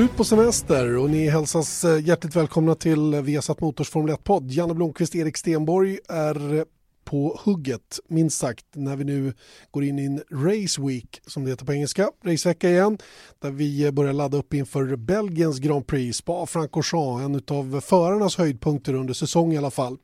Slut 0.00 0.16
på 0.16 0.24
semester 0.24 0.96
och 0.96 1.10
ni 1.10 1.28
hälsas 1.28 1.84
eh, 1.84 2.04
hjärtligt 2.06 2.36
välkomna 2.36 2.74
till 2.74 3.14
Viasat 3.14 3.60
Motors 3.60 3.90
Formel 3.90 4.14
1-podd. 4.14 4.50
Janne 4.50 4.74
Blomqvist, 4.74 5.14
Erik 5.14 5.36
Stenborg 5.36 5.98
är 6.08 6.64
på 7.04 7.40
hugget, 7.44 8.00
minst 8.08 8.38
sagt, 8.38 8.64
när 8.74 8.96
vi 8.96 9.04
nu 9.04 9.32
går 9.70 9.84
in 9.84 9.98
i 9.98 10.04
en 10.04 10.22
Race 10.30 10.82
Week, 10.82 11.20
som 11.26 11.44
det 11.44 11.50
heter 11.50 11.66
på 11.66 11.72
engelska, 11.72 12.10
racevecka 12.24 12.70
igen, 12.70 12.98
där 13.38 13.50
vi 13.50 13.92
börjar 13.92 14.12
ladda 14.12 14.38
upp 14.38 14.54
inför 14.54 14.96
Belgiens 14.96 15.58
Grand 15.58 15.86
Prix, 15.86 16.18
Spa-Francorchamps, 16.18 17.24
en 17.24 17.56
av 17.56 17.80
förarnas 17.80 18.36
höjdpunkter 18.36 18.94
under 18.94 19.14
säsong 19.14 19.52
i 19.52 19.58
alla 19.58 19.70
fall. 19.70 19.98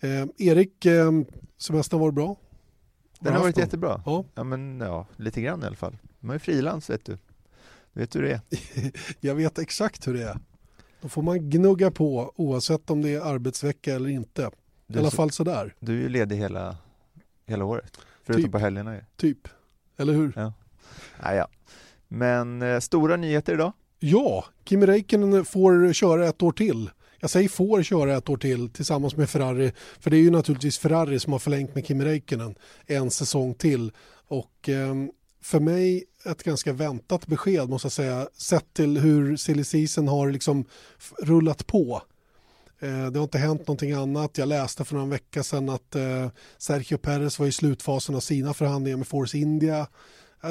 Eh, 0.00 0.26
Erik, 0.38 0.86
eh, 0.86 1.10
semestern 1.58 2.00
var 2.00 2.10
bra? 2.10 2.36
Den 3.20 3.32
har 3.32 3.40
varit 3.40 3.58
jättebra. 3.58 4.02
Ja. 4.06 4.24
ja, 4.34 4.44
men 4.44 4.80
ja, 4.80 5.06
lite 5.16 5.40
grann 5.40 5.62
i 5.62 5.66
alla 5.66 5.76
fall. 5.76 5.96
Man 6.20 6.34
är 6.34 6.38
frilans 6.38 6.90
vet 6.90 7.04
du. 7.04 7.18
Vet 7.92 8.10
du 8.10 8.22
det 8.22 8.40
Jag 9.20 9.34
vet 9.34 9.58
exakt 9.58 10.08
hur 10.08 10.14
det 10.14 10.22
är. 10.22 10.38
Då 11.00 11.08
får 11.08 11.22
man 11.22 11.50
gnugga 11.50 11.90
på 11.90 12.32
oavsett 12.36 12.90
om 12.90 13.02
det 13.02 13.10
är 13.10 13.20
arbetsvecka 13.20 13.94
eller 13.94 14.08
inte. 14.08 14.50
Du, 14.86 14.98
I 14.98 15.02
alla 15.02 15.10
fall 15.10 15.30
sådär. 15.30 15.74
Du 15.80 15.92
är 15.98 16.02
ju 16.02 16.08
ledig 16.08 16.36
hela, 16.36 16.76
hela 17.46 17.64
året. 17.64 17.98
Förutom 18.22 18.42
Typ. 18.42 18.52
på 18.52 18.58
helgerna 18.58 18.94
ju. 18.94 19.00
Typ. 19.16 19.48
Eller 19.96 20.12
hur? 20.12 20.32
Ja. 20.36 20.52
Ja, 21.22 21.34
ja. 21.34 21.48
Men 22.08 22.62
eh, 22.62 22.80
stora 22.80 23.16
nyheter 23.16 23.54
idag. 23.54 23.72
Ja, 23.98 24.44
Kimi 24.64 24.86
Räikkönen 24.86 25.44
får 25.44 25.92
köra 25.92 26.28
ett 26.28 26.42
år 26.42 26.52
till. 26.52 26.90
Jag 27.20 27.30
säger 27.30 27.48
får 27.48 27.82
köra 27.82 28.16
ett 28.16 28.28
år 28.28 28.36
till 28.36 28.70
tillsammans 28.70 29.16
med 29.16 29.30
Ferrari. 29.30 29.72
För 30.00 30.10
det 30.10 30.16
är 30.16 30.20
ju 30.20 30.30
naturligtvis 30.30 30.78
Ferrari 30.78 31.18
som 31.18 31.32
har 31.32 31.40
förlängt 31.40 31.74
med 31.74 31.86
Kimi 31.86 32.04
Räikkönen 32.04 32.54
en 32.86 33.10
säsong 33.10 33.54
till. 33.54 33.92
Och 34.28 34.68
eh, 34.68 34.94
för 35.42 35.60
mig 35.60 36.04
ett 36.24 36.42
ganska 36.42 36.72
väntat 36.72 37.26
besked 37.26 37.68
måste 37.68 37.86
jag 37.86 37.92
säga. 37.92 38.28
Sett 38.36 38.74
till 38.74 38.98
hur 38.98 39.36
silly 39.36 39.64
season 39.64 40.08
har 40.08 40.30
liksom 40.30 40.64
rullat 41.22 41.66
på. 41.66 42.02
Eh, 42.80 43.06
Det 43.06 43.18
har 43.18 43.24
inte 43.24 43.38
hänt 43.38 43.60
någonting 43.60 43.92
annat. 43.92 44.38
Jag 44.38 44.48
läste 44.48 44.84
för 44.84 44.94
några 44.94 45.08
vecka 45.08 45.42
sedan 45.42 45.68
att 45.68 45.94
eh, 45.94 46.28
Sergio 46.58 46.96
Perez 46.98 47.38
var 47.38 47.46
i 47.46 47.52
slutfasen 47.52 48.14
av 48.14 48.20
sina 48.20 48.54
förhandlingar 48.54 48.96
med 48.96 49.06
Force 49.06 49.38
India. 49.38 49.86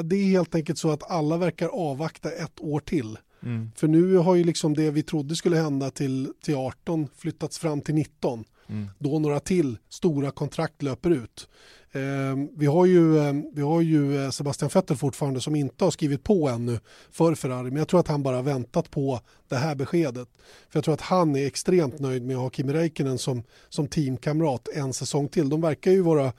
Det 0.04 0.16
är 0.16 0.24
helt 0.24 0.54
enkelt 0.54 0.78
så 0.78 0.90
att 0.90 1.10
alla 1.10 1.36
verkar 1.36 1.68
avvakta 1.68 2.30
ett 2.30 2.60
år 2.60 2.80
till. 2.80 3.18
Mm. 3.42 3.70
För 3.76 3.88
nu 3.88 4.16
har 4.16 4.34
ju 4.34 4.44
liksom 4.44 4.74
det 4.74 4.90
vi 4.90 5.02
trodde 5.02 5.36
skulle 5.36 5.56
hända 5.56 5.90
till, 5.90 6.32
till 6.44 6.54
18 6.54 7.08
flyttats 7.16 7.58
fram 7.58 7.80
till 7.80 7.94
19. 7.94 8.44
Mm. 8.68 8.88
Då 8.98 9.18
några 9.18 9.40
till 9.40 9.78
stora 9.88 10.30
kontrakt 10.30 10.82
löper 10.82 11.10
ut. 11.10 11.48
Eh, 11.92 12.36
vi, 12.56 12.66
har 12.66 12.86
ju, 12.86 13.18
eh, 13.18 13.34
vi 13.52 13.62
har 13.62 13.80
ju 13.80 14.32
Sebastian 14.32 14.70
Vettel 14.74 14.96
fortfarande 14.96 15.40
som 15.40 15.54
inte 15.54 15.84
har 15.84 15.90
skrivit 15.90 16.24
på 16.24 16.48
ännu 16.48 16.80
för 17.10 17.34
Ferrari. 17.34 17.70
Men 17.70 17.76
jag 17.76 17.88
tror 17.88 18.00
att 18.00 18.08
han 18.08 18.22
bara 18.22 18.42
väntat 18.42 18.90
på 18.90 19.20
det 19.48 19.56
här 19.56 19.74
beskedet. 19.74 20.28
För 20.68 20.78
jag 20.78 20.84
tror 20.84 20.94
att 20.94 21.00
han 21.00 21.36
är 21.36 21.46
extremt 21.46 21.98
nöjd 21.98 22.22
med 22.22 22.36
att 22.36 22.42
ha 22.42 22.50
Kimi 22.50 22.72
Räikkönen 22.72 23.18
som, 23.18 23.42
som 23.68 23.88
teamkamrat 23.88 24.68
en 24.74 24.92
säsong 24.92 25.28
till. 25.28 25.48
De 25.48 25.60
verkar 25.60 25.90
ju 25.90 26.02
vara 26.02 26.32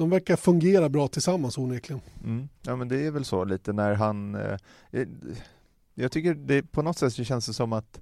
de 0.00 0.10
verkar 0.10 0.36
fungera 0.36 0.88
bra 0.88 1.08
tillsammans 1.08 1.58
onekligen. 1.58 2.00
Mm. 2.24 2.48
Ja 2.62 2.76
men 2.76 2.88
det 2.88 3.06
är 3.06 3.10
väl 3.10 3.24
så 3.24 3.44
lite 3.44 3.72
när 3.72 3.94
han 3.94 4.34
eh, 4.34 4.56
eh, 4.90 5.08
Jag 5.94 6.12
tycker 6.12 6.34
det 6.34 6.62
på 6.62 6.82
något 6.82 6.98
sätt 6.98 7.12
så 7.12 7.24
känns 7.24 7.46
det 7.46 7.52
som 7.52 7.72
att 7.72 8.00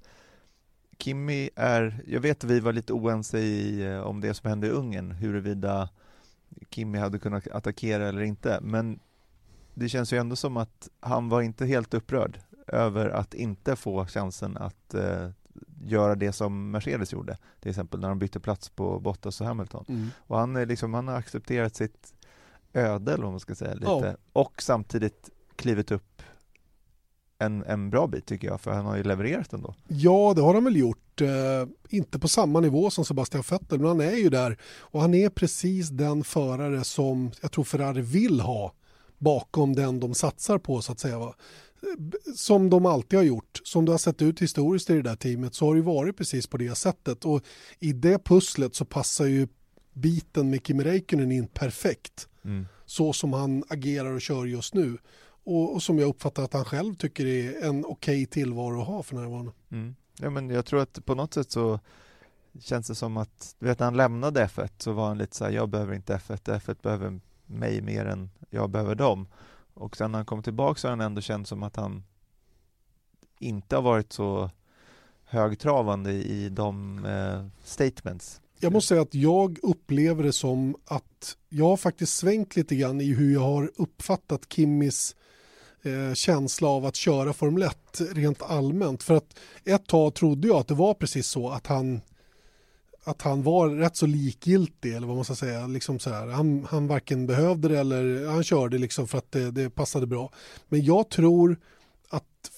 Kimmy 0.99 1.49
är, 1.55 2.03
jag 2.07 2.19
vet 2.19 2.43
att 2.43 2.49
vi 2.49 2.59
var 2.59 2.73
lite 2.73 2.93
oense 2.93 3.39
i 3.39 3.85
eh, 3.85 3.99
om 3.99 4.21
det 4.21 4.33
som 4.33 4.49
hände 4.49 4.67
i 4.67 4.69
Ungern 4.69 5.11
huruvida 5.11 5.89
Kimmy 6.69 6.97
hade 6.97 7.19
kunnat 7.19 7.47
attackera 7.47 8.07
eller 8.09 8.21
inte 8.21 8.59
men 8.61 8.99
det 9.73 9.89
känns 9.89 10.13
ju 10.13 10.17
ändå 10.17 10.35
som 10.35 10.57
att 10.57 10.89
han 10.99 11.29
var 11.29 11.41
inte 11.41 11.65
helt 11.65 11.93
upprörd 11.93 12.39
över 12.67 13.09
att 13.09 13.33
inte 13.33 13.75
få 13.75 14.05
chansen 14.05 14.57
att 14.57 14.93
eh, 14.93 15.29
göra 15.83 16.15
det 16.15 16.31
som 16.31 16.71
Mercedes 16.71 17.13
gjorde 17.13 17.37
till 17.59 17.69
exempel 17.69 17.99
när 17.99 18.09
de 18.09 18.19
bytte 18.19 18.39
plats 18.39 18.69
på 18.69 18.99
Bottas 18.99 19.41
och 19.41 19.47
Hamilton 19.47 20.11
och 20.17 20.37
han, 20.37 20.55
är 20.55 20.65
liksom, 20.65 20.93
han 20.93 21.07
har 21.07 21.15
accepterat 21.15 21.75
sitt 21.75 22.13
öde 22.73 23.13
eller 23.13 23.23
vad 23.23 23.33
man 23.33 23.39
ska 23.39 23.55
säga 23.55 23.73
lite 23.73 23.85
Ja. 23.85 24.15
och 24.33 24.61
samtidigt 24.61 25.29
klivit 25.55 25.91
upp 25.91 26.03
en, 27.39 27.63
en 27.63 27.89
bra 27.89 28.07
bit 28.07 28.25
tycker 28.25 28.47
jag 28.47 28.61
för 28.61 28.71
han 28.71 28.85
har 28.85 28.97
ju 28.97 29.03
levererat 29.03 29.53
ändå. 29.53 29.75
Ja, 29.87 30.33
det 30.35 30.41
har 30.41 30.53
han 30.53 30.63
väl 30.63 30.75
gjort. 30.75 31.21
Eh, 31.21 31.27
inte 31.89 32.19
på 32.19 32.27
samma 32.27 32.59
nivå 32.59 32.89
som 32.89 33.05
Sebastian 33.05 33.43
Vettel, 33.49 33.79
men 33.79 33.87
han 33.87 34.01
är 34.01 34.15
ju 34.15 34.29
där. 34.29 34.57
Och 34.79 35.01
han 35.01 35.13
är 35.13 35.29
precis 35.29 35.89
den 35.89 36.23
förare 36.23 36.83
som 36.83 37.31
jag 37.41 37.51
tror 37.51 37.63
Ferrari 37.63 38.01
vill 38.01 38.39
ha 38.39 38.73
bakom 39.17 39.75
den 39.75 39.99
de 39.99 40.13
satsar 40.13 40.57
på 40.57 40.81
så 40.81 40.91
att 40.91 40.99
säga. 40.99 41.19
Va? 41.19 41.33
Som 42.35 42.69
de 42.69 42.85
alltid 42.85 43.19
har 43.19 43.23
gjort. 43.23 43.61
Som 43.63 43.85
det 43.85 43.91
har 43.91 43.97
sett 43.97 44.21
ut 44.21 44.41
historiskt 44.41 44.89
i 44.89 44.93
det 44.93 45.01
där 45.01 45.15
teamet 45.15 45.55
så 45.55 45.65
har 45.65 45.75
det 45.75 45.81
varit 45.81 46.17
precis 46.17 46.47
på 46.47 46.57
det 46.57 46.75
sättet. 46.75 47.25
Och 47.25 47.41
i 47.79 47.93
det 47.93 48.23
pusslet 48.23 48.75
så 48.75 48.85
passar 48.85 49.25
ju 49.25 49.47
biten 49.93 50.49
med 50.49 50.67
Kimi 50.67 50.83
Räikkönen 50.83 51.31
in 51.31 51.47
perfekt. 51.47 52.27
Så 52.85 53.13
som 53.13 53.33
han 53.33 53.63
agerar 53.69 54.11
och 54.11 54.21
kör 54.21 54.45
just 54.45 54.73
nu. 54.73 54.97
Och, 55.49 55.73
och 55.73 55.83
som 55.83 55.99
jag 55.99 56.09
uppfattar 56.09 56.43
att 56.43 56.53
han 56.53 56.65
själv 56.65 56.95
tycker 56.95 57.25
är 57.25 57.63
en 57.63 57.85
okej 57.85 58.25
tillvaro 58.25 58.81
att 58.81 58.87
ha 58.87 59.03
för 59.03 59.15
närvarande. 59.15 59.51
Mm. 59.69 59.95
Ja, 60.19 60.29
men 60.29 60.49
jag 60.49 60.65
tror 60.65 60.81
att 60.81 61.05
på 61.05 61.15
något 61.15 61.33
sätt 61.33 61.51
så 61.51 61.79
känns 62.59 62.87
det 62.87 62.95
som 62.95 63.17
att, 63.17 63.55
du 63.59 63.65
vet 63.65 63.79
när 63.79 63.85
han 63.85 63.97
lämnade 63.97 64.45
F1 64.45 64.69
så 64.77 64.91
var 64.91 65.07
han 65.07 65.17
lite 65.17 65.35
så 65.35 65.45
här, 65.45 65.51
jag 65.51 65.69
behöver 65.69 65.95
inte 65.95 66.17
F1, 66.17 66.59
F1 66.59 66.77
behöver 66.81 67.19
mig 67.45 67.81
mer 67.81 68.05
än 68.05 68.29
jag 68.49 68.69
behöver 68.69 68.95
dem. 68.95 69.27
Och 69.73 69.97
sen 69.97 70.11
när 70.11 70.19
han 70.19 70.25
kom 70.25 70.43
tillbaka 70.43 70.79
så 70.79 70.87
har 70.87 70.89
han 70.89 71.01
ändå 71.01 71.21
känt 71.21 71.47
som 71.47 71.63
att 71.63 71.75
han 71.75 72.03
inte 73.39 73.75
har 73.75 73.83
varit 73.83 74.13
så 74.13 74.49
högtravande 75.23 76.11
i 76.11 76.49
de 76.49 77.05
eh, 77.05 77.45
statements. 77.63 78.41
Jag 78.59 78.73
måste 78.73 78.87
säga 78.87 79.01
att 79.01 79.13
jag 79.13 79.59
upplever 79.63 80.23
det 80.23 80.33
som 80.33 80.75
att 80.85 81.37
jag 81.49 81.65
har 81.65 81.77
faktiskt 81.77 82.17
svängt 82.17 82.55
lite 82.55 82.75
grann 82.75 83.01
i 83.01 83.13
hur 83.13 83.33
jag 83.33 83.41
har 83.41 83.71
uppfattat 83.75 84.53
Kimmis 84.53 85.15
eh, 85.83 86.13
känsla 86.13 86.67
av 86.67 86.85
att 86.85 86.95
köra 86.95 87.33
Formel 87.33 87.63
1 87.63 88.01
rent 88.11 88.41
allmänt. 88.41 89.03
För 89.03 89.15
att 89.15 89.39
ett 89.65 89.87
tag 89.87 90.13
trodde 90.13 90.47
jag 90.47 90.57
att 90.57 90.67
det 90.67 90.73
var 90.73 90.93
precis 90.93 91.27
så 91.27 91.49
att 91.49 91.67
han 91.67 92.01
att 93.03 93.21
han 93.21 93.43
var 93.43 93.69
rätt 93.69 93.95
så 93.95 94.05
likgiltig 94.05 94.95
eller 94.95 95.07
vad 95.07 95.15
man 95.15 95.25
ska 95.25 95.35
säga. 95.35 95.67
Liksom 95.67 95.99
så 95.99 96.09
här, 96.09 96.27
han, 96.27 96.67
han 96.69 96.87
varken 96.87 97.27
behövde 97.27 97.67
det 97.67 97.79
eller 97.79 98.27
han 98.27 98.43
körde 98.43 98.77
liksom 98.77 99.07
för 99.07 99.17
att 99.17 99.31
det, 99.31 99.51
det 99.51 99.69
passade 99.69 100.07
bra. 100.07 100.31
Men 100.67 100.83
jag 100.83 101.09
tror 101.09 101.57
att 102.09 102.51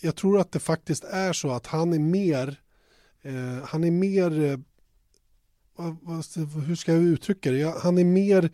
jag 0.00 0.16
tror 0.16 0.40
att 0.40 0.52
det 0.52 0.58
faktiskt 0.58 1.04
är 1.04 1.32
så 1.32 1.50
att 1.50 1.66
han 1.66 1.92
är 1.92 1.98
mer 1.98 2.60
eh, 3.22 3.64
han 3.64 3.84
är 3.84 3.90
mer 3.90 4.44
eh, 4.44 4.58
vad, 5.76 5.96
vad, 6.02 6.24
hur 6.66 6.76
ska 6.76 6.92
jag 6.92 7.02
uttrycka 7.02 7.50
det? 7.50 7.74
Han 7.82 7.98
är 7.98 8.04
mer 8.04 8.50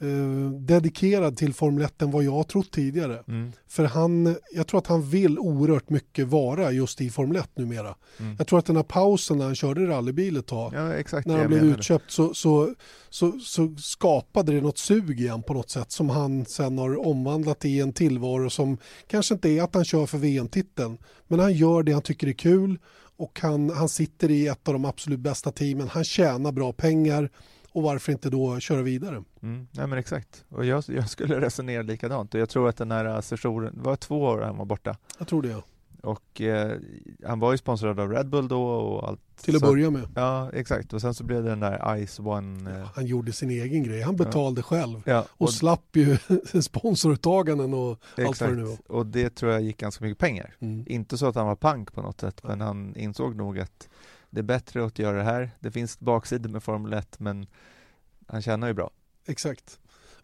eh, 0.00 0.50
dedikerad 0.50 1.36
till 1.36 1.54
Formel 1.54 1.84
1 1.84 2.02
än 2.02 2.10
vad 2.10 2.24
jag 2.24 2.32
har 2.32 2.44
trott 2.44 2.72
tidigare. 2.72 3.22
Mm. 3.28 3.52
För 3.68 3.84
han, 3.84 4.36
jag 4.52 4.66
tror 4.66 4.78
att 4.78 4.86
han 4.86 5.02
vill 5.02 5.38
oerhört 5.38 5.90
mycket 5.90 6.28
vara 6.28 6.72
just 6.72 7.00
i 7.00 7.10
Formel 7.10 7.36
1 7.36 7.50
numera. 7.54 7.94
Mm. 8.18 8.34
Jag 8.38 8.46
tror 8.46 8.58
att 8.58 8.66
den 8.66 8.76
här 8.76 8.82
pausen 8.82 9.38
när 9.38 9.44
han 9.44 9.54
körde 9.54 9.86
rallybil 9.86 10.36
ett 10.36 10.46
tag, 10.46 10.72
Ja, 10.74 11.20
när 11.24 11.38
han 11.38 11.46
blev 11.46 11.64
utköpt 11.64 12.10
så, 12.10 12.34
så, 12.34 12.74
så, 13.10 13.32
så 13.40 13.74
skapade 13.78 14.52
det 14.52 14.60
något 14.60 14.78
sug 14.78 15.20
igen 15.20 15.42
på 15.42 15.54
något 15.54 15.70
sätt 15.70 15.92
som 15.92 16.10
han 16.10 16.46
sen 16.46 16.78
har 16.78 17.06
omvandlat 17.06 17.64
i 17.64 17.80
en 17.80 17.92
tillvaro 17.92 18.50
som 18.50 18.78
kanske 19.06 19.34
inte 19.34 19.48
är 19.48 19.62
att 19.62 19.74
han 19.74 19.84
kör 19.84 20.06
för 20.06 20.18
VM-titeln 20.18 20.98
men 21.28 21.40
han 21.40 21.52
gör 21.52 21.82
det 21.82 21.92
han 21.92 22.02
tycker 22.02 22.26
är 22.26 22.32
kul 22.32 22.78
och 23.20 23.40
han, 23.40 23.70
han 23.70 23.88
sitter 23.88 24.30
i 24.30 24.46
ett 24.46 24.68
av 24.68 24.74
de 24.74 24.84
absolut 24.84 25.20
bästa 25.20 25.52
teamen. 25.52 25.88
Han 25.88 26.04
tjänar 26.04 26.52
bra 26.52 26.72
pengar 26.72 27.30
och 27.72 27.82
varför 27.82 28.12
inte 28.12 28.30
då 28.30 28.60
köra 28.60 28.82
vidare? 28.82 29.24
Mm, 29.42 29.68
nej 29.70 29.86
men 29.86 29.98
exakt. 29.98 30.44
Och 30.48 30.64
jag, 30.64 30.84
jag 30.86 31.10
skulle 31.10 31.40
resonera 31.40 31.82
likadant 31.82 32.34
och 32.34 32.40
jag 32.40 32.48
tror 32.48 32.68
att 32.68 32.76
den 32.76 32.90
här 32.90 33.20
sessionen, 33.20 33.72
det 33.76 33.82
var 33.82 33.96
två 33.96 34.22
år 34.22 34.40
han 34.40 34.56
var 34.56 34.64
borta. 34.64 34.96
Jag 35.18 35.28
tror 35.28 35.42
det. 35.42 35.62
Och 36.02 36.40
eh, 36.40 36.78
han 37.26 37.40
var 37.40 37.52
ju 37.52 37.58
sponsrad 37.58 38.00
av 38.00 38.10
Red 38.10 38.28
Bull 38.28 38.48
då 38.48 38.62
och 38.62 39.08
allt. 39.08 39.20
Till 39.40 39.56
att 39.56 39.60
så, 39.60 39.66
börja 39.66 39.90
med. 39.90 40.08
Ja, 40.14 40.50
exakt. 40.52 40.92
Och 40.92 41.00
sen 41.00 41.14
så 41.14 41.24
blev 41.24 41.42
det 41.42 41.50
den 41.50 41.60
där 41.60 42.06
Ice 42.06 42.18
One. 42.18 42.70
Eh, 42.70 42.88
Han 42.94 43.06
gjorde 43.06 43.32
sin 43.32 43.50
egen 43.50 43.82
grej. 43.82 44.02
Han 44.02 44.16
betalade 44.16 44.58
ja. 44.60 44.62
själv. 44.62 45.02
Ja, 45.04 45.20
och, 45.20 45.42
och 45.42 45.52
slapp 45.52 45.96
ju 45.96 46.16
sponsortaganden 46.62 47.74
och 47.74 47.98
exakt. 48.16 48.28
allt 48.28 48.40
vad 48.40 48.50
det 48.50 48.56
nu 48.56 48.62
var. 48.62 48.96
Och 48.96 49.06
det 49.06 49.34
tror 49.34 49.52
jag 49.52 49.62
gick 49.62 49.76
ganska 49.76 50.04
mycket 50.04 50.18
pengar. 50.18 50.56
Mm. 50.60 50.84
Inte 50.86 51.18
så 51.18 51.26
att 51.26 51.34
han 51.34 51.46
var 51.46 51.56
pank 51.56 51.92
på 51.92 52.02
något 52.02 52.20
sätt, 52.20 52.40
men 52.42 52.60
han 52.60 52.96
insåg 52.96 53.36
nog 53.36 53.58
att 53.58 53.88
det 54.30 54.40
är 54.40 54.44
bättre 54.44 54.84
att 54.84 54.98
göra 54.98 55.16
det 55.16 55.22
här. 55.22 55.50
Det 55.60 55.70
finns 55.70 56.00
baksidor 56.00 56.50
med 56.50 56.62
Formel 56.62 56.92
1, 56.92 57.20
men 57.20 57.46
han 58.26 58.42
tjänar 58.42 58.68
ju 58.68 58.74
bra. 58.74 58.90
Exakt. 59.26 59.78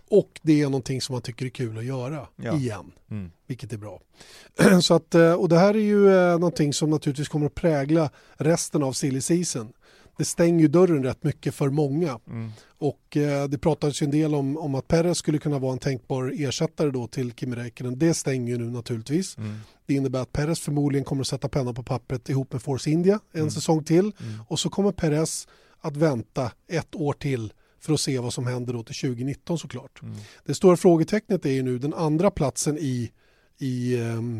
Och 0.08 0.40
det 0.42 0.62
är 0.62 0.64
någonting 0.64 1.00
som 1.00 1.12
man 1.12 1.22
tycker 1.22 1.46
är 1.46 1.50
kul 1.50 1.78
att 1.78 1.84
göra 1.84 2.26
ja. 2.36 2.56
igen, 2.56 2.92
mm. 3.10 3.30
vilket 3.46 3.72
är 3.72 3.76
bra. 3.76 4.00
Så 4.82 4.94
att, 4.94 5.14
eh, 5.14 5.32
och 5.32 5.48
det 5.48 5.58
här 5.58 5.74
är 5.74 5.78
ju 5.78 6.16
eh, 6.16 6.32
någonting 6.32 6.72
som 6.72 6.90
naturligtvis 6.90 7.28
kommer 7.28 7.46
att 7.46 7.54
prägla 7.54 8.10
resten 8.36 8.82
av 8.82 8.92
silly 8.92 9.20
season. 9.20 9.72
Det 10.18 10.24
stänger 10.24 10.60
ju 10.60 10.68
dörren 10.68 11.02
rätt 11.02 11.24
mycket 11.24 11.54
för 11.54 11.70
många. 11.70 12.18
Mm. 12.26 12.50
Och 12.78 13.16
eh, 13.16 13.48
det 13.48 13.58
pratades 13.58 14.02
ju 14.02 14.04
en 14.04 14.10
del 14.10 14.34
om, 14.34 14.56
om 14.56 14.74
att 14.74 14.88
Perez 14.88 15.18
skulle 15.18 15.38
kunna 15.38 15.58
vara 15.58 15.72
en 15.72 15.78
tänkbar 15.78 16.32
ersättare 16.36 16.90
då 16.90 17.06
till 17.06 17.32
Kimi 17.32 17.56
Räikkönen. 17.56 17.98
Det 17.98 18.14
stänger 18.14 18.52
ju 18.52 18.58
nu 18.58 18.70
naturligtvis. 18.70 19.38
Mm. 19.38 19.56
Det 19.86 19.94
innebär 19.94 20.20
att 20.20 20.32
Perez 20.32 20.60
förmodligen 20.60 21.04
kommer 21.04 21.20
att 21.22 21.26
sätta 21.26 21.48
pennan 21.48 21.74
på 21.74 21.82
pappret 21.82 22.28
ihop 22.28 22.52
med 22.52 22.62
Force 22.62 22.90
India 22.90 23.20
en 23.32 23.40
Mm. 23.40 23.50
säsong 23.50 23.84
till. 23.84 23.98
Mm. 24.20 24.40
Och 24.48 24.58
så 24.58 24.70
kommer 24.70 24.92
Perez 24.92 25.48
att 25.80 25.96
vänta 25.96 26.52
ett 26.68 26.94
år 26.94 27.12
till 27.12 27.52
för 27.80 27.92
att 27.92 28.00
se 28.00 28.18
vad 28.18 28.32
som 28.32 28.46
händer 28.46 28.72
då 28.72 28.82
till 28.82 28.94
2019 28.94 29.58
såklart. 29.58 30.02
Mm. 30.02 30.14
Det 30.44 30.54
stora 30.54 30.76
frågetecknet 30.76 31.46
är 31.46 31.50
ju 31.50 31.62
nu 31.62 31.78
den 31.78 31.94
andra 31.94 32.30
platsen 32.30 32.78
i, 32.78 33.10
i 33.58 33.96
um, 34.00 34.38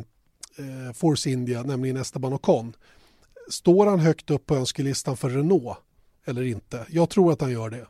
eh, 0.58 0.93
Force 0.94 1.31
India, 1.31 1.62
nämligen 1.62 1.96
Esteban 1.96 2.32
Ocon. 2.32 2.72
Står 3.48 3.87
han 3.87 4.00
högt 4.00 4.31
upp 4.31 4.46
på 4.46 4.56
önskelistan 4.56 5.16
för 5.16 5.31
Renault 5.31 5.76
eller 6.26 6.43
inte? 6.43 6.87
Jag 6.90 7.10
tror 7.10 7.32
att 7.32 7.40
han 7.40 7.50
gör 7.52 7.70
det. 7.70 7.87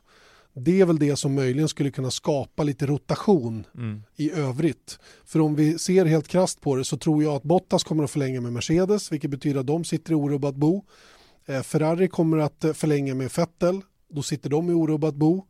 Det 0.58 0.80
är 0.80 0.86
väl 0.86 0.98
det 0.98 1.16
som 1.16 1.34
möjligen 1.34 1.68
skulle 1.68 1.90
kunna 1.90 2.10
skapa 2.10 2.62
lite 2.62 2.86
rotation 2.86 3.66
Mm. 3.74 4.02
i 4.16 4.32
övrigt. 4.32 4.98
För 5.24 5.40
om 5.40 5.54
vi 5.54 5.78
ser 5.78 6.04
helt 6.04 6.28
krast 6.28 6.60
på 6.60 6.76
det 6.76 6.84
så 6.84 6.96
tror 6.96 7.22
jag 7.22 7.34
att 7.34 7.42
Bottas 7.42 7.84
kommer 7.84 8.04
att 8.04 8.10
förlänga 8.10 8.40
med 8.40 8.52
Mercedes, 8.52 9.12
vilket 9.12 9.30
betyder 9.30 9.60
att 9.60 9.66
de 9.66 9.84
sitter 9.84 10.12
i 10.12 10.14
orubbat 10.14 10.54
bo. 10.54 10.84
Eh, 11.46 11.62
Ferrari 11.62 12.08
kommer 12.08 12.38
att 12.38 12.64
eh, 12.64 12.72
förlänga 12.72 13.14
med 13.14 13.30
Vettel, 13.36 13.80
då 14.08 14.22
sitter 14.22 14.50
de 14.50 14.70
i 14.70 14.72
orubbat 14.72 15.14
bo. 15.14 15.44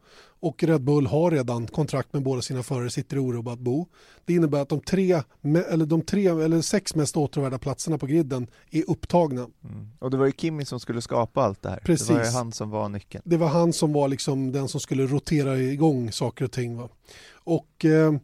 Och 0.46 0.62
Red 0.62 0.82
Bull 0.82 1.06
har 1.06 1.30
redan 1.30 1.66
kontrakt 1.66 2.12
med 2.12 2.22
båda 2.22 2.42
sina 2.42 2.62
förare, 2.62 2.90
sitter 2.90 3.16
i 3.16 3.20
orubbat 3.20 3.58
bo. 3.58 3.86
Det 4.24 4.34
innebär 4.34 4.60
att 4.60 4.68
de, 4.68 4.80
tre, 4.80 5.22
eller 5.68 5.86
de 5.86 6.02
tre, 6.02 6.26
eller 6.26 6.60
sex 6.60 6.94
mest 6.94 7.16
återvärda 7.16 7.58
platserna 7.58 7.98
på 7.98 8.06
griden 8.06 8.46
är 8.70 8.90
upptagna. 8.90 9.40
Mm. 9.40 9.88
Och 9.98 10.10
det 10.10 10.16
var 10.16 10.26
ju 10.26 10.32
Kimi 10.32 10.64
som 10.64 10.80
skulle 10.80 11.02
skapa 11.02 11.42
allt 11.42 11.62
det 11.62 11.70
här. 11.70 11.76
Precis. 11.84 12.08
Det 12.08 12.14
var 12.14 12.24
ju 12.24 12.30
han 12.30 12.52
som 12.52 12.70
var 12.70 12.88
nyckeln. 12.88 13.22
Det 13.26 13.36
var 13.36 13.48
han 13.48 13.72
som 13.72 13.92
var 13.92 14.08
liksom 14.08 14.52
den 14.52 14.68
som 14.68 14.80
skulle 14.80 15.06
rotera 15.06 15.58
igång 15.58 16.12
saker 16.12 16.44
och 16.44 16.52
ting. 16.52 16.76
Va? 16.76 16.88
Och, 17.34 17.84
eh, 17.84 18.14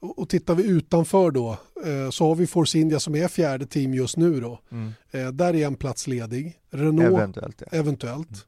och 0.00 0.28
tittar 0.28 0.54
vi 0.54 0.66
utanför 0.66 1.30
då 1.30 1.50
eh, 1.84 2.10
så 2.10 2.28
har 2.28 2.34
vi 2.34 2.46
Force 2.46 2.78
India 2.78 3.00
som 3.00 3.14
är 3.14 3.28
fjärde 3.28 3.66
team 3.66 3.94
just 3.94 4.16
nu 4.16 4.40
då. 4.40 4.60
Mm. 4.70 4.92
Eh, 5.10 5.28
där 5.28 5.54
är 5.54 5.66
en 5.66 5.76
plats 5.76 6.06
ledig. 6.06 6.58
Renault 6.70 7.14
Eventuellt. 7.14 7.62
Ja. 7.70 7.78
eventuellt. 7.78 8.46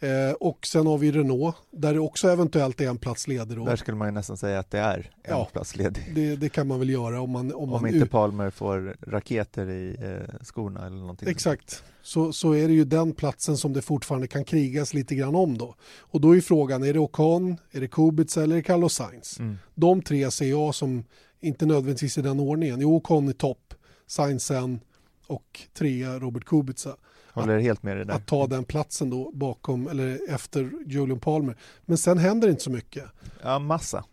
Eh, 0.00 0.32
och 0.40 0.66
sen 0.66 0.86
har 0.86 0.98
vi 0.98 1.12
Renault 1.12 1.56
där 1.70 1.94
det 1.94 2.00
också 2.00 2.28
eventuellt 2.28 2.80
är 2.80 2.88
en 2.88 2.98
plats 2.98 3.28
ledig. 3.28 3.56
Då. 3.56 3.64
Där 3.64 3.76
skulle 3.76 3.96
man 3.96 4.08
ju 4.08 4.12
nästan 4.12 4.36
säga 4.36 4.58
att 4.58 4.70
det 4.70 4.78
är 4.78 4.98
en 5.22 5.30
Ja. 5.30 5.48
plats 5.52 5.76
ledig. 5.76 6.12
Det, 6.14 6.36
det 6.36 6.48
kan 6.48 6.66
man 6.66 6.78
väl 6.78 6.90
göra 6.90 7.20
om 7.20 7.30
man... 7.30 7.54
Om, 7.54 7.72
Om 7.72 7.82
man 7.82 7.94
inte 7.94 8.06
Palmer 8.06 8.50
får 8.50 8.96
raketer 9.06 9.70
i 9.70 9.96
eh, 10.00 10.34
skorna 10.44 10.86
eller 10.86 10.96
någonting. 10.96 11.28
Exakt, 11.28 11.84
så, 12.02 12.32
så 12.32 12.52
är 12.54 12.68
det 12.68 12.74
ju 12.74 12.84
den 12.84 13.12
platsen 13.12 13.56
som 13.56 13.72
det 13.72 13.82
fortfarande 13.82 14.26
kan 14.26 14.44
krigas 14.44 14.94
lite 14.94 15.14
grann 15.14 15.34
om 15.34 15.58
då. 15.58 15.74
Och 15.98 16.20
då 16.20 16.36
är 16.36 16.40
frågan, 16.40 16.82
är 16.84 16.92
det 16.92 16.98
Ocon, 16.98 17.56
är 17.70 17.80
det 17.80 17.88
Kubica 17.88 18.42
eller 18.42 18.54
är 18.54 18.56
det 18.56 18.62
Carlos 18.62 18.94
Sainz? 18.94 19.38
Mm. 19.38 19.58
De 19.74 20.02
tre 20.02 20.30
ser 20.30 20.50
jag 20.50 20.74
som 20.74 21.04
inte 21.40 21.66
nödvändigtvis 21.66 22.18
i 22.18 22.22
den 22.22 22.40
ordningen. 22.40 22.80
Jo, 22.80 22.96
Ocon 22.96 23.28
i 23.28 23.32
topp, 23.32 23.74
Sainz 24.06 24.44
sen 24.44 24.80
och 25.26 25.60
trea 25.78 26.18
Robert 26.18 26.44
Kubica. 26.44 26.96
Håller 27.40 27.58
helt 27.58 27.82
med 27.82 27.96
dig 27.96 28.04
där. 28.06 28.14
Att 28.14 28.26
ta 28.26 28.46
den 28.46 28.64
platsen 28.64 29.10
då 29.10 29.30
bakom 29.34 29.88
eller 29.88 30.20
efter 30.28 30.72
Julian 30.86 31.20
Palmer. 31.20 31.56
Men 31.84 31.98
sen 31.98 32.18
händer 32.18 32.48
inte 32.48 32.62
så 32.62 32.70
mycket. 32.70 33.04
Ja, 33.42 33.58
massa. 33.58 34.04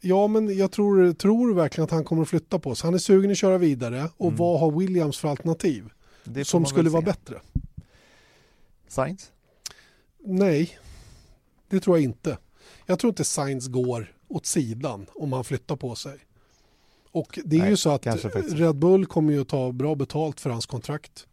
Ja, 0.00 0.26
men 0.26 0.56
jag 0.56 0.72
tror, 0.72 1.12
tror 1.12 1.54
verkligen 1.54 1.84
att 1.84 1.90
han 1.90 2.04
kommer 2.04 2.22
att 2.22 2.28
flytta 2.28 2.58
på 2.58 2.74
sig. 2.74 2.86
Han 2.86 2.94
är 2.94 2.98
sugen 2.98 3.30
att 3.30 3.36
köra 3.38 3.58
vidare 3.58 4.08
och 4.16 4.26
Mm. 4.26 4.36
vad 4.36 4.60
har 4.60 4.70
Williams 4.70 5.18
för 5.18 5.28
alternativ 5.28 5.88
som 6.44 6.66
skulle 6.66 6.90
vara 6.90 7.02
se. 7.02 7.06
bättre? 7.06 7.40
Sainz? 8.88 9.32
Nej, 10.24 10.78
det 11.68 11.80
tror 11.80 11.96
jag 11.96 12.04
inte. 12.04 12.38
Jag 12.86 12.98
tror 12.98 13.08
inte 13.08 13.24
Sainz 13.24 13.66
går 13.68 14.12
åt 14.28 14.46
sidan 14.46 15.06
om 15.14 15.32
han 15.32 15.44
flyttar 15.44 15.76
på 15.76 15.94
sig. 15.94 16.18
Och 17.12 17.38
det 17.44 17.56
är 17.56 17.60
Nej, 17.60 17.70
ju 17.70 17.76
så 17.76 17.90
att. 17.90 18.06
Red 18.52 18.76
Bull 18.76 19.06
kommer 19.06 19.32
ju 19.32 19.40
att 19.40 19.48
ta 19.48 19.72
bra 19.72 19.94
betalt 19.94 20.40
för 20.40 20.50
hans 20.50 20.66
kontrakt 20.66 21.26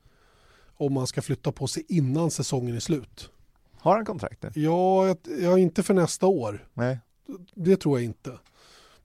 om 0.77 0.97
han 0.97 1.07
ska 1.07 1.21
flytta 1.21 1.51
på 1.51 1.67
sig 1.67 1.85
innan 1.87 2.31
säsongen 2.31 2.75
är 2.75 2.79
slut. 2.79 3.29
Har 3.77 3.95
han 3.95 4.05
kontrakt? 4.05 4.45
Ja, 4.53 5.07
jag, 5.07 5.17
jag 5.41 5.59
inte 5.59 5.83
för 5.83 5.93
nästa 5.93 6.25
år. 6.25 6.67
Nej. 6.73 6.99
Det 7.55 7.77
tror 7.77 7.99
jag 7.99 8.05
inte. 8.05 8.31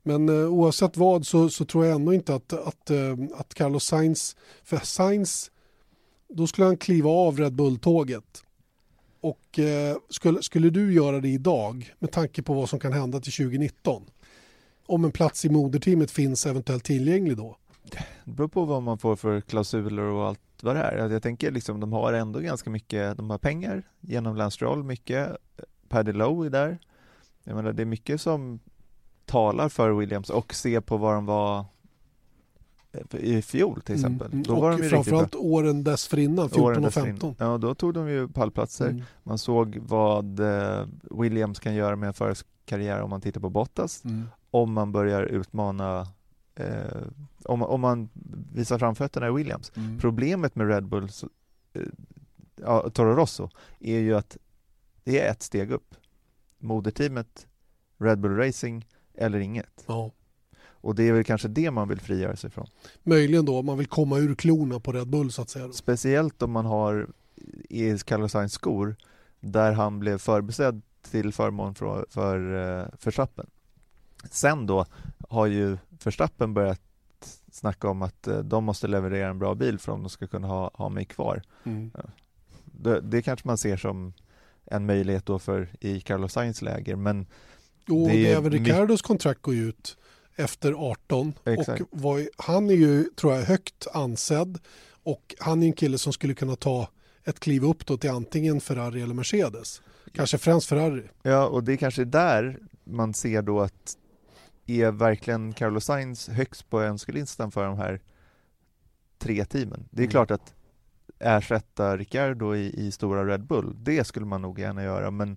Men 0.02 0.28
eh, 0.28 0.34
oavsett 0.34 0.96
vad 0.96 1.26
så, 1.26 1.48
så 1.48 1.64
tror 1.64 1.86
jag 1.86 1.94
ändå 1.94 2.14
inte 2.14 2.34
att, 2.34 2.52
att, 2.52 2.90
eh, 2.90 3.16
att 3.34 3.54
Carlos 3.54 3.84
Sainz, 3.84 4.36
för 4.64 4.76
Sainz, 4.76 5.50
då 6.28 6.46
skulle 6.46 6.66
han 6.66 6.76
kliva 6.76 7.10
av 7.10 7.38
Red 7.38 7.52
Bull-tåget. 7.52 8.42
Och 9.20 9.58
eh, 9.58 9.96
skulle, 10.08 10.42
skulle 10.42 10.70
du 10.70 10.94
göra 10.94 11.20
det 11.20 11.28
idag 11.28 11.94
med 11.98 12.12
tanke 12.12 12.42
på 12.42 12.54
vad 12.54 12.68
som 12.68 12.78
kan 12.78 12.92
hända 12.92 13.20
till 13.20 13.32
2019? 13.32 14.02
Om 14.86 15.04
en 15.04 15.12
plats 15.12 15.44
i 15.44 15.50
moderteamet 15.50 16.10
finns 16.10 16.46
eventuellt 16.46 16.84
tillgänglig 16.84 17.36
då? 17.36 17.56
Det 18.24 18.32
beror 18.32 18.48
på 18.48 18.64
vad 18.64 18.82
man 18.82 18.98
får 18.98 19.16
för 19.16 19.40
klausuler 19.40 20.02
och 20.02 20.26
allt 20.26 20.40
vad 20.62 20.76
det 20.76 20.82
är. 20.82 21.08
Jag 21.08 21.22
tänker 21.22 21.50
liksom, 21.50 21.80
de 21.80 21.92
har 21.92 22.12
ändå 22.12 22.40
ganska 22.40 22.70
mycket, 22.70 23.16
de 23.16 23.30
har 23.30 23.38
pengar 23.38 23.82
genom 24.00 24.36
Lance 24.36 24.54
Stroll, 24.54 24.84
mycket. 24.84 25.36
Paddy 25.88 26.12
Lowe 26.12 26.46
är 26.46 26.50
där. 26.50 26.78
Jag 27.44 27.56
menar, 27.56 27.72
det 27.72 27.82
är 27.82 27.86
mycket 27.86 28.20
som 28.20 28.60
talar 29.26 29.68
för 29.68 29.90
Williams 29.90 30.30
och 30.30 30.54
se 30.54 30.80
på 30.80 30.96
vad 30.96 31.14
de 31.14 31.26
var 31.26 31.64
eh, 32.92 33.20
i 33.20 33.42
fjol 33.42 33.80
till 33.80 33.94
exempel. 33.94 34.32
Mm, 34.32 34.42
Då 34.42 34.60
var 34.60 34.72
och 34.72 34.78
de 34.78 34.88
framförallt 34.88 35.34
åren 35.34 35.84
dessförinnan, 35.84 36.48
14 36.48 36.64
Åren 36.64 36.76
och 36.76 36.82
dessförinnan. 36.82 37.20
15. 37.20 37.34
Ja, 37.38 37.58
då 37.58 37.74
tog 37.74 37.94
de 37.94 38.08
ju 38.08 38.28
pallplatser. 38.28 38.88
Mm. 38.88 39.02
Man 39.22 39.38
såg 39.38 39.78
vad 39.82 40.40
eh, 40.40 40.86
Williams 41.10 41.60
kan 41.60 41.74
göra 41.74 41.96
med 41.96 42.06
en 42.06 42.14
förares 42.14 42.44
karriär 42.64 43.00
om 43.00 43.10
man 43.10 43.20
tittar 43.20 43.40
på 43.40 43.50
Bottas. 43.50 44.04
Mm. 44.04 44.28
Om 44.50 44.72
man 44.72 44.92
börjar 44.92 45.22
utmana, 45.22 46.06
eh, 46.54 47.02
om, 47.44 47.62
om 47.62 47.80
man 47.80 48.08
visar 48.54 48.78
framfötterna 48.78 49.28
i 49.28 49.30
Williams. 49.32 49.72
Mm. 49.76 49.98
Problemet 49.98 50.56
med 50.56 50.68
Red 50.68 50.86
Bull, 50.86 51.08
så- 51.08 51.28
eh, 51.72 51.82
ja, 52.56 52.90
Toro 52.90 53.14
Rosso, 53.14 53.48
är 53.80 53.98
ju 53.98 54.14
att 54.16 54.36
det 55.04 55.20
är 55.20 55.30
ett 55.30 55.42
steg 55.42 55.70
upp. 55.72 55.94
Moderteamet, 56.58 57.46
Red 57.98 58.18
Bull 58.20 58.36
Racing 58.36 58.86
eller 59.14 59.38
inget. 59.38 59.84
Ja. 59.86 60.10
Och 60.64 60.94
det 60.94 61.02
är 61.08 61.12
väl 61.12 61.24
kanske 61.24 61.48
det 61.48 61.70
man 61.70 61.88
vill 61.88 62.00
frigöra 62.00 62.36
sig 62.36 62.50
från. 62.50 62.66
Möjligen 63.02 63.44
då 63.44 63.62
man 63.62 63.78
vill 63.78 63.86
komma 63.86 64.18
ur 64.18 64.34
klorna 64.34 64.80
på 64.80 64.92
Red 64.92 65.08
Bull 65.08 65.32
så 65.32 65.42
att 65.42 65.50
säga. 65.50 65.72
Speciellt 65.72 66.42
om 66.42 66.50
man 66.50 66.66
har 66.66 67.08
i 67.68 67.98
Carlos 67.98 68.32
Sainz 68.32 68.52
skor 68.52 68.96
där 69.40 69.72
han 69.72 69.98
blev 69.98 70.18
förbesedd 70.18 70.82
till 71.10 71.32
förmån 71.32 71.74
för, 71.74 72.06
för 72.08 72.54
eh, 72.80 72.86
Verstappen. 73.04 73.46
Sen 74.30 74.66
då 74.66 74.86
har 75.28 75.46
ju 75.46 75.78
Verstappen 76.06 76.54
börjat 76.54 76.80
snacka 77.52 77.88
om 77.88 78.02
att 78.02 78.26
eh, 78.26 78.38
de 78.38 78.64
måste 78.64 78.88
leverera 78.88 79.28
en 79.28 79.38
bra 79.38 79.54
bil 79.54 79.78
för 79.78 79.92
om 79.92 80.00
de 80.00 80.10
ska 80.10 80.26
kunna 80.26 80.46
ha, 80.46 80.70
ha 80.74 80.88
mig 80.88 81.04
kvar. 81.04 81.42
Mm. 81.64 81.90
Det, 82.64 83.00
det 83.00 83.22
kanske 83.22 83.48
man 83.48 83.58
ser 83.58 83.76
som 83.76 84.12
en 84.64 84.86
möjlighet 84.86 85.26
då 85.26 85.38
för 85.38 85.68
i 85.80 86.00
Carlos 86.00 86.32
Sainz 86.32 86.62
läger 86.62 86.96
men 86.96 87.26
Jo, 87.86 88.06
Det 88.06 88.26
är 88.26 88.36
även 88.36 88.52
Ricardos 88.52 89.02
kontrakt 89.02 89.42
går 89.42 89.54
ut 89.54 89.96
efter 90.36 90.72
18 90.72 91.32
Exakt. 91.44 91.80
och 91.80 91.88
var, 91.90 92.28
han 92.36 92.70
är 92.70 92.74
ju, 92.74 93.04
tror 93.04 93.32
jag, 93.34 93.42
högt 93.42 93.86
ansedd 93.92 94.58
och 95.02 95.34
han 95.38 95.62
är 95.62 95.66
en 95.66 95.72
kille 95.72 95.98
som 95.98 96.12
skulle 96.12 96.34
kunna 96.34 96.56
ta 96.56 96.88
ett 97.24 97.40
kliv 97.40 97.64
upp 97.64 97.86
då 97.86 97.96
till 97.96 98.10
antingen 98.10 98.60
Ferrari 98.60 99.02
eller 99.02 99.14
Mercedes. 99.14 99.82
Kanske 100.14 100.38
främst 100.38 100.68
Ferrari. 100.68 101.02
Ja, 101.22 101.46
och 101.46 101.64
det 101.64 101.72
är 101.72 101.76
kanske 101.76 102.04
där 102.04 102.58
man 102.84 103.14
ser 103.14 103.42
då 103.42 103.60
att 103.60 103.96
är 104.66 104.90
verkligen 104.90 105.52
Carlos 105.52 105.84
Sainz 105.84 106.28
högst 106.28 106.70
på 106.70 106.82
önskelistan 106.82 107.50
för 107.50 107.64
de 107.64 107.78
här 107.78 108.00
tre 109.18 109.44
teamen? 109.44 109.88
Det 109.90 110.02
är 110.02 110.04
Mm. 110.04 110.10
klart 110.10 110.30
att 110.30 110.54
ersätta 111.18 111.96
Ricciardo 111.96 112.54
i, 112.54 112.86
i 112.86 112.92
stora 112.92 113.26
Red 113.26 113.46
Bull, 113.46 113.74
det 113.78 114.04
skulle 114.04 114.26
man 114.26 114.42
nog 114.42 114.58
gärna 114.58 114.82
göra, 114.82 115.10
men 115.10 115.36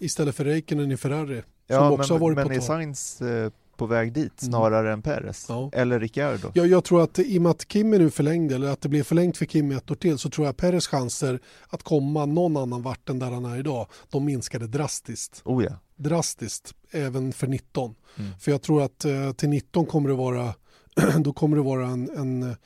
Istället 0.00 0.34
för 0.34 0.44
Räikkönen 0.44 0.92
i 0.92 0.96
Ferrari. 0.96 1.40
Som 1.42 1.44
Ja, 1.66 1.90
också 1.90 2.12
men, 2.12 2.20
har 2.20 2.26
varit 2.28 2.36
men 2.36 2.46
på 2.46 2.52
är 2.52 2.56
tal. 2.56 2.66
Sainz 2.66 3.20
eh, 3.22 3.52
på 3.76 3.86
väg 3.86 4.12
dit 4.12 4.42
Mm. 4.42 4.52
snarare 4.52 4.92
än 4.92 5.02
Perez. 5.02 5.46
Ja. 5.48 5.70
Eller 5.72 6.00
Ricciardo. 6.00 6.50
Jag, 6.54 6.66
jag 6.66 6.84
tror 6.84 7.02
att 7.02 7.18
i 7.18 7.38
och 7.38 7.42
med 7.42 7.50
att 7.50 7.72
Kimi 7.72 7.98
nu 7.98 8.10
förlängde, 8.10 8.54
eller 8.54 8.68
att 8.70 8.80
det 8.80 8.88
blev 8.88 9.02
förlängt 9.02 9.36
för 9.36 9.46
Kimi 9.46 9.74
ett 9.74 9.90
år 9.90 9.94
till, 9.94 10.18
så 10.18 10.30
tror 10.30 10.46
jag 10.46 10.56
Peres 10.56 10.86
chanser 10.86 11.40
att 11.68 11.82
komma 11.82 12.26
någon 12.26 12.56
annan 12.56 12.82
vart 12.82 13.08
än 13.08 13.18
där 13.18 13.30
han 13.30 13.44
är 13.44 13.58
idag, 13.58 13.86
de 14.10 14.24
minskade 14.24 14.66
drastiskt. 14.66 15.42
Oh 15.44 15.64
ja. 15.64 15.72
Drastiskt, 15.96 16.74
även 16.90 17.32
för 17.32 17.46
19. 17.46 17.94
Mm. 18.18 18.30
För 18.40 18.50
jag 18.50 18.62
tror 18.62 18.82
att 18.82 19.04
eh, 19.04 19.32
till 19.32 19.48
19 19.48 19.86
kommer 19.86 20.08
det 20.08 20.14
vara, 20.14 20.54
då 21.18 21.32
kommer 21.32 21.56
det 21.56 21.62
vara 21.62 21.86
en, 21.86 22.10
en, 22.16 22.56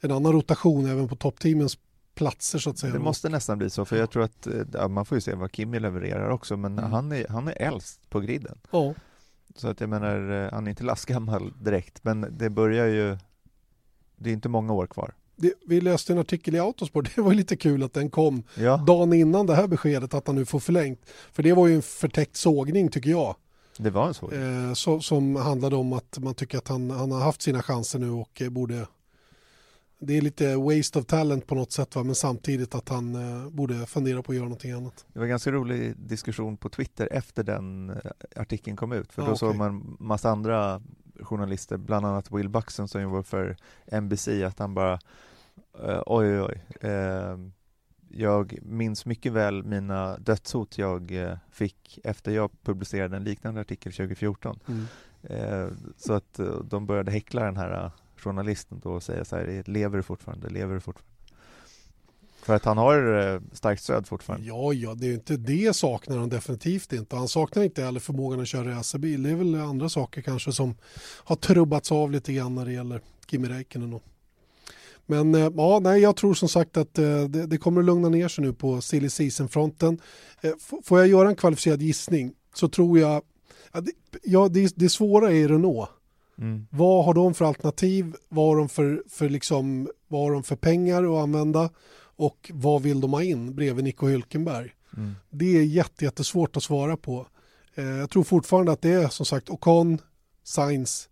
en 0.00 0.10
annan 0.12 0.32
rotation 0.32 0.86
även 0.86 1.08
på 1.08 1.16
toppteamens 1.16 1.78
platser 2.14 2.58
så 2.58 2.70
att 2.70 2.78
säga. 2.78 2.92
Det 2.92 2.98
måste 2.98 3.28
nästan 3.28 3.58
bli 3.58 3.70
så, 3.70 3.84
för 3.84 3.96
jag 3.96 4.10
tror 4.10 4.22
att, 4.22 4.46
eh, 4.46 4.52
ja, 4.72 4.88
man 4.88 5.04
får 5.06 5.16
ju 5.16 5.20
se 5.22 5.34
vad 5.34 5.54
Kimi 5.56 5.80
levererar 5.80 6.30
också, 6.30 6.56
men 6.56 6.78
Mm. 6.78 6.90
han, 6.92 7.12
är, 7.12 7.26
han 7.28 7.48
är 7.48 7.62
äldst 7.62 8.10
på 8.10 8.20
griden. 8.20 8.58
Ja, 8.70 8.94
Så 9.56 9.68
att 9.68 9.80
jag 9.80 9.88
menar, 9.88 10.44
eh, 10.44 10.52
han 10.52 10.66
är 10.66 10.70
inte 10.70 10.84
lastgammal 10.84 11.52
direkt, 11.60 12.04
men 12.04 12.26
det 12.38 12.50
börjar 12.50 12.86
ju, 12.86 13.18
det 14.16 14.30
är 14.30 14.34
inte 14.34 14.48
många 14.48 14.72
år 14.72 14.86
kvar. 14.86 15.14
det, 15.36 15.52
vi 15.66 15.80
läste 15.80 16.12
en 16.12 16.18
artikel 16.18 16.54
i 16.54 16.58
Autosport, 16.58 17.10
det 17.14 17.22
var 17.22 17.34
lite 17.34 17.56
kul 17.56 17.82
att 17.82 17.92
den 17.94 18.10
kom 18.10 18.42
Ja, 18.54 18.76
dagen 18.76 19.12
innan 19.12 19.46
det 19.46 19.54
här 19.54 19.66
beskedet 19.66 20.14
att 20.14 20.26
han 20.26 20.36
nu 20.36 20.44
får 20.44 20.60
förlängt. 20.60 21.00
För 21.32 21.42
det 21.42 21.52
var 21.52 21.66
ju 21.68 21.74
en 21.74 21.82
förtäckt 21.82 22.36
sågning 22.36 22.88
tycker 22.88 23.10
jag. 23.10 23.36
Det 23.76 23.90
var 23.90 24.06
en 24.06 24.14
så. 24.14 24.30
Eh, 24.30 24.72
så, 24.74 25.00
som 25.00 25.36
handlade 25.36 25.76
om 25.76 25.92
att 25.92 26.18
man 26.18 26.34
tycker 26.34 26.58
att 26.58 26.68
han, 26.68 26.90
han 26.90 27.12
har 27.12 27.20
haft 27.20 27.42
sina 27.42 27.62
chanser 27.62 27.98
nu 27.98 28.10
och 28.10 28.42
eh, 28.42 28.50
borde 28.50 28.86
det 30.02 30.16
är 30.16 30.20
lite 30.20 30.56
waste 30.56 30.98
of 30.98 31.06
talent 31.06 31.46
på 31.46 31.54
något 31.54 31.72
sätt 31.72 31.96
va? 31.96 32.02
men 32.02 32.14
samtidigt 32.14 32.74
att 32.74 32.88
han 32.88 33.14
eh, 33.14 33.50
borde 33.50 33.86
fundera 33.86 34.22
på 34.22 34.32
att 34.32 34.36
göra 34.36 34.44
någonting 34.44 34.72
annat. 34.72 35.04
Det 35.12 35.18
var 35.18 35.24
en 35.26 35.30
ganska 35.30 35.52
rolig 35.52 35.96
diskussion 35.96 36.56
på 36.56 36.68
Twitter 36.68 37.08
efter 37.12 37.42
den 37.42 37.90
eh, 37.90 37.96
artikeln 38.36 38.76
kom 38.76 38.92
ut, 38.92 39.12
för 39.12 39.22
Ah, 39.22 39.24
då 39.24 39.30
okej. 39.30 39.38
såg 39.38 39.56
man 39.56 39.96
massa 40.00 40.30
andra 40.30 40.82
journalister, 41.20 41.76
bland 41.76 42.06
annat 42.06 42.30
Will 42.32 42.48
Buxton 42.48 42.88
som 42.88 43.02
jobbar 43.02 43.22
för 43.22 43.56
NBC, 44.00 44.28
att 44.28 44.58
han 44.58 44.74
bara 44.74 44.92
eh, 45.84 46.02
oj, 46.06 46.40
oj, 46.40 46.40
oj. 46.42 46.88
Eh, 46.90 47.36
jag 48.10 48.58
minns 48.62 49.06
mycket 49.06 49.32
väl 49.32 49.62
mina 49.62 50.18
dödshot 50.18 50.78
jag 50.78 51.12
eh, 51.12 51.36
fick 51.50 51.98
efter 52.04 52.32
jag 52.32 52.50
publicerade 52.62 53.16
en 53.16 53.24
liknande 53.24 53.60
artikel 53.60 53.92
2014. 53.92 54.60
Eh, 55.22 55.68
så 55.96 56.12
att 56.12 56.38
eh, 56.38 56.46
de 56.46 56.86
började 56.86 57.10
häckla 57.12 57.44
den 57.44 57.56
här 57.56 57.90
journalisten 58.16 58.80
då 58.82 58.90
och 58.90 59.02
säga 59.02 59.24
så 59.24 59.36
här, 59.36 59.62
lever 59.66 59.96
du 59.96 60.02
fortfarande, 60.02 60.48
lever 60.48 60.74
du 60.74 60.80
fortfarande? 60.80 61.10
För 62.42 62.54
att 62.56 62.64
han 62.64 62.78
har 62.78 63.42
starkt 63.54 63.82
stöd 63.82 64.06
fortfarande. 64.06 64.46
Ja, 64.46 64.72
ja, 64.72 64.94
det 64.94 65.06
är 65.06 65.14
inte 65.14 65.36
det 65.36 65.76
saknar 65.76 66.18
han 66.18 66.28
definitivt 66.28 66.92
inte. 66.92 67.16
Han 67.16 67.28
saknar 67.28 67.62
inte 67.62 67.82
heller 67.82 68.00
förmågan 68.00 68.40
att 68.40 68.48
köra 68.48 68.70
racerbil. 68.70 69.22
Det 69.22 69.30
är 69.30 69.34
väl 69.34 69.54
andra 69.54 69.88
saker 69.88 70.22
kanske 70.22 70.52
som 70.52 70.74
har 71.24 71.36
trubbats 71.36 71.92
av 71.92 72.10
lite 72.10 72.32
grann 72.32 72.54
när 72.54 72.64
det 72.64 72.72
gäller 72.72 73.00
Kimi 73.26 73.48
Räikkönen. 73.48 73.90
då. 73.90 74.00
Men 75.06 75.34
eh, 75.34 75.50
ja, 75.56 75.80
nej, 75.82 76.00
jag 76.00 76.16
tror 76.16 76.34
som 76.34 76.48
sagt 76.48 76.76
att 76.76 76.98
eh, 76.98 77.24
det, 77.24 77.46
det 77.46 77.58
kommer 77.58 77.80
att 77.80 77.86
lugna 77.86 78.08
ner 78.08 78.28
sig 78.28 78.44
nu 78.44 78.52
på 78.52 78.80
silly 78.80 79.10
season-fronten. 79.10 80.00
Eh, 80.40 80.52
Får 80.84 80.98
jag 80.98 81.08
göra 81.08 81.28
en 81.28 81.36
kvalificerad 81.36 81.82
gissning 81.82 82.32
så 82.54 82.68
tror 82.68 82.98
jag, 82.98 83.22
ja, 84.22 84.48
det, 84.48 84.72
det, 84.76 84.88
svåra 84.88 85.32
är 85.32 85.48
Renault. 85.48 85.88
Mm. 86.38 86.66
Vad 86.70 87.04
har 87.04 87.14
de 87.14 87.34
för 87.34 87.44
alternativ? 87.44 88.14
Vad 88.28 88.48
har 88.48 88.56
de 88.56 88.68
för, 88.68 89.02
för, 89.08 89.28
liksom, 89.28 89.88
vad 90.08 90.20
har 90.20 90.32
de 90.32 90.42
för 90.42 90.56
pengar 90.56 91.02
att 91.02 91.22
använda? 91.22 91.70
Och 92.16 92.50
vad 92.54 92.82
vill 92.82 93.00
de 93.00 93.12
ha 93.12 93.22
in 93.22 93.54
bredvid 93.54 93.84
Nico 93.84 94.08
Hülkenberg? 94.08 94.70
Mm. 94.96 95.14
Det 95.30 95.56
är 95.56 95.62
jätte, 95.62 96.04
jättesvårt 96.04 96.56
att 96.56 96.62
svara 96.62 96.96
på. 96.96 97.26
Eh, 97.74 97.84
jag 97.84 98.10
tror 98.10 98.24
fortfarande 98.24 98.72
att 98.72 98.82
det 98.82 98.90
är 98.90 99.08
som 99.08 99.26
sagt 99.26 99.50
Ocon, 99.50 99.98
Sainz 100.44 101.08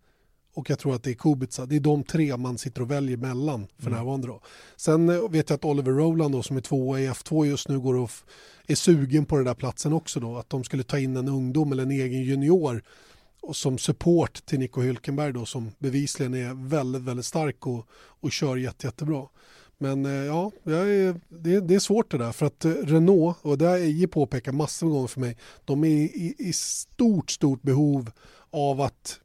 och 0.53 0.69
jag 0.69 0.79
tror 0.79 0.95
att 0.95 1.03
det 1.03 1.09
är 1.09 1.13
Kubica. 1.13 1.65
Det 1.65 1.75
är 1.75 1.79
de 1.79 2.03
tre 2.03 2.37
man 2.37 2.57
sitter 2.57 2.81
och 2.81 2.91
väljer 2.91 3.17
mellan 3.17 3.67
för 3.77 3.87
Mm. 3.87 3.97
närvarande. 3.97 4.27
Då. 4.27 4.41
Sen 4.75 5.09
eh, 5.09 5.29
vet 5.29 5.49
jag 5.49 5.57
att 5.57 5.65
Oliver 5.65 5.91
Rowland 5.91 6.33
då, 6.33 6.43
som 6.43 6.57
är 6.57 6.61
tvåa 6.61 6.99
i 6.99 7.09
F2 7.09 7.45
just 7.45 7.69
nu 7.69 7.79
går 7.79 7.95
och 7.95 8.11
är 8.67 8.75
sugen 8.75 9.25
på 9.25 9.35
den 9.35 9.45
där 9.45 9.53
platsen 9.53 9.93
också. 9.93 10.19
Då. 10.19 10.37
Att 10.37 10.49
de 10.49 10.63
skulle 10.63 10.83
ta 10.83 10.99
in 10.99 11.17
en 11.17 11.27
ungdom 11.27 11.71
eller 11.71 11.83
en 11.83 11.91
egen 11.91 12.21
junior 12.23 12.83
och 13.41 13.55
som 13.55 13.77
support 13.77 14.45
till 14.45 14.59
Nico 14.59 14.81
Hülkenberg 14.81 15.31
då, 15.33 15.45
som 15.45 15.71
bevisligen 15.79 16.33
är 16.33 16.67
väldigt, 16.69 17.01
väldigt 17.01 17.25
stark 17.25 17.67
och, 17.67 17.85
och 17.93 18.31
kör 18.31 18.57
jätte, 18.57 18.87
jättebra. 18.87 19.27
Men 19.77 20.05
eh, 20.05 20.11
ja, 20.11 20.51
det, 20.63 21.59
det 21.59 21.75
är 21.75 21.79
svårt 21.79 22.11
det 22.11 22.17
där 22.17 22.31
för 22.31 22.45
att 22.45 22.65
eh, 22.65 22.71
Renault, 22.71 23.37
och 23.41 23.57
det 23.57 23.65
har 23.65 23.77
EJ 23.77 24.07
påpekat 24.07 24.55
massor 24.55 24.87
med 24.87 24.93
gånger 24.93 25.07
för 25.07 25.19
mig, 25.19 25.37
de 25.65 25.83
är 25.83 25.87
i, 25.87 26.35
i 26.37 26.53
stort, 26.53 27.31
stort 27.31 27.61
behov 27.61 28.11
av 28.51 28.81
att, 28.81 29.19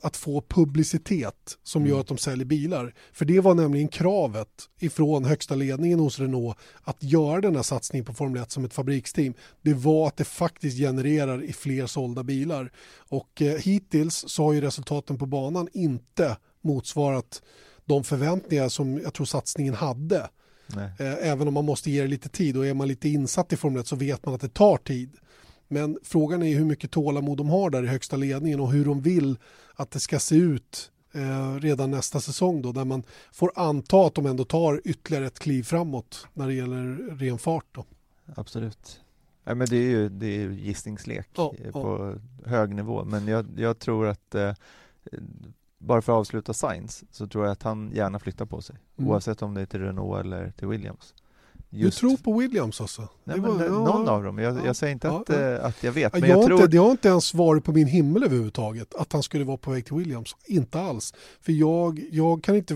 att 0.00 0.16
få 0.16 0.42
publicitet 0.48 1.58
som 1.62 1.82
Mm. 1.82 1.90
gör 1.92 2.00
att 2.00 2.06
de 2.06 2.18
säljer 2.18 2.44
bilar. 2.46 2.94
För 3.12 3.24
det 3.24 3.40
var 3.40 3.54
nämligen 3.54 3.88
kravet 3.88 4.48
ifrån 4.80 5.24
högsta 5.24 5.54
ledningen 5.54 5.98
hos 5.98 6.18
Renault 6.18 6.58
att 6.82 7.02
göra 7.02 7.40
den 7.40 7.56
här 7.56 7.62
satsningen 7.62 8.04
på 8.04 8.12
Formel 8.14 8.42
1 8.42 8.50
som 8.50 8.64
ett 8.64 8.74
fabriksteam. 8.74 9.34
Det 9.62 9.74
var 9.74 10.06
att 10.08 10.16
det 10.16 10.24
faktiskt 10.24 10.78
genererar 10.78 11.42
i 11.44 11.52
fler 11.52 11.86
sålda 11.86 12.22
bilar. 12.22 12.72
Och 12.96 13.42
eh, 13.42 13.58
hittills 13.60 14.24
så 14.28 14.44
har 14.44 14.52
ju 14.52 14.60
resultaten 14.60 15.18
på 15.18 15.26
banan 15.26 15.68
inte 15.72 16.36
motsvarat 16.62 17.42
de 17.84 18.04
förväntningar 18.04 18.68
som 18.68 18.98
jag 19.00 19.14
tror 19.14 19.26
satsningen 19.26 19.74
hade. 19.74 20.28
Nej. 20.66 20.90
Eh, 20.98 21.28
Även 21.30 21.48
om 21.48 21.54
man 21.54 21.64
måste 21.64 21.90
ge 21.90 22.02
det 22.02 22.08
lite 22.08 22.28
tid 22.28 22.56
och 22.56 22.66
är 22.66 22.74
man 22.74 22.88
lite 22.88 23.08
insatt 23.08 23.52
i 23.52 23.56
Formel 23.56 23.80
1 23.80 23.86
så 23.86 23.96
vet 23.96 24.24
man 24.26 24.34
att 24.34 24.40
det 24.40 24.54
tar 24.54 24.76
tid. 24.76 25.16
Men 25.74 25.98
frågan 26.02 26.42
är 26.42 26.54
hur 26.56 26.64
mycket 26.64 26.90
tålamod 26.90 27.38
de 27.38 27.48
har 27.48 27.70
där 27.70 27.82
i 27.82 27.86
högsta 27.86 28.16
ledningen 28.16 28.60
och 28.60 28.72
hur 28.72 28.84
de 28.84 29.00
vill 29.00 29.36
att 29.74 29.90
det 29.90 30.00
ska 30.00 30.18
se 30.18 30.36
ut 30.36 30.90
eh, 31.12 31.54
redan 31.54 31.90
nästa 31.90 32.20
säsong 32.20 32.62
då 32.62 32.72
där 32.72 32.84
man 32.84 33.02
får 33.32 33.52
anta 33.54 34.06
att 34.06 34.14
de 34.14 34.26
ändå 34.26 34.44
tar 34.44 34.80
ytterligare 34.84 35.26
ett 35.26 35.38
kliv 35.38 35.62
framåt 35.62 36.26
när 36.34 36.46
det 36.46 36.54
gäller 36.54 37.16
ren 37.16 37.38
fart 37.38 37.66
då. 37.72 37.84
Absolut. 38.36 39.00
Nej, 39.44 39.54
men 39.54 39.66
det 39.70 39.76
är 39.76 39.90
ju, 39.90 40.08
det 40.08 40.26
är 40.26 40.48
gissningslek 40.50 41.28
Ja, 41.36 41.54
eh, 41.58 41.64
ja. 41.64 41.72
på 41.72 42.14
hög 42.44 42.74
nivå, 42.74 43.04
men 43.04 43.28
jag, 43.28 43.46
jag 43.56 43.78
tror 43.78 44.06
att 44.06 44.34
eh, 44.34 44.52
bara 45.78 46.02
för 46.02 46.12
att 46.12 46.16
avsluta 46.18 46.54
Sainz 46.54 47.04
så 47.10 47.26
tror 47.26 47.44
jag 47.44 47.52
att 47.52 47.62
han 47.62 47.90
gärna 47.94 48.18
flyttar 48.18 48.46
på 48.46 48.62
sig, 48.62 48.76
Mm. 48.98 49.10
oavsett 49.10 49.42
om 49.42 49.54
det 49.54 49.60
är 49.60 49.66
till 49.66 49.80
Renault 49.80 50.20
eller 50.24 50.50
till 50.50 50.68
Williams. 50.68 51.14
Du 51.82 51.90
tror 51.90 52.16
på 52.16 52.32
Williams 52.38 52.80
alltså? 52.80 53.08
Nej, 53.24 53.40
var- 53.40 53.58
det- 53.58 53.64
ja. 53.64 53.70
någon 53.70 54.08
av 54.08 54.22
dem. 54.24 54.38
Jag, 54.38 54.56
Ja, 54.56 54.66
jag 54.66 54.76
säger 54.76 54.92
inte 54.92 55.06
ja, 55.06 55.20
att, 55.20 55.30
eh, 55.30 55.64
att 55.64 55.82
jag 55.82 55.92
vet, 55.92 56.12
men 56.12 56.20
jag 56.22 56.30
jag 56.30 56.36
har 56.36 56.46
tror... 56.46 56.58
inte, 56.60 56.70
det 56.70 56.76
har 56.78 56.90
inte 56.90 57.08
ens 57.08 57.34
varit 57.34 57.64
på 57.64 57.72
min 57.72 57.86
himmel 57.86 58.22
överhuvudtaget 58.24 58.94
att 58.94 59.12
han 59.12 59.22
skulle 59.22 59.44
vara 59.44 59.56
på 59.56 59.70
väg 59.70 59.84
till 59.86 59.94
Williams. 59.96 60.36
Inte 60.46 60.80
alls. 60.80 61.14
För 61.40 61.52
jag, 61.52 62.00
jag 62.12 62.42
kan 62.44 62.54
inte... 62.56 62.74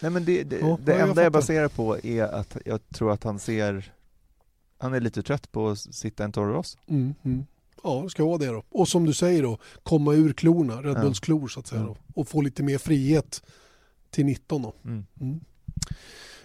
Nej, 0.00 0.10
men 0.10 0.24
det, 0.24 0.42
det, 0.42 0.58
Ja, 0.58 0.78
det 0.84 0.92
ja, 0.92 0.98
jag 0.98 1.08
enda 1.08 1.08
jag, 1.08 1.16
fattar. 1.16 1.30
baserar 1.30 1.68
på 1.68 1.98
är 2.06 2.22
att 2.22 2.56
jag 2.64 2.88
tror 2.88 3.12
att 3.12 3.24
han 3.24 3.38
ser... 3.38 3.92
Han 4.78 4.94
är 4.94 5.00
lite 5.00 5.22
trött 5.22 5.52
på 5.52 5.68
att 5.68 5.78
sitta 5.78 6.24
en 6.24 6.32
Toro 6.32 6.52
Rosso. 6.52 6.78
Mm, 6.88 7.14
mm. 7.24 7.44
Ja, 7.84 8.00
det 8.04 8.10
ska 8.10 8.24
vara 8.24 8.38
det 8.38 8.46
då. 8.46 8.62
Och 8.70 8.88
som 8.88 9.04
du 9.06 9.14
säger 9.14 9.42
då, 9.42 9.58
komma 9.82 10.12
ur 10.14 10.32
klorna, 10.32 10.82
Red. 10.82 11.00
Bulls 11.00 11.20
klor 11.20 11.48
så 11.48 11.60
att 11.60 11.66
säga 11.66 11.82
då. 11.82 11.96
Och 12.14 12.28
få 12.28 12.40
lite 12.40 12.62
mer 12.62 12.78
frihet 12.78 13.42
till 14.10 14.26
19 14.26 14.62
då. 14.62 14.74
Mm. 14.84 15.04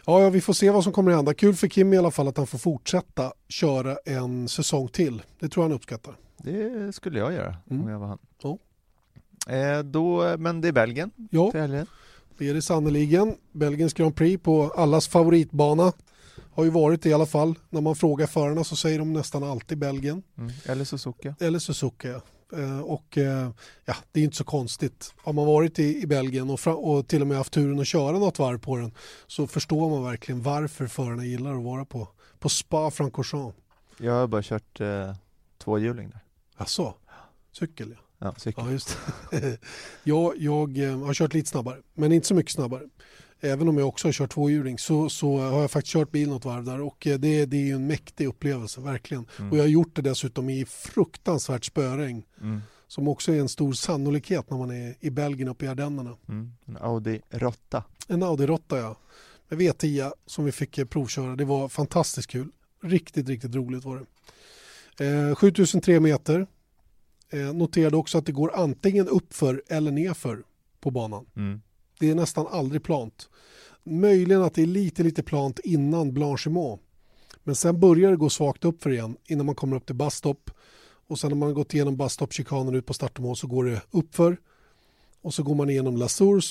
Ja, 0.10 0.22
ja, 0.22 0.30
vi 0.30 0.42
får 0.42 0.54
se 0.54 0.70
vad 0.70 0.84
som 0.84 0.94
kommer 0.94 1.12
att 1.12 1.18
hända. 1.18 1.34
Kul 1.34 1.56
för 1.56 1.68
Kim 1.68 1.94
i 1.94 1.98
alla 1.98 2.12
fall 2.12 2.28
att 2.28 2.38
han 2.38 2.48
får 2.48 2.58
fortsätta 2.58 3.34
köra 3.50 3.98
en 4.06 4.48
säsong 4.48 4.88
till. 4.88 5.22
Det 5.40 5.50
tror 5.50 5.64
jag 5.64 5.70
han 5.70 5.76
uppskattar. 5.76 6.16
Det 6.38 6.96
skulle 6.96 7.20
jag 7.20 7.34
göra 7.34 7.56
Mm. 7.70 7.84
om 7.84 7.90
jag 7.90 8.00
var 8.00 8.08
han. 8.08 8.18
Ja. 8.44 8.58
Eh, 9.54 9.80
då, 9.84 10.38
men 10.38 10.62
det 10.62 10.68
är 10.68 10.72
Belgien 10.72 11.12
Ja, 11.32 11.52
till 11.52 11.60
helgen. 11.60 11.86
det 12.38 12.50
är 12.50 12.54
det 12.54 12.62
sannoliken. 12.62 13.36
Belgiens 13.52 13.94
Grand 13.94 14.16
Prix 14.16 14.44
på 14.44 14.72
allas 14.76 15.08
favoritbana. 15.08 15.94
Har 16.54 16.64
ju 16.64 16.70
varit 16.70 17.02
det 17.02 17.10
i 17.10 17.14
alla 17.14 17.26
fall. 17.26 17.56
När 17.70 17.82
man 17.82 17.96
frågar 17.96 18.28
förarna 18.28 18.64
så 18.64 18.76
säger 18.76 19.00
de 19.00 19.14
nästan 19.14 19.44
alltid 19.44 19.78
Belgien. 19.78 20.24
Mm. 20.38 20.52
Eller 20.66 20.86
Suzuka. 20.86 21.36
Eller 21.40 21.60
Suzuka. 21.60 22.08
ja. 22.08 22.22
Eh, 22.54 22.80
Och 22.80 23.18
eh, 23.18 23.50
ja, 23.86 23.96
det 24.12 24.20
är 24.20 24.24
inte 24.24 24.38
så 24.38 24.44
konstigt. 24.44 25.14
Har 25.18 25.34
man 25.34 25.46
varit 25.46 25.80
i, 25.80 26.02
i 26.02 26.08
Belgien 26.08 26.50
och, 26.50 26.68
och 26.68 27.08
till 27.08 27.22
och 27.22 27.28
med 27.28 27.38
haft 27.38 27.54
turen 27.54 27.80
att 27.80 27.88
köra 27.88 28.18
något 28.20 28.40
varv 28.40 28.60
på 28.60 28.78
den 28.78 28.92
så 29.28 29.48
förstår 29.48 29.90
man 29.90 30.04
verkligen 30.04 30.42
varför 30.42 30.88
förarna 30.88 31.26
gillar 31.26 31.56
att 31.58 31.64
vara 31.64 31.86
på, 31.86 32.08
på 32.40 32.50
Spa-Francorchamps. 32.50 33.58
Jag 34.00 34.14
har 34.14 34.28
bara 34.28 34.44
kört 34.44 34.80
eh, 34.80 35.16
tvåhjuling 35.64 36.10
där. 36.10 36.20
Alltså, 36.56 36.94
cykel 37.52 37.96
ja. 37.96 38.04
Ja, 38.20 38.34
cykel. 38.38 38.64
Ja, 38.66 38.72
just 38.72 38.98
jag, 40.04 40.34
jag 40.38 40.78
eh, 40.78 41.00
har 41.00 41.14
kört 41.14 41.34
lite 41.34 41.50
snabbare, 41.50 41.78
men 41.94 42.12
inte 42.12 42.28
så 42.28 42.36
mycket 42.36 42.52
snabbare. 42.52 42.84
Även 43.40 43.68
om 43.68 43.78
jag 43.78 43.88
också 43.88 44.08
har 44.08 44.14
kört 44.14 44.32
tvåhjuling 44.32 44.78
så, 44.78 45.10
så 45.10 45.38
har 45.38 45.62
jag 45.62 45.72
faktiskt 45.72 45.94
kört 45.94 46.12
bil 46.12 46.30
något 46.30 46.46
varv 46.46 46.64
där 46.64 46.82
och 46.82 47.08
eh, 47.08 47.20
det, 47.20 47.46
det 47.46 47.58
är 47.58 47.66
ju 47.66 47.76
en 47.76 47.88
mäktig 47.88 48.28
upplevelse, 48.28 48.82
verkligen. 48.82 49.26
Mm. 49.40 49.52
Och 49.52 49.58
jag 49.58 49.64
har 49.64 49.70
gjort 49.70 49.96
det 49.96 50.02
dessutom 50.02 50.50
i 50.50 50.66
fruktansvärt 50.66 51.66
spöregn 51.66 52.24
Mm. 52.42 52.62
som 52.88 53.08
också 53.08 53.34
är 53.34 53.40
en 53.40 53.50
stor 53.50 53.74
sannolikhet 53.74 54.50
när 54.50 54.58
man 54.58 54.72
är 54.72 54.96
i 55.00 55.10
Belgien 55.10 55.48
uppe 55.50 55.66
i 55.66 55.68
Ardennerna. 55.68 56.18
Mm. 56.30 56.52
En 56.66 56.78
Audi 56.78 57.22
Rotta. 57.30 57.84
En 58.08 58.24
Audi 58.24 58.46
Rotta 58.46 58.78
ja, 58.78 58.96
med 59.50 59.60
V10 59.60 60.12
som 60.26 60.46
vi 60.46 60.52
fick 60.52 60.78
eh, 60.78 60.86
provköra. 60.86 61.36
Det 61.36 61.46
var 61.46 61.70
fantastiskt 61.70 62.30
kul. 62.30 62.50
Riktigt, 62.84 63.28
riktigt 63.30 63.56
roligt 63.56 63.84
var 63.86 64.06
det. 64.98 65.06
Eh, 65.08 65.36
7003 65.36 66.00
meter, 66.00 66.48
Eh, 67.30 67.54
noterade 67.54 67.98
också 67.98 68.18
att 68.18 68.26
det 68.26 68.32
går 68.32 68.56
antingen 68.56 69.08
uppför 69.08 69.64
eller 69.68 69.92
nerför 69.92 70.44
på 70.80 70.92
banan. 70.92 71.26
Mm. 71.36 71.62
Det 72.00 72.10
är 72.10 72.16
nästan 72.16 72.48
aldrig 72.48 72.84
plant. 72.84 73.30
Möjligen 73.84 74.42
att 74.42 74.54
det 74.54 74.62
är 74.62 74.66
lite, 74.66 75.04
lite 75.04 75.24
plant 75.24 75.60
innan 75.60 76.14
Blanchimont. 76.14 76.82
Men 77.44 77.56
sen 77.56 77.80
börjar 77.80 78.12
det 78.12 78.18
gå 78.18 78.30
svagt 78.30 78.66
upp 78.66 78.84
för 78.84 78.90
igen 78.90 79.18
innan 79.26 79.46
man 79.46 79.56
kommer 79.56 79.78
upp 79.78 79.86
till 79.86 79.96
busstop. 79.96 80.52
Och 81.08 81.20
sen 81.20 81.30
när 81.30 81.38
man 81.38 81.54
gått 81.54 81.74
igenom 81.74 81.98
busstop-chikanen 81.98 82.76
ut 82.76 82.86
på 82.86 82.94
startmål 82.94 83.36
så 83.36 83.48
går 83.48 83.66
det 83.66 83.82
uppför. 83.92 84.38
Och 85.22 85.34
så 85.34 85.44
går 85.44 85.56
man 85.56 85.70
igenom 85.70 85.98
La 85.98 86.08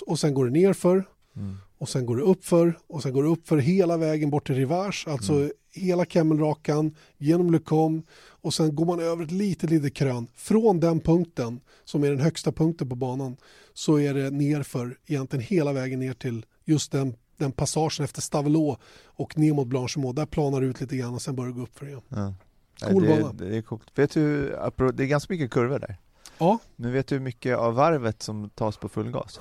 och 0.07 0.19
sen 0.19 0.35
går 0.35 0.47
det 0.47 0.61
nerför. 0.61 1.05
Mm. 1.37 1.57
Och 1.79 1.89
sen 1.89 2.07
går 2.07 2.17
det 2.17 2.23
uppför 2.23 2.79
och 2.87 3.03
sen 3.03 3.13
går 3.13 3.23
det 3.23 3.29
uppför 3.29 3.57
hela 3.57 3.97
vägen 3.97 4.31
bort 4.31 4.47
till 4.47 4.55
Rivage. 4.55 5.05
Alltså 5.09 5.33
Mm. 5.33 5.51
hela 5.73 6.05
Kemmelrakan 6.05 6.95
genom 7.19 7.51
Lecom 7.53 8.03
och 8.19 8.55
sen 8.55 8.75
går 8.75 8.85
man 8.87 9.01
över 9.01 9.25
ett 9.25 9.31
litet, 9.31 9.71
litet 9.71 9.95
krön. 9.95 10.27
Från 10.35 10.81
den 10.81 11.01
punkten 11.01 11.61
som 11.85 12.05
är 12.05 12.11
den 12.11 12.21
högsta 12.21 12.53
punkten 12.53 12.89
på 12.89 12.95
banan 12.97 13.37
så 13.75 13.99
är 14.01 14.15
det 14.15 14.31
nerför 14.31 14.99
egentligen 15.07 15.45
hela 15.45 15.73
vägen 15.73 16.01
ner 16.01 16.13
till 16.15 16.47
just 16.65 16.93
den, 16.93 17.15
den 17.37 17.53
passagen 17.53 18.05
efter 18.05 18.21
Stavelot 18.23 18.79
och 19.05 19.39
ner 19.39 19.53
mot 19.53 19.67
Blanchemont. 19.67 20.17
Där 20.17 20.27
planar 20.27 20.61
det 20.61 20.67
ut 20.67 20.81
lite 20.81 20.97
grann 20.97 21.15
och 21.15 21.23
sen 21.23 21.37
börjar 21.37 21.49
det 21.53 21.57
gå 21.57 21.63
upp 21.63 21.79
för 21.79 21.87
igen. 21.87 22.03
Ja. 22.09 22.35
Cool 22.81 23.07
bana. 23.09 23.33
det, 23.33 23.57
är 23.57 23.63
coolt. 23.63 23.87
Vet 23.95 24.11
du, 24.11 24.49
det 24.95 25.03
är 25.03 25.07
ganska 25.07 25.33
mycket 25.33 25.51
kurvor 25.51 25.79
där. 25.79 25.97
Ja, 26.39 26.59
Men 26.77 26.93
vet 26.93 27.07
du 27.07 27.15
hur 27.15 27.23
mycket 27.23 27.57
av 27.57 27.75
varvet 27.75 28.23
som 28.23 28.51
tas 28.51 28.77
på 28.77 28.89
full 28.89 29.11
gas? 29.11 29.41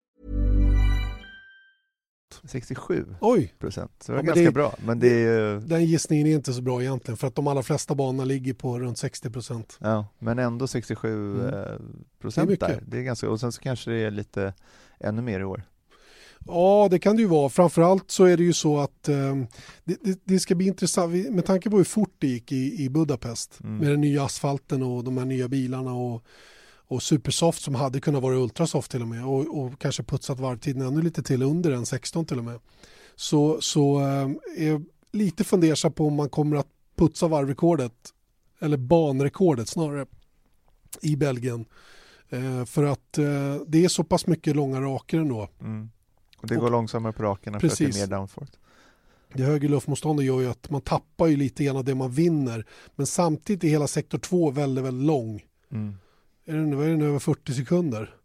67 2.43 3.05
Oj, 3.21 3.53
procent, 3.59 3.91
så 3.99 4.11
det 4.11 4.15
var 4.15 4.23
Ja, 4.23 4.25
ganska 4.27 4.43
det- 4.43 4.51
bra. 4.51 4.75
Men 4.85 4.99
det 4.99 5.07
är 5.07 5.19
ju, 5.53 5.59
den 5.59 5.85
gissningen 5.85 6.27
är 6.27 6.31
inte 6.35 6.53
så 6.53 6.61
bra 6.61 6.81
egentligen 6.81 7.17
för 7.17 7.27
att 7.27 7.35
de 7.35 7.47
allra 7.47 7.63
flesta 7.63 7.95
banorna 7.95 8.25
ligger 8.25 8.53
på 8.53 8.79
runt 8.79 8.97
60 8.97 9.29
procent. 9.29 9.77
ja, 9.81 10.07
men 10.19 10.39
ändå 10.39 10.67
67 10.67 11.31
Mm. 11.41 11.45
eh, 11.45 11.51
Det 11.51 11.79
procent 12.21 12.49
mycket. 12.49 12.67
där. 12.67 12.83
Det 12.87 12.97
är 12.97 13.01
ganska, 13.01 13.29
och 13.29 13.39
sen 13.39 13.51
så 13.51 13.61
kanske 13.61 13.91
det 13.91 13.97
är 13.97 14.11
lite 14.11 14.53
ännu 14.99 15.21
mer 15.21 15.39
i 15.39 15.43
år. 15.43 15.63
Ja, 16.47 16.87
det 16.91 16.99
kan 16.99 17.15
det 17.15 17.21
ju 17.21 17.27
vara. 17.27 17.49
Framförallt 17.49 18.11
så 18.11 18.23
är 18.25 18.37
det 18.37 18.43
ju 18.43 18.53
så 18.53 18.79
att 18.79 19.09
eh, 19.09 19.35
det, 19.83 19.97
det, 20.03 20.19
det 20.23 20.39
ska 20.39 20.55
bli 20.55 20.67
intressant 20.67 21.29
med 21.29 21.45
tanke 21.45 21.69
på 21.69 21.77
hur 21.77 21.83
fort 21.83 22.15
det 22.19 22.27
gick 22.27 22.51
i, 22.51 22.83
i 22.83 22.89
Budapest 22.89 23.59
Mm. 23.63 23.77
med 23.77 23.89
den 23.89 24.01
nya 24.01 24.23
asfalten 24.23 24.83
och 24.83 25.03
de 25.03 25.17
här 25.17 25.25
nya 25.25 25.47
bilarna 25.47 25.93
och, 25.93 26.23
och 26.91 27.03
Supersoft 27.03 27.61
som 27.61 27.75
hade 27.75 27.99
kunnat 27.99 28.23
vara 28.23 28.35
Ultrasoft 28.35 28.91
till 28.91 29.01
och 29.01 29.07
med 29.07 29.25
och, 29.25 29.59
och 29.59 29.81
kanske 29.81 30.03
putsat 30.03 30.39
varvtiden 30.39 30.81
ännu 30.81 31.01
lite 31.01 31.23
till 31.23 31.43
under 31.43 31.71
en 31.71 31.85
16 31.85 32.25
till 32.25 32.37
och 32.37 32.43
med. 32.43 32.59
Så, 33.15 33.61
så 33.61 33.99
eh, 33.99 34.29
är 34.57 34.81
lite 35.11 35.43
fundersam 35.43 35.93
på 35.93 36.07
om 36.07 36.15
man 36.15 36.29
kommer 36.29 36.57
att 36.57 36.67
putsa 36.95 37.27
varvrekordet 37.27 37.93
eller 38.59 38.77
banrekordet 38.77 39.67
snarare 39.67 40.05
i 41.01 41.15
Belgien. 41.15 41.65
Eh, 42.29 42.65
för 42.65 42.83
att 42.83 43.17
eh, 43.17 43.55
det 43.67 43.85
är 43.85 43.87
så 43.87 44.03
pass 44.03 44.27
mycket 44.27 44.55
långa 44.55 44.81
raker 44.81 45.19
ändå. 45.19 45.49
Mm. 45.61 45.89
Och 46.37 46.47
det 46.47 46.55
Och- 46.55 46.61
går 46.61 46.69
långsammare 46.69 47.13
på 47.13 47.23
rakerna 47.23 47.59
för 47.59 47.67
att 47.67 47.77
det 47.77 47.85
är 47.85 48.07
mer 48.07 48.17
downforce. 48.17 48.53
Det 49.33 49.43
högre 49.43 49.67
luftmotståndet 49.67 50.25
gör 50.25 50.39
ju 50.41 50.49
att 50.49 50.69
man 50.69 50.81
tappar 50.81 51.27
ju 51.27 51.35
lite 51.35 51.63
grann 51.63 51.77
av 51.77 51.83
det 51.83 51.95
man 51.95 52.11
vinner. 52.11 52.65
Men 52.95 53.05
samtidigt 53.07 53.63
är 53.63 53.67
hela 53.67 53.87
sektor 53.87 54.17
2 54.17 54.51
väldigt, 54.51 54.83
väldigt 54.85 55.07
lång. 55.07 55.43
Mm. 55.71 55.95
Är 56.51 56.55
den, 56.55 56.77
vad 56.77 56.85
är 56.85 56.91
den 56.91 57.01
över 57.01 57.19
40 57.19 57.53
sekunder? 57.53 58.15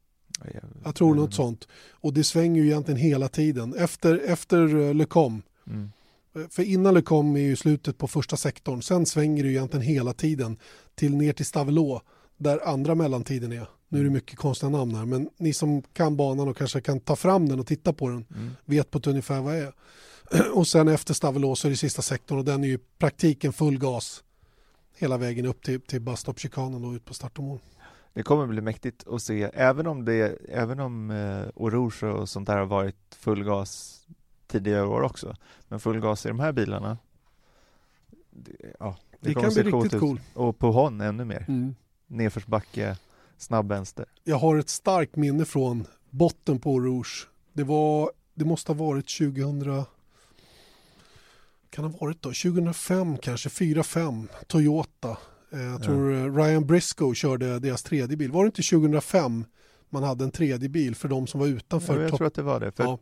Ja, 0.44 0.60
jag- 0.84 0.94
tror 0.94 1.16
jag- 1.16 1.22
något 1.22 1.34
sånt. 1.34 1.68
Och 1.90 2.12
det 2.12 2.24
svänger 2.24 2.62
ju 2.62 2.68
egentligen 2.68 3.00
hela 3.00 3.28
tiden. 3.28 3.74
Efter, 3.74 4.18
efter 4.18 4.76
eh, 4.76 4.94
Lecom. 4.94 5.42
Mm. 5.66 5.90
Eh, 6.36 6.42
För 6.50 6.62
innan 6.62 6.94
Lecom 6.94 7.36
är 7.36 7.40
ju 7.40 7.56
slutet 7.56 7.98
på 7.98 8.08
första 8.08 8.36
sektorn. 8.36 8.82
Sen 8.82 9.06
svänger 9.06 9.42
det 9.42 9.48
ju 9.48 9.54
egentligen 9.54 9.86
hela 9.86 10.12
tiden 10.12 10.56
till 10.94 11.16
ner 11.16 11.32
till 11.32 11.46
Stavelot 11.46 12.02
där 12.36 12.68
andra 12.68 12.94
mellantiden 12.94 13.52
är. 13.52 13.68
Nu 13.88 14.00
är 14.00 14.04
det 14.04 14.10
mycket 14.10 14.36
konstiga 14.38 14.70
namn 14.70 14.94
här 14.94 15.04
men 15.04 15.28
ni 15.38 15.52
som 15.52 15.82
kan 15.82 16.16
banan 16.16 16.48
och 16.48 16.56
kanske 16.56 16.80
kan 16.80 17.00
ta 17.00 17.16
fram 17.16 17.48
den 17.48 17.60
och 17.60 17.66
titta 17.66 17.92
på 17.92 18.08
den 18.08 18.24
Mm. 18.34 18.50
vet 18.64 18.90
på 18.90 18.98
ett 18.98 19.06
ungefär 19.06 19.40
vad 19.40 19.54
det 19.54 19.58
är. 19.60 19.72
Och 20.54 20.66
sen 20.66 20.88
efter 20.88 21.14
Stavelot 21.14 21.58
så 21.58 21.68
är 21.68 21.70
det 21.70 21.76
sista 21.76 22.02
sektorn 22.02 22.38
och 22.38 22.44
den 22.44 22.64
är 22.64 22.68
ju 22.68 22.78
praktiken 22.98 23.52
full 23.52 23.78
gas 23.78 24.22
hela 24.98 25.16
vägen 25.18 25.46
upp 25.46 25.62
till, 25.62 25.80
till 25.80 26.00
busstop-chikanen 26.00 26.84
och 26.84 26.92
ut 26.92 27.04
på 27.04 27.14
start 27.14 27.38
och 27.38 27.44
mål. 27.44 27.58
Det 28.16 28.22
kommer 28.22 28.46
bli 28.46 28.60
mäktigt 28.60 29.08
att 29.08 29.22
se, 29.22 29.50
även 29.54 29.86
om, 29.86 30.04
det, 30.04 30.38
även 30.48 30.80
om 30.80 31.10
eh, 31.10 31.46
Orouge 31.54 32.06
och 32.06 32.28
sånt 32.28 32.46
där 32.46 32.56
har 32.56 32.66
varit 32.66 33.14
full 33.18 33.44
gas 33.44 34.00
tidigare 34.46 34.86
år 34.86 35.02
också, 35.02 35.36
men 35.68 35.80
full 35.80 36.00
gas 36.00 36.26
i 36.26 36.28
de 36.28 36.40
här 36.40 36.52
bilarna, 36.52 36.98
det, 38.30 38.52
ja, 38.78 38.96
Det, 39.20 39.34
kommer 39.34 39.44
kan 39.44 39.52
se 39.52 39.62
bli 39.62 39.72
coolt 39.72 39.84
riktigt 39.84 39.96
ut. 39.96 40.00
cool. 40.00 40.20
Och 40.34 40.58
på 40.58 40.72
Hon 40.72 41.00
ännu 41.00 41.24
mer. 41.24 41.44
Mm. 41.48 41.74
Nedförsbacke, 42.06 42.96
snabb 43.36 43.68
vänster. 43.68 44.06
Jag 44.24 44.36
har 44.38 44.56
ett 44.56 44.68
starkt 44.68 45.16
minne 45.16 45.44
från 45.44 45.86
botten 46.10 46.58
på 46.58 46.80
Rouge. 46.80 47.28
Det, 47.52 47.64
var, 47.64 48.10
det 48.34 48.44
måste 48.44 48.72
ha 48.72 48.86
varit 48.86 49.18
2000 49.18 49.84
kan 51.70 51.84
ha 51.84 51.92
varit 52.00 52.22
då, 52.22 52.28
2005 52.28 53.18
kanske, 53.18 53.48
4-5, 53.48 54.28
Toyota. 54.46 55.16
Eh, 55.50 55.62
Jag 55.62 55.82
tror 55.82 56.12
eh, 56.14 56.34
Ryan 56.34 56.66
Briscoe 56.66 57.14
körde 57.14 57.58
deras 57.58 57.82
tredje 57.82 58.16
bil. 58.16 58.30
Var 58.32 58.44
det 58.44 58.46
inte 58.46 58.62
2005 58.62 59.44
man 59.90 60.02
hade 60.02 60.24
en 60.24 60.30
tredje 60.30 60.68
bil 60.68 60.94
för 60.94 61.08
de 61.08 61.26
som 61.26 61.40
var 61.40 61.46
utanför 61.46 61.94
Ja, 61.96 62.00
jag 62.02 62.10
topp? 62.10 62.18
tror 62.18 62.26
att 62.26 62.34
det 62.34 62.42
var 62.42 62.60
det, 62.60 62.72
för 62.72 62.84
Ja. 62.84 62.98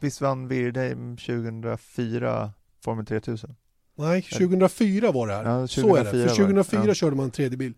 visst 0.00 0.20
vann 0.20 0.48
Wirdheim 0.48 1.16
2004 1.16 2.52
Formel 2.84 3.06
3000? 3.06 3.54
Nej, 3.98 4.22
2004 4.22 5.12
var 5.12 5.26
det 5.26 5.34
här. 5.34 5.44
Ja, 5.44 5.66
Så 5.66 5.96
är 5.96 6.04
det. 6.04 6.10
2004 6.10 6.10
För 6.10 6.18
var 6.18 6.26
det. 6.28 6.34
2004 6.36 6.84
Ja. 6.86 6.94
körde 6.94 7.16
man 7.16 7.24
en 7.24 7.30
tredje 7.30 7.56
bil. 7.58 7.74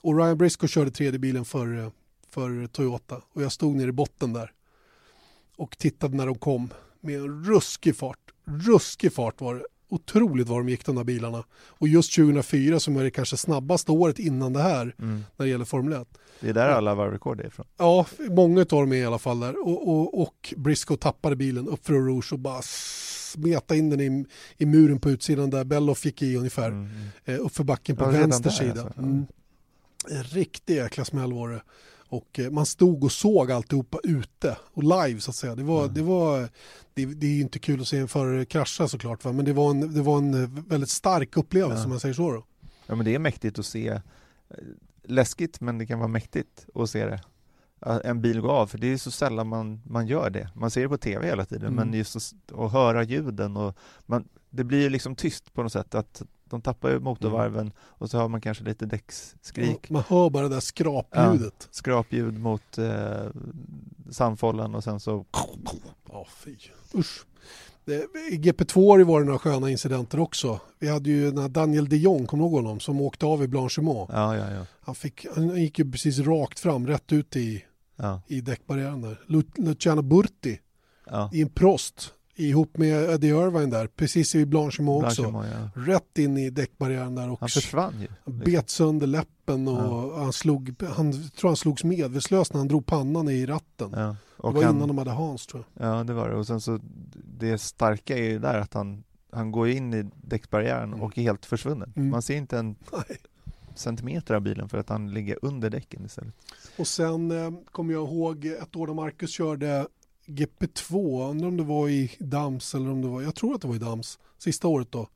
Och 0.00 0.16
Ryan 0.18 0.38
Briscoe 0.38 0.68
körde 0.68 0.90
tredje 0.90 1.18
bilen 1.18 1.44
för, 1.44 1.90
för 2.30 2.66
Toyota. 2.66 3.20
Och 3.32 3.42
jag 3.42 3.52
stod 3.52 3.76
nere 3.76 3.88
i 3.88 3.92
botten 3.92 4.32
där. 4.32 4.52
Och 5.56 5.78
tittade 5.78 6.16
när 6.16 6.26
de 6.26 6.34
kom 6.38 6.70
med 7.00 7.20
en 7.20 7.44
ruskig 7.44 7.96
fart. 7.96 8.18
Ruskig 8.44 9.12
fart 9.12 9.40
var 9.40 9.54
det. 9.54 9.64
Otroligt 9.88 10.48
vad 10.48 10.58
de 10.58 10.68
gick 10.68 10.86
de 10.86 10.96
där 10.96 11.04
bilarna. 11.04 11.44
Och 11.54 11.88
just 11.88 12.14
2004 12.14 12.80
som 12.80 12.96
är 12.96 13.04
det 13.04 13.10
kanske 13.10 13.36
snabbaste 13.36 13.92
året 13.92 14.18
innan 14.18 14.52
det 14.52 14.62
här 14.62 14.94
Mm. 14.98 15.24
när 15.36 15.46
det 15.46 15.50
gäller 15.50 15.64
Formel 15.64 15.92
1. 16.02 16.08
Det 16.40 16.48
är 16.48 16.52
där 16.54 16.68
alla 16.68 16.94
varvrekord 16.94 17.40
är 17.40 17.46
ifrån. 17.46 17.66
Ja, 17.78 18.06
många 18.30 18.60
av 18.60 18.66
dem 18.66 18.92
är 18.92 18.96
i 18.96 19.04
alla 19.04 19.18
fall 19.18 19.40
där. 19.40 19.66
Och, 19.68 19.88
och, 19.88 20.22
och 20.22 20.54
Briscoe 20.56 20.96
tappade 20.96 21.36
bilen 21.36 21.68
upp 21.68 21.86
för 21.86 21.92
Rouge 21.94 22.32
och 22.32 22.38
bara 22.38 22.62
smeta 22.62 23.76
in 23.76 23.90
den 23.90 24.00
i, 24.00 24.24
i 24.56 24.66
muren 24.66 24.98
på 25.00 25.10
utsidan 25.10 25.50
där 25.50 25.64
Belloff 25.64 26.04
gick 26.04 26.22
i 26.22 26.36
ungefär. 26.36 26.66
Mm. 26.68 26.80
mm. 26.84 27.08
Eh, 27.24 27.46
uppför 27.46 27.64
backen 27.64 27.96
på 27.96 28.04
Ja, 28.04 28.08
vänster 28.10 28.50
sida. 28.50 28.82
alltså. 28.84 29.00
Mm. 29.00 29.26
En 30.10 30.24
riktig 30.24 30.74
jäkla 30.76 31.04
smäll 31.04 31.32
var 31.32 31.48
det. 31.48 31.62
Och 32.14 32.38
eh, 32.38 32.50
man 32.50 32.66
stod 32.66 33.04
och 33.04 33.12
såg 33.12 33.52
alltihopa 33.52 33.98
ute 34.04 34.56
och 34.72 34.82
live 34.82 35.20
så 35.20 35.30
att 35.30 35.34
säga. 35.36 35.54
Det 35.54 35.62
var, 35.62 35.82
Mm. 35.82 35.94
det 35.94 36.02
var 36.02 36.48
det, 36.94 37.04
det 37.06 37.26
är 37.26 37.30
ju 37.30 37.40
inte 37.40 37.58
kul 37.58 37.80
att 37.80 37.88
se 37.88 37.98
en 37.98 38.08
förare 38.08 38.44
krascha 38.44 38.88
såklart 38.88 39.24
va? 39.24 39.32
men 39.32 39.44
det 39.44 39.52
var 39.52 39.70
en, 39.70 39.94
det 39.94 40.02
var 40.02 40.18
en 40.18 40.42
eh, 40.44 40.50
väldigt 40.68 40.90
stark 40.90 41.36
upplevelse 41.36 41.80
Ja. 41.80 41.84
om 41.84 41.90
man 41.90 42.00
säger 42.00 42.14
så 42.14 42.32
då. 42.32 42.44
Ja 42.86 42.94
men 42.94 43.04
det 43.04 43.14
är 43.14 43.18
mäktigt 43.18 43.58
att 43.58 43.66
se, 43.66 43.88
eh, 43.88 44.00
läskigt 45.04 45.60
men 45.60 45.78
det 45.78 45.86
kan 45.86 45.98
vara 45.98 46.08
mäktigt 46.08 46.66
att 46.74 46.90
se 46.90 47.06
det. 47.06 47.20
En 48.04 48.20
bil 48.20 48.40
gå 48.40 48.50
av, 48.50 48.66
för 48.66 48.78
det 48.78 48.86
är 48.86 48.96
så 48.96 49.10
sällan 49.10 49.46
man, 49.48 49.80
man 49.86 50.06
gör 50.06 50.30
det. 50.30 50.50
Man 50.54 50.70
ser 50.70 50.82
det 50.82 50.88
på 50.88 50.96
tv 50.96 51.26
hela 51.26 51.44
tiden, 51.44 51.66
Mm. 51.72 51.74
men 51.88 51.98
just 51.98 52.16
att, 52.16 52.52
att 52.58 52.72
höra 52.72 53.02
ljuden 53.02 53.56
och 53.56 53.76
man, 54.06 54.28
det 54.50 54.64
blir 54.64 54.80
ju 54.80 54.88
liksom 54.90 55.16
tyst 55.16 55.54
på 55.54 55.62
något 55.62 55.72
sätt. 55.72 55.94
Att 55.94 56.22
de 56.50 56.60
tappar 56.60 56.90
ju 56.90 57.00
motorvarven 57.00 57.72
och 57.78 58.10
så 58.10 58.18
hör 58.18 58.28
man 58.28 58.40
kanske 58.40 58.64
lite 58.64 58.86
däcksskrik, 58.86 59.90
Man 59.90 60.02
hör 60.08 60.30
bara 60.30 60.42
det 60.48 60.54
där 60.54 60.60
skrapljudet. 60.60 61.68
skrapljud 61.70 62.38
mot 62.38 62.78
eh, 62.78 63.26
sandfållan 64.10 64.74
och 64.74 64.84
sen 64.84 65.00
så 65.00 65.26
Ja, 66.08 66.26
fy. 66.30 66.56
Usch. 66.94 67.24
I 68.30 68.36
GP2 68.36 68.88
har 68.90 68.98
det 68.98 69.04
varit 69.04 69.26
några 69.26 69.38
sköna 69.38 69.70
incidenter 69.70 70.20
också. 70.20 70.60
Vi 70.78 70.88
hade 70.88 71.10
ju 71.10 71.30
den 71.30 71.38
här 71.38 71.48
Daniel 71.48 71.88
de 71.88 71.96
Jong, 71.96 72.26
kommer 72.26 72.44
du 72.44 72.50
ihåg 72.50 72.56
honom, 72.64 72.80
som 72.80 73.00
åkte 73.00 73.26
av 73.26 73.42
i 73.42 73.48
Blanchimont. 73.48 74.10
Ja, 74.12 74.36
ja, 74.36 74.50
ja. 74.50 74.66
Han, 74.80 74.94
fick, 74.94 75.26
han 75.34 75.56
gick 75.56 75.78
ju 75.78 75.90
precis 75.92 76.18
rakt 76.18 76.60
fram, 76.60 76.86
rätt 76.86 77.12
ut 77.12 77.36
i, 77.36 77.64
ja, 77.96 78.20
i 78.26 78.40
däckbarriären 78.40 79.00
där. 79.02 79.20
Lu- 79.26 79.50
Luciano 79.64 80.02
Burti 80.02 80.58
ja. 81.06 81.30
i 81.32 81.42
en 81.42 81.48
Prost 81.48 82.12
ihop 82.36 82.76
med 82.76 83.10
Eddie 83.10 83.28
Irvine 83.28 83.70
där, 83.70 83.86
precis 83.86 84.34
vid 84.34 84.48
Blanchimont 84.48 85.04
också. 85.04 85.22
Blanchimont, 85.22 85.70
ja. 85.76 85.82
Rätt 85.94 86.18
in 86.18 86.36
i 86.38 86.50
däckbarriären 86.50 87.14
där 87.14 87.30
och 87.30 87.40
Han 87.40 87.48
försvann 87.48 87.94
ju. 88.00 88.08
bet 88.44 88.70
sönder 88.70 89.06
läppen 89.06 89.68
och 89.68 90.18
han, 90.20 90.32
slog, 90.32 90.74
han 90.82 91.12
tror 91.12 91.50
han 91.50 91.56
slogs 91.56 91.84
medvetslös 91.84 92.52
när 92.52 92.58
han 92.58 92.68
drog 92.68 92.86
pannan 92.86 93.28
i 93.28 93.46
ratten. 93.46 93.90
Ja. 93.92 93.98
det 93.98 94.16
Och 94.36 94.54
var 94.54 94.62
han, 94.62 94.76
innan 94.76 94.88
de 94.88 94.98
hade 94.98 95.10
Hans 95.10 95.46
tror 95.46 95.64
jag. 95.74 95.88
Ja, 95.88 96.04
det 96.04 96.12
var 96.12 96.28
det. 96.28 96.36
Och 96.36 96.46
sen 96.46 96.60
så, 96.60 96.78
det 97.38 97.58
starka 97.58 98.18
är 98.18 98.22
ju 98.22 98.38
där 98.38 98.58
att 98.60 98.74
han, 98.74 99.04
han 99.32 99.52
går 99.52 99.68
in 99.68 99.94
i 99.94 100.04
däcksbarriären 100.22 100.88
Mm. 100.88 101.02
och 101.02 101.18
är 101.18 101.22
helt 101.22 101.46
försvunnen. 101.46 101.92
Mm. 101.96 102.08
Man 102.10 102.22
ser 102.22 102.36
inte 102.36 102.58
en 102.58 102.76
Nej. 102.92 103.16
centimeter 103.74 104.34
av 104.34 104.40
bilen 104.40 104.68
för 104.68 104.78
att 104.78 104.88
han 104.88 105.10
ligger 105.14 105.38
under 105.42 105.70
däcken 105.70 106.04
istället. 106.04 106.34
Och 106.78 106.86
sen 106.86 107.30
eh, 107.30 107.50
kommer 107.72 107.92
jag 107.92 108.08
ihåg 108.08 108.44
ett 108.44 108.76
år 108.76 108.86
när 108.86 108.94
Marcus 108.94 109.30
körde 109.30 109.86
GP2, 110.26 111.30
undrar 111.30 111.48
om 111.48 111.56
det 111.56 111.62
var 111.62 111.88
i 111.88 112.10
Dams 112.18 112.74
eller 112.74 112.90
om 112.90 113.02
det 113.02 113.08
var, 113.08 113.22
jag 113.22 113.34
tror 113.34 113.54
att 113.54 113.60
det 113.60 113.68
var 113.68 113.74
i 113.74 113.78
Dams, 113.78 114.18
sista 114.38 114.68
året 114.68 114.88
då. 114.92 115.08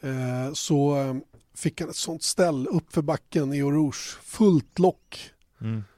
Eh, 0.00 0.52
så 0.52 0.96
eh, 0.96 1.16
fick 1.54 1.80
han 1.80 1.90
ett 1.90 1.96
sånt 1.96 2.22
ställ 2.22 2.66
upp 2.66 2.92
för 2.92 3.02
backen 3.02 3.52
i 3.52 3.58
Eau 3.58 3.70
Rouge, 3.70 4.18
fullt 4.22 4.78
lock, 4.78 5.30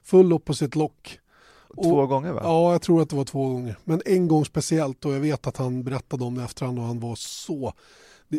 full 0.02 0.32
opposite 0.32 0.78
lock. 0.78 1.18
Två 1.82 2.06
gånger 2.06 2.32
va? 2.32 2.40
Ja, 2.44 2.72
jag 2.72 2.82
tror 2.82 3.02
att 3.02 3.10
det 3.10 3.16
var 3.16 3.24
två 3.24 3.48
gånger. 3.48 3.76
Men 3.84 4.02
en 4.06 4.28
gång 4.28 4.44
speciellt 4.44 5.04
och 5.04 5.12
jag 5.12 5.20
vet 5.20 5.46
att 5.46 5.56
han 5.56 5.82
berättade 5.84 6.24
om 6.24 6.34
det 6.34 6.44
efterhand 6.44 6.78
och 6.78 6.84
han 6.84 7.00
var 7.00 7.14
så... 7.14 7.72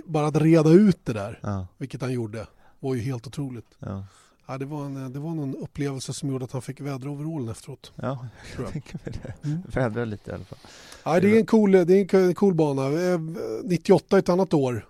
Bara 0.06 0.28
att 0.28 0.36
reda 0.36 0.70
ut 0.70 1.06
det 1.06 1.14
där, 1.14 1.40
Ja, 1.44 1.68
vilket 1.78 2.02
han 2.02 2.14
gjorde, 2.14 2.48
var 2.80 2.96
ju 2.96 3.02
helt 3.02 3.28
otroligt. 3.28 3.66
ja. 3.80 4.04
Ja, 4.48 4.58
det, 4.58 4.66
var 4.66 4.86
en, 4.86 5.14
det 5.14 5.20
var 5.20 5.30
någon 5.30 5.56
upplevelse 5.56 6.14
som 6.14 6.30
gjorde 6.30 6.46
att 6.46 6.52
han 6.52 6.62
fick 6.62 6.82
väderoverallen 6.82 7.50
efteråt. 7.50 7.92
ja 7.96 8.28
jag 8.58 8.66
jag. 8.66 8.72
tänker 8.72 9.00
mig 9.06 9.20
det. 9.24 9.48
Mm. 9.48 9.62
Vädra 9.68 10.06
lite 10.06 10.32
i 10.32 10.34
alla 10.34 10.44
fall. 10.44 10.60
Ja, 11.04 11.20
det 11.20 11.36
är 11.36 11.40
en 11.40 11.46
cool, 11.46 11.72
det 11.72 12.14
är 12.14 12.16
en 12.16 12.36
cool 12.36 12.54
bana. 12.54 12.86
Eh, 12.86 13.20
98 13.64 14.16
är 14.16 14.20
ett 14.20 14.30
annat 14.30 14.54
år. 14.54 14.86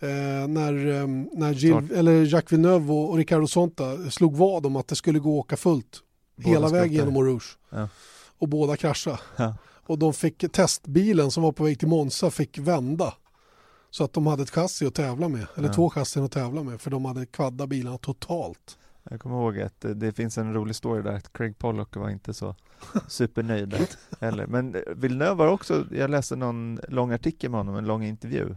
Eh, 0.00 0.48
när 0.48 0.86
eh, 0.86 1.06
när 1.32 1.52
Gilles, 1.52 1.90
eller 1.90 2.24
Jacques 2.24 2.52
Villeneuve 2.52 2.92
och, 2.92 3.10
och 3.10 3.16
Ricardo 3.16 3.46
Sonta 3.46 4.10
slog 4.10 4.36
vad 4.36 4.66
om 4.66 4.76
att 4.76 4.88
det 4.88 4.96
skulle 4.96 5.18
gå 5.18 5.38
att 5.38 5.44
åka 5.44 5.56
fullt 5.56 6.02
Båda 6.36 6.48
hela 6.48 6.68
vägen 6.68 6.92
genom 6.92 7.14
där. 7.14 7.20
Eau 7.20 7.26
Rouge. 7.26 7.58
Ja. 7.70 7.88
Och 8.38 8.48
båda 8.48 8.76
kraschade. 8.76 9.18
Ja. 9.36 9.54
Och 9.86 9.98
de 9.98 10.14
fick 10.14 10.52
testbilen 10.52 11.30
som 11.30 11.42
var 11.42 11.52
på 11.52 11.64
väg 11.64 11.78
till 11.78 11.88
Monza 11.88 12.30
fick 12.30 12.58
vända. 12.58 13.14
Så 13.94 14.04
att 14.04 14.12
de 14.12 14.26
hade 14.26 14.42
ett 14.42 14.50
chassi 14.50 14.86
att 14.86 14.94
tävla 14.94 15.28
med. 15.28 15.46
Eller 15.56 15.68
Ja. 15.68 15.74
två 15.74 15.90
chassin 15.90 16.24
att 16.24 16.32
tävla 16.32 16.62
med. 16.62 16.80
För 16.80 16.90
de 16.90 17.04
hade 17.04 17.26
kvaddat 17.26 17.68
bilarna 17.68 17.98
totalt. 17.98 18.78
Jag 19.10 19.20
kommer 19.20 19.36
ihåg 19.36 19.60
att 19.60 19.80
det, 19.80 19.94
det 19.94 20.12
finns 20.12 20.38
en 20.38 20.54
rolig 20.54 20.76
story 20.76 21.02
där 21.02 21.12
att 21.12 21.32
Craig 21.32 21.58
Pollock 21.58 21.96
var 21.96 22.10
inte 22.10 22.34
så 22.34 22.54
supernöjd 23.08 23.74
heller. 24.20 24.46
Men 24.46 24.74
eh, 24.74 24.80
Villeneuve 24.96 25.34
var 25.34 25.46
också, 25.46 25.86
jag 25.90 26.10
läste 26.10 26.36
någon 26.36 26.80
lång 26.88 27.12
artikel 27.12 27.50
med 27.50 27.60
honom, 27.60 27.76
en 27.76 27.86
lång 27.86 28.04
intervju, 28.04 28.56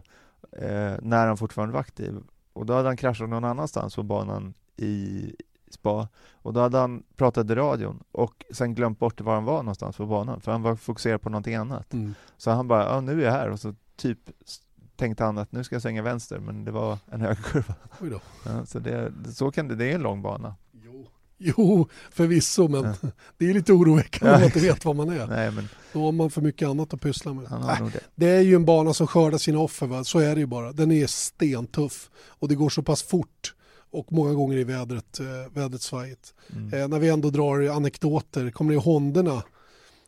eh, 0.52 0.94
när 1.02 1.26
han 1.26 1.36
fortfarande 1.36 1.72
var 1.72 1.80
aktiv. 1.80 2.14
Och 2.52 2.66
då 2.66 2.74
hade 2.74 2.88
han 2.88 2.96
kraschat 2.96 3.28
någon 3.28 3.44
annanstans 3.44 3.96
på 3.96 4.02
banan 4.02 4.54
i 4.76 5.24
spa 5.70 6.08
och 6.32 6.52
då 6.52 6.60
hade 6.60 6.78
han 6.78 7.02
pratat 7.16 7.50
i 7.50 7.54
radion 7.54 8.02
och 8.12 8.44
sen 8.50 8.74
glömt 8.74 8.98
bort 8.98 9.20
var 9.20 9.34
han 9.34 9.44
var 9.44 9.62
någonstans 9.62 9.96
på 9.96 10.06
banan 10.06 10.40
för 10.40 10.52
han 10.52 10.62
var 10.62 10.76
fokuserad 10.76 11.22
på 11.22 11.30
någonting 11.30 11.54
annat. 11.54 11.92
Mm. 11.92 12.14
Så 12.36 12.50
han 12.50 12.68
bara, 12.68 12.84
ja 12.84 13.00
nu 13.00 13.20
är 13.20 13.24
jag 13.24 13.32
här 13.32 13.50
och 13.50 13.60
så 13.60 13.74
typ 13.96 14.18
tänkte 14.98 15.24
han 15.24 15.38
att 15.38 15.52
nu 15.52 15.64
ska 15.64 15.74
jag 15.74 15.82
svänga 15.82 16.02
vänster 16.02 16.38
men 16.38 16.64
det 16.64 16.70
var 16.70 16.98
en 17.12 17.20
högerkurva. 17.20 17.74
Oj 18.00 18.10
då. 18.10 18.20
Ja, 18.44 18.66
så 18.66 18.78
det, 18.78 19.12
så 19.34 19.50
kan 19.50 19.68
det, 19.68 19.74
det 19.76 19.90
är 19.90 19.94
en 19.94 20.02
lång 20.02 20.22
bana. 20.22 20.54
Jo. 20.84 21.06
jo, 21.38 21.88
förvisso, 22.10 22.68
men 22.68 22.84
Ja. 22.84 22.94
det 23.38 23.50
är 23.50 23.54
lite 23.54 23.72
oroväckande 23.72 24.32
Ja. 24.32 24.38
man 24.38 24.44
inte 24.46 24.58
vet 24.60 24.84
vad 24.84 24.96
man 24.96 25.08
är. 25.08 25.26
Nej 25.26 25.50
men 25.50 25.68
Då 25.92 26.04
har 26.04 26.12
man 26.12 26.30
för 26.30 26.40
mycket 26.40 26.68
annat 26.68 26.94
att 26.94 27.00
pyssla 27.00 27.34
med. 27.34 27.50
nog 27.80 27.92
det. 27.92 28.00
Det 28.14 28.26
är 28.30 28.40
ju 28.40 28.54
en 28.54 28.64
bana 28.64 28.94
som 28.94 29.06
skördar 29.06 29.38
sina 29.38 29.58
offer, 29.58 29.86
va? 29.86 30.04
så 30.04 30.18
är 30.18 30.34
det 30.34 30.40
ju 30.40 30.46
bara. 30.46 30.72
Den 30.72 30.90
är 30.92 31.06
stentuff 31.06 32.10
och 32.28 32.48
det 32.48 32.54
går 32.54 32.68
så 32.70 32.82
pass 32.82 33.02
fort 33.02 33.54
och 33.90 34.12
många 34.12 34.34
gånger 34.34 34.56
i 34.56 34.64
vädret, 34.64 35.20
eh, 35.20 35.26
vädret 35.54 35.82
svajigt. 35.82 36.34
Mm. 36.52 36.72
Eh, 36.82 36.88
när 36.88 36.98
vi 36.98 37.08
ändå 37.08 37.30
drar 37.30 37.68
anekdoter, 37.68 38.50
kommer 38.50 38.68
ni 38.68 38.74
ihåg 38.74 38.84
Hondorna? 38.84 39.42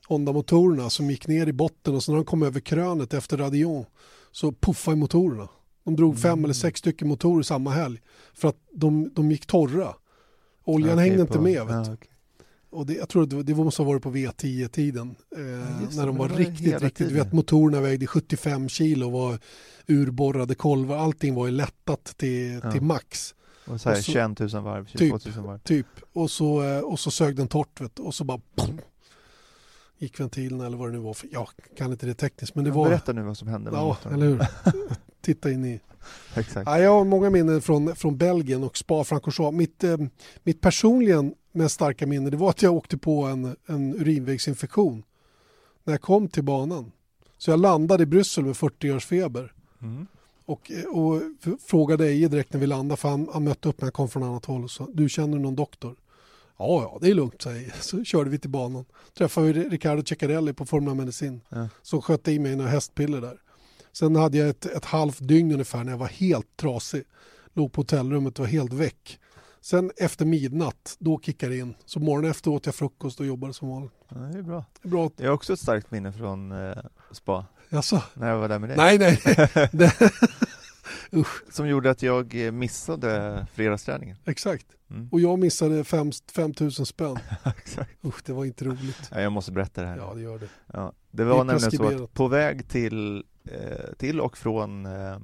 Honda-motorerna 0.08 0.90
som 0.90 1.10
gick 1.10 1.26
ner 1.26 1.46
i 1.46 1.52
botten 1.52 1.94
och 1.94 2.02
så 2.02 2.12
när 2.12 2.16
de 2.16 2.24
kom 2.24 2.42
över 2.42 2.60
krönet 2.60 3.14
efter 3.14 3.36
Radion 3.36 3.84
så 4.32 4.52
puffade 4.52 4.96
motorerna. 4.96 5.48
De 5.84 5.96
drog 5.96 6.18
fem 6.18 6.32
Mm. 6.32 6.44
eller 6.44 6.54
sex 6.54 6.78
stycken 6.78 7.08
motorer 7.08 7.42
samma 7.42 7.70
helg 7.70 8.00
för 8.34 8.48
att 8.48 8.56
de, 8.72 9.10
de 9.14 9.30
gick 9.30 9.46
torra. 9.46 9.94
Oljan 10.64 10.92
Okej, 10.94 11.08
hängde 11.08 11.22
inte 11.22 11.32
på- 11.38 11.42
med. 11.42 11.66
Vet 11.66 11.74
ja, 11.74 11.84
du. 11.84 11.92
okej. 11.92 12.06
Och 12.70 12.86
det, 12.86 12.94
jag 12.94 13.08
tror 13.08 13.22
att 13.22 13.30
det, 13.30 13.42
det 13.42 13.54
måste 13.54 13.82
ha 13.82 13.88
varit 13.88 14.02
på 14.02 14.10
V10-tiden. 14.10 15.14
Eh, 15.36 15.38
det, 15.42 15.96
när 15.96 16.06
de 16.06 16.16
var 16.16 16.28
var 16.28 16.36
riktigt, 16.36 16.66
riktigt, 16.82 16.94
tiden. 16.96 17.14
vet 17.14 17.32
motorerna 17.32 17.80
vägde 17.80 18.06
75 18.06 18.68
kilo 18.68 19.06
och 19.06 19.12
var 19.12 19.38
urborrade 19.88 20.54
kolvar. 20.54 20.96
Allting 20.96 21.34
var 21.34 21.46
ju 21.46 21.52
lättat 21.52 22.04
till, 22.16 22.60
Ja. 22.62 22.72
till 22.72 22.82
max. 22.82 23.34
Och 23.66 23.80
så 23.80 23.88
här 23.88 23.96
Och 23.98 24.04
så- 24.04 24.12
21 24.12 24.38
000 24.40 24.62
varv, 24.62 24.86
22 24.86 25.18
000 25.36 25.46
varv. 25.46 25.58
Typ. 25.58 25.86
Och 26.12 26.30
så, 26.30 26.62
eh, 26.62 26.78
och 26.80 27.00
så 27.00 27.10
sög 27.10 27.36
den 27.36 27.48
torrt 27.48 27.80
vet, 27.80 27.98
och 27.98 28.14
så 28.14 28.24
bara 28.24 28.40
pum, 28.56 28.78
gick 30.00 30.20
ventilen 30.20 30.60
eller 30.60 30.76
vad 30.76 30.88
det 30.88 30.92
nu 30.92 30.98
var. 30.98 31.14
För, 31.14 31.28
jag 31.32 31.48
kan 31.76 31.92
inte 31.92 32.06
det 32.06 32.14
tekniskt 32.14 32.54
men 32.54 32.64
det 32.64 32.70
var... 32.70 32.88
Berätta 32.88 33.12
nu 33.12 33.22
vad 33.22 33.38
som 33.38 33.48
hände 33.48 33.70
Ja, 33.72 33.96
eller 34.12 34.26
hur? 34.26 34.46
Titta 35.20 35.50
in 35.50 35.64
i... 35.64 35.80
Exakt. 36.34 36.66
Ja, 36.70 36.80
jag 36.80 36.90
har 36.90 37.04
många 37.04 37.30
minnen 37.30 37.62
från, 37.62 37.96
från 37.96 38.16
Belgien 38.16 38.64
och 38.64 38.76
Spa-Francorchamps. 38.76 39.58
Mitt, 39.58 39.84
eh, 39.84 39.96
mitt 40.42 40.60
personligen 40.60 41.34
mest 41.52 41.74
starka 41.74 42.06
minne 42.06 42.30
det 42.30 42.36
var 42.36 42.50
att 42.50 42.62
jag 42.62 42.74
åkte 42.74 42.98
på 42.98 43.24
en, 43.24 43.56
en 43.66 43.94
urinvägsinfektion 43.94 45.02
när 45.84 45.92
jag 45.94 46.00
kom 46.00 46.28
till 46.28 46.44
banan. 46.44 46.92
Så 47.38 47.50
jag 47.50 47.60
landade 47.60 48.02
i 48.02 48.06
Bryssel 48.06 48.44
med 48.44 48.56
40 48.56 48.92
års 48.92 49.06
feber 49.06 49.52
Mm. 49.82 50.06
och, 50.44 50.70
eh, 50.70 50.84
och 50.84 51.22
frågade 51.68 52.06
Eje 52.08 52.28
direkt 52.28 52.52
när 52.52 52.60
vi 52.60 52.66
landade 52.66 52.96
för 53.00 53.08
han, 53.08 53.28
han 53.32 53.44
mötte 53.44 53.68
upp 53.68 53.80
när 53.80 53.86
jag 53.86 53.94
kom 53.94 54.08
från 54.08 54.22
annat 54.22 54.44
håll 54.44 54.64
och 54.64 54.70
sa 54.70 54.88
du 54.94 55.08
känner 55.08 55.38
någon 55.38 55.56
doktor? 55.56 55.96
Ja, 56.62 56.82
ja, 56.82 56.98
det 57.00 57.10
är 57.10 57.14
lugnt, 57.14 57.46
Eje. 57.46 57.72
Så 57.80 58.04
körde 58.04 58.30
vi 58.30 58.38
till 58.38 58.50
banan. 58.50 58.84
Träffade 59.18 59.52
vi 59.52 59.68
Riccardo 59.68 60.02
Ceccarelli 60.04 60.52
på 60.52 60.66
Formula 60.66 60.94
Medicin 60.94 61.40
Ja. 61.48 61.68
som 61.82 62.02
sköt 62.02 62.28
i 62.28 62.38
mig 62.38 62.56
några 62.56 62.70
hästpiller 62.70 63.20
där. 63.20 63.38
Sen 63.92 64.16
hade 64.16 64.38
jag 64.38 64.48
ett, 64.48 64.66
ett 64.66 64.84
halvt 64.84 65.18
dygn 65.28 65.52
ungefär 65.52 65.84
när 65.84 65.92
jag 65.92 65.98
var 65.98 66.06
helt 66.08 66.56
trasig. 66.56 67.02
Låg 67.54 67.72
på 67.72 67.80
hotellrummet 67.80 68.38
och 68.38 68.44
var 68.44 68.50
helt 68.52 68.72
väck. 68.72 69.18
Sen 69.60 69.90
efter 69.96 70.24
midnatt, 70.24 70.96
då 70.98 71.20
kickade 71.20 71.52
det 71.54 71.58
in. 71.58 71.74
Så 71.86 72.00
morgonen 72.00 72.30
efter 72.30 72.50
åt 72.50 72.66
jag 72.66 72.74
frukost 72.74 73.20
och 73.20 73.26
jobbade 73.26 73.52
som 73.54 73.68
vanligt. 73.68 73.92
Ja, 74.08 74.16
det 74.16 74.38
är 74.38 74.42
bra. 74.42 74.64
Det 74.82 74.88
är 74.88 74.90
Bra. 74.90 75.10
Jag 75.16 75.26
har 75.28 75.34
också 75.34 75.52
ett 75.52 75.60
starkt 75.60 75.90
minne 75.90 76.12
från 76.12 76.52
eh, 76.52 76.76
spa, 77.12 77.44
Jaså? 77.68 78.02
när 78.14 78.28
jag 78.28 78.38
var 78.38 78.48
där 78.48 78.58
med 78.58 78.68
dig. 78.68 78.76
Nej, 78.76 78.98
nej. 78.98 79.18
Det, 79.72 79.94
Usch. 81.12 81.42
Som 81.50 81.68
gjorde 81.68 81.90
att 81.90 82.02
jag 82.02 82.46
eh, 82.46 82.52
missade 82.52 83.46
fredagsträningen. 83.54 84.16
Exakt. 84.24 84.66
Mm. 84.90 85.08
Och 85.12 85.20
jag 85.20 85.38
missade 85.38 85.84
5 85.84 86.10
000 86.60 86.72
spänn. 86.72 87.18
Exakt. 87.58 88.04
Usch, 88.04 88.22
det 88.24 88.32
var 88.32 88.44
inte 88.44 88.64
roligt. 88.64 89.10
Ja, 89.10 89.20
jag 89.20 89.32
måste 89.32 89.52
berätta 89.52 89.80
det 89.80 89.86
här. 89.86 89.96
Ja, 89.96 90.14
det 90.14 90.20
gör 90.20 90.38
det. 90.38 90.48
Ja, 90.72 90.92
det 91.10 91.22
Det 91.22 91.24
var 91.24 91.40
är 91.40 91.44
nämligen 91.44 91.70
så 91.70 92.04
att 92.04 92.14
på 92.14 92.28
väg 92.28 92.68
till, 92.68 93.24
eh, 93.44 93.94
till 93.98 94.20
och 94.20 94.38
från 94.38 94.86
eh, 94.86 95.18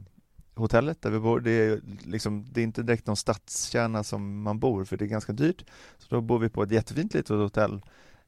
hotellet 0.54 1.02
där 1.02 1.10
vi 1.10 1.18
bor, 1.18 1.40
det 1.40 1.50
är, 1.50 1.80
liksom, 2.04 2.46
det 2.52 2.60
är 2.60 2.64
inte 2.64 2.82
direkt 2.82 3.06
någon 3.06 3.16
stadskärna 3.16 4.04
som 4.04 4.42
man 4.42 4.58
bor 4.58 4.84
för 4.84 4.96
det 4.96 5.04
är 5.04 5.06
ganska 5.06 5.32
dyrt. 5.32 5.64
Så 5.98 6.14
då 6.14 6.20
bor 6.20 6.38
vi 6.38 6.48
på 6.48 6.62
ett 6.62 6.70
jättefint 6.70 7.14
litet 7.14 7.28
hotell 7.28 7.80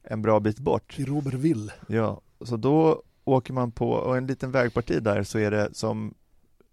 en 0.03 0.21
bra 0.21 0.39
bit 0.39 0.59
bort. 0.59 0.99
I 0.99 1.05
Robertville. 1.05 1.73
Ja, 1.87 2.21
så 2.41 2.57
då 2.57 3.03
åker 3.23 3.53
man 3.53 3.71
på, 3.71 3.91
och 3.91 4.17
en 4.17 4.27
liten 4.27 4.51
vägparti 4.51 5.03
där 5.03 5.23
så 5.23 5.39
är 5.39 5.51
det 5.51 5.69
som 5.73 6.13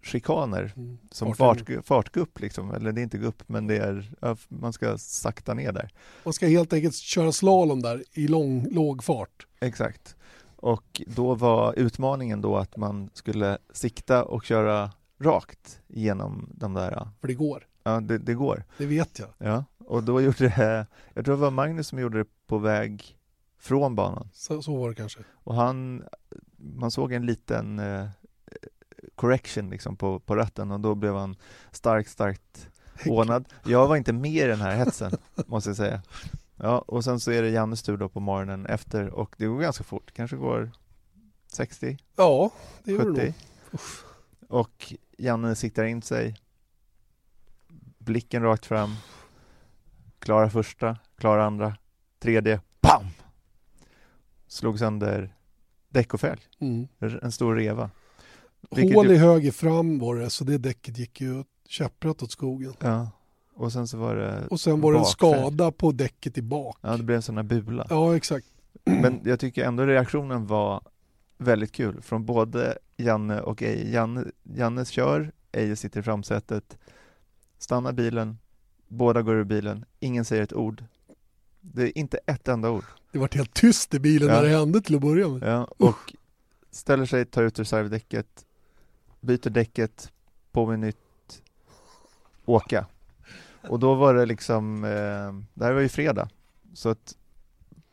chikaner, 0.07 0.73
Mm. 0.75 0.97
som 1.11 1.35
Fartgupp. 1.35 1.75
fart, 1.77 1.85
fartgupp 1.85 2.39
liksom, 2.39 2.71
eller 2.73 2.91
det 2.91 3.01
är 3.01 3.03
inte 3.03 3.17
gupp 3.17 3.43
men 3.47 3.67
det 3.67 3.77
är, 3.77 4.09
man 4.47 4.73
ska 4.73 4.97
sakta 4.97 5.53
ner 5.53 5.71
där. 5.71 5.89
Man 6.23 6.33
ska 6.33 6.47
helt 6.47 6.73
enkelt 6.73 6.95
köra 6.95 7.31
slalom 7.31 7.81
där 7.81 8.03
i 8.13 8.27
lång, 8.27 8.67
låg 8.71 9.03
fart. 9.03 9.47
Exakt. 9.59 10.15
Och 10.55 11.01
då 11.07 11.35
var 11.35 11.73
utmaningen 11.79 12.41
då 12.41 12.57
att 12.57 12.77
man 12.77 13.09
skulle 13.13 13.57
sikta 13.73 14.23
och 14.23 14.43
köra 14.43 14.91
rakt 15.19 15.79
genom 15.87 16.49
de 16.53 16.73
där, 16.73 17.07
För 17.21 17.27
det 17.27 17.33
går. 17.33 17.67
ja 17.83 17.99
det, 17.99 18.17
det 18.17 18.33
går. 18.33 18.63
Det 18.77 18.85
vet 18.85 19.19
jag. 19.19 19.29
Ja, 19.37 19.65
och 19.85 20.03
då 20.03 20.21
gjorde 20.21 20.47
det, 20.49 20.87
jag 21.13 21.25
tror 21.25 21.35
det 21.35 21.41
var 21.41 21.51
Magnus 21.51 21.87
som 21.87 21.99
gjorde 21.99 22.17
det 22.17 22.25
på 22.47 22.57
väg 22.57 23.17
från 23.59 23.95
banan. 23.95 24.29
Så, 24.33 24.61
så 24.61 24.75
var 24.75 24.89
det 24.89 24.95
kanske. 24.95 25.19
Och 25.33 25.55
han, 25.55 26.03
man 26.57 26.91
såg 26.91 27.13
en 27.13 27.25
liten 27.25 27.79
eh, 27.79 28.07
correction 29.15 29.69
liksom 29.69 29.95
på, 29.95 30.19
på 30.19 30.35
ratten 30.35 30.71
och 30.71 30.79
då 30.79 30.95
blev 30.95 31.15
han 31.15 31.35
starkt, 31.71 32.09
starkt 32.09 32.69
hånad. 33.05 33.53
Jag 33.65 33.87
var 33.87 33.95
inte 33.95 34.13
med 34.13 34.31
i 34.31 34.47
den 34.47 34.61
här 34.61 34.75
hetsen, 34.75 35.11
måste 35.47 35.69
jag 35.69 35.77
säga. 35.77 36.01
Ja, 36.55 36.77
och 36.87 37.03
sen 37.03 37.19
så 37.19 37.31
är 37.31 37.41
det 37.41 37.49
Jannes 37.49 37.83
tur 37.83 37.97
då 37.97 38.09
på 38.09 38.19
morgonen 38.19 38.65
efter 38.65 39.09
och 39.09 39.35
det 39.37 39.45
går 39.45 39.59
ganska 39.59 39.83
fort, 39.83 40.11
kanske 40.13 40.37
går 40.37 40.71
60, 41.47 41.97
Ja, 42.15 42.51
det 42.83 42.91
gör 42.91 42.99
det 42.99 43.05
70. 43.05 43.33
nog. 43.71 43.81
Och 44.61 44.93
Janne 45.17 45.55
siktar 45.55 45.83
in 45.83 46.01
sig, 46.01 46.35
blicken 47.97 48.43
rakt 48.43 48.65
fram, 48.65 48.95
klarar 50.19 50.49
första, 50.49 50.97
klarar 51.17 51.39
andra, 51.45 51.77
tredje, 52.19 52.61
BAM! 52.81 53.05
Slog 54.47 54.79
sönder 54.79 55.35
däck 55.89 56.13
och 56.13 56.19
fälg, 56.21 56.41
Mm. 56.59 56.87
en 56.99 57.31
stor 57.31 57.55
reva. 57.55 57.89
Hål 58.69 59.11
i 59.11 59.17
höger 59.17 59.51
fram 59.51 59.99
var 59.99 60.15
det, 60.15 60.29
så 60.29 60.43
det 60.43 60.57
däcket 60.57 60.97
gick 60.97 61.21
ju 61.21 61.43
käpprätt 61.67 62.23
åt 62.23 62.31
skogen. 62.31 62.73
Ja, 62.79 63.09
och 63.53 63.71
sen 63.73 63.87
så 63.87 63.97
var 63.97 64.15
det 64.15 64.47
Och 64.49 64.59
sen 64.59 64.81
var 64.81 64.93
det 64.93 64.99
en 64.99 65.05
skada 65.05 65.71
på 65.71 65.91
däcket 65.91 66.37
i 66.37 66.41
bak. 66.41 66.77
Ja, 66.81 66.97
det 66.97 67.03
blev 67.03 67.15
en 67.15 67.21
sån 67.21 67.37
här 67.37 67.43
bula. 67.43 67.87
Ja, 67.89 68.15
exakt. 68.15 68.47
Men 68.83 69.19
jag 69.23 69.39
tycker 69.39 69.63
ändå 69.65 69.85
reaktionen 69.85 70.47
var 70.47 70.81
väldigt 71.37 71.71
kul 71.71 72.01
från 72.01 72.25
både 72.25 72.77
Janne 72.97 73.41
och 73.41 73.63
Eje. 73.63 73.91
Janne, 73.91 74.25
Janne 74.43 74.85
kör, 74.85 75.31
Eje 75.51 75.75
sitter 75.75 75.99
i 75.99 76.03
framsätet, 76.03 76.77
stannar 77.57 77.91
bilen, 77.93 78.37
båda 78.87 79.21
går 79.21 79.35
ur 79.35 79.43
bilen, 79.43 79.85
ingen 79.99 80.25
säger 80.25 80.43
ett 80.43 80.53
ord. 80.53 80.83
Det 81.61 81.83
är 81.83 81.97
inte 81.97 82.19
ett 82.25 82.47
enda 82.47 82.69
ord. 82.69 82.85
Det 83.11 83.19
var 83.19 83.29
helt 83.33 83.53
tyst 83.53 83.93
i 83.93 83.99
bilen 83.99 84.27
Ja. 84.29 84.35
när 84.35 84.43
det 84.43 84.49
hände 84.57 84.81
till 84.81 84.95
att 84.95 85.01
börja 85.01 85.27
med. 85.27 85.49
Ja, 85.49 85.67
och 85.77 86.13
ställer 86.71 87.05
sig, 87.05 87.25
tar 87.25 87.43
ut 87.43 87.59
reservdäcket, 87.59 88.45
byter 89.21 89.49
däcket, 89.49 90.11
på 90.51 90.65
med 90.65 90.79
nytt, 90.79 91.41
åka. 92.45 92.85
Och 93.69 93.79
då 93.79 93.95
var 93.95 94.13
det 94.13 94.25
liksom, 94.25 94.83
eh, 94.83 94.89
det 95.53 95.65
här 95.65 95.73
var 95.73 95.81
ju 95.81 95.89
fredag, 95.89 96.29
så 96.73 96.89
att 96.89 97.15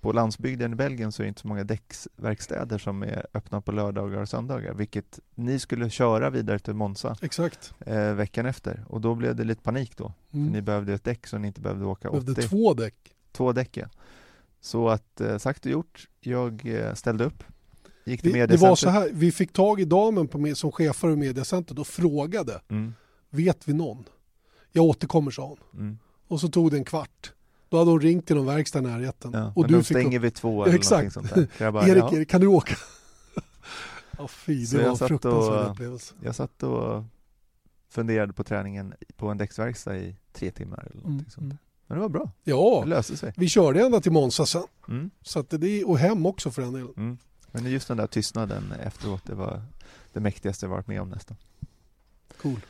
på 0.01 0.13
landsbygden 0.13 0.73
i 0.73 0.77
Belgien 0.77 1.13
så 1.13 1.23
är 1.23 1.25
det 1.25 1.29
inte 1.29 1.41
så 1.41 1.49
många 1.49 1.65
däcksverkstäder 1.65 2.79
som 2.79 3.03
är 3.03 3.27
öppna 3.35 3.61
på 3.61 3.73
lördagar 3.73 4.21
och 4.21 4.29
söndagar, 4.29 4.75
vilket 4.75 5.19
ni 5.35 5.59
skulle 5.59 5.91
köra 5.91 6.31
vidare 6.31 6.59
till 6.59 6.75
Monza 6.75 7.17
Exakt. 7.23 7.75
eh, 7.81 8.13
veckan 8.15 8.47
efter 8.47 8.85
och 8.89 9.01
då 9.01 9.15
blev 9.15 9.37
det 9.37 9.45
lite 9.45 9.63
panik 9.63 9.97
då. 9.97 10.13
För 10.31 10.37
ni 10.39 10.49
Mm. 10.49 10.65
behövde 10.65 10.95
ett 10.95 11.05
däck 11.05 11.27
så 11.27 11.39
ni 11.39 11.47
inte 11.49 11.61
behövde 11.61 11.85
åka 11.85 12.11
80. 12.11 12.21
Behövde 12.21 12.43
två 12.49 12.75
däck. 12.75 13.15
Två 13.33 13.53
däck 13.53 13.77
ja. 13.77 13.87
Så 14.61 14.89
att 14.89 15.21
eh, 15.21 15.39
sagt 15.39 15.65
och 15.67 15.73
gjort, 15.73 16.09
jag 16.21 16.67
eh, 16.67 16.95
ställde 16.95 17.25
upp, 17.25 17.45
gick 18.05 18.23
till 18.23 18.33
Vi, 18.33 18.47
det 18.47 18.57
var 18.57 18.77
så 18.77 18.89
här, 18.89 19.11
vi 19.13 19.33
fick 19.33 19.53
tag 19.53 19.81
i 19.81 19.85
damen 19.85 20.29
på, 20.29 20.55
som 20.55 20.73
chefar 20.73 21.11
i 21.11 21.17
mediacentret 21.17 21.79
och 21.79 21.87
frågade, 21.87 22.61
Mm, 22.69 22.95
vet 23.31 23.69
vi 23.69 23.73
någon? 23.73 24.05
Jag 24.73 24.85
återkommer 24.85 25.31
sa 25.31 25.47
hon. 25.49 25.59
mm. 25.81 25.99
Och 26.29 26.41
så 26.41 26.49
tog 26.49 26.71
det 26.71 26.77
en 26.77 26.85
kvart. 26.85 27.33
Då 27.69 27.79
hade 27.79 27.91
hon 27.91 28.01
ringt 28.01 28.27
till 28.27 28.37
någon 28.37 28.47
verkstad 28.47 28.79
i 28.79 28.83
närheten. 28.83 29.31
Ja, 29.35 29.53
och 29.57 29.69
du 29.69 29.77
fick 29.83 29.87
stänger 29.87 30.19
vid 30.19 30.35
två 30.35 30.65
eller 30.65 30.75
exakt. 30.75 31.13
sånt 31.13 31.35
där. 31.35 31.49
Så 31.59 31.73
bara, 31.73 31.89
Erik, 31.89 32.05
ja, 32.13 32.25
kan 32.29 32.41
du 32.41 32.47
åka? 32.47 32.75
Ja, 34.19 34.29
fy, 34.29 34.67
Så 34.67 34.77
det 34.77 34.83
jag 34.83 34.89
var 34.97 35.03
en 35.03 35.09
fruktansvärd 35.09 35.65
och- 35.67 35.71
upplevelse. 35.71 36.15
jag 36.23 36.35
satt 36.35 36.63
och 36.63 37.05
funderade 37.91 38.33
på 38.33 38.45
träningen 38.45 38.95
på 39.17 39.29
en 39.29 39.39
däcksverkstad 39.39 39.97
i 39.97 40.17
tre 40.33 40.51
timmar 40.51 40.79
eller 40.91 41.03
någonting 41.03 41.11
Mm, 41.13 41.31
sånt 41.31 41.37
mm. 41.39 41.49
där. 41.49 41.59
Men 41.87 41.97
det 41.97 42.03
var 42.03 42.09
bra, 42.09 42.31
Ja, 42.45 42.81
det 42.85 42.91
löste 42.91 43.17
sig. 43.17 43.33
vi 43.37 43.49
körde 43.49 43.85
ända 43.85 44.01
till 44.01 44.13
Monza 44.13 44.47
sen. 44.47 44.63
Mm, 44.89 45.11
Så 45.23 45.39
att 45.41 45.51
det, 45.51 45.85
och 45.85 45.99
hem 45.99 46.27
också 46.27 46.51
för 46.51 46.63
den 46.63 46.73
delen. 46.73 46.93
mm. 46.97 47.19
Men 47.55 47.71
just 47.71 47.89
den 47.89 47.97
där 47.97 48.07
tystnaden 48.07 48.73
efteråt, 48.73 49.23
det 49.27 49.35
var 49.35 49.63
det 50.13 50.21
mäktigaste 50.21 50.67
jag 50.67 50.71
varit 50.71 50.87
med 50.87 51.01
om 51.01 51.09
nästan. 51.09 51.37
Cool. 52.43 52.61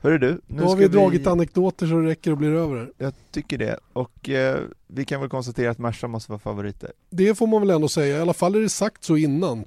Hörru 0.00 0.18
du, 0.18 0.40
nu 0.46 0.62
Då 0.62 0.68
har 0.68 0.76
vi 0.76 0.88
dragit 0.88 1.26
anekdoter 1.26 1.86
så 1.86 2.00
det 2.00 2.08
räcker 2.08 2.30
och 2.30 2.38
blir 2.38 2.50
över 2.50 2.76
här. 2.76 2.92
Jag 2.98 3.12
tycker 3.30 3.58
det. 3.58 3.78
Och 3.92 4.28
eh, 4.28 4.60
vi 4.86 5.04
kan 5.04 5.20
väl 5.20 5.30
konstatera 5.30 5.70
att 5.70 5.78
Merca 5.78 6.08
måste 6.08 6.32
vara 6.32 6.38
favoriter. 6.38 6.92
Det 7.10 7.34
får 7.34 7.46
man 7.46 7.60
väl 7.60 7.70
ändå 7.70 7.88
säga. 7.88 8.18
I 8.18 8.20
alla 8.20 8.34
fall 8.34 8.54
är 8.54 8.60
det 8.60 8.68
sagt 8.68 9.04
så 9.04 9.16
innan. 9.16 9.64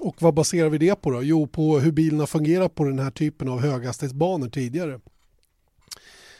Och 0.00 0.22
vad 0.22 0.34
baserar 0.34 0.68
vi 0.68 0.78
det 0.78 1.02
på 1.02 1.10
då? 1.10 1.22
Jo, 1.22 1.46
på 1.46 1.78
hur 1.78 1.92
bilen 1.92 2.20
har 2.20 2.26
fungerat 2.26 2.74
på 2.74 2.84
den 2.84 2.98
här 2.98 3.10
typen 3.10 3.48
av 3.48 3.60
höghastighetsbanor 3.60 4.48
tidigare. 4.48 5.00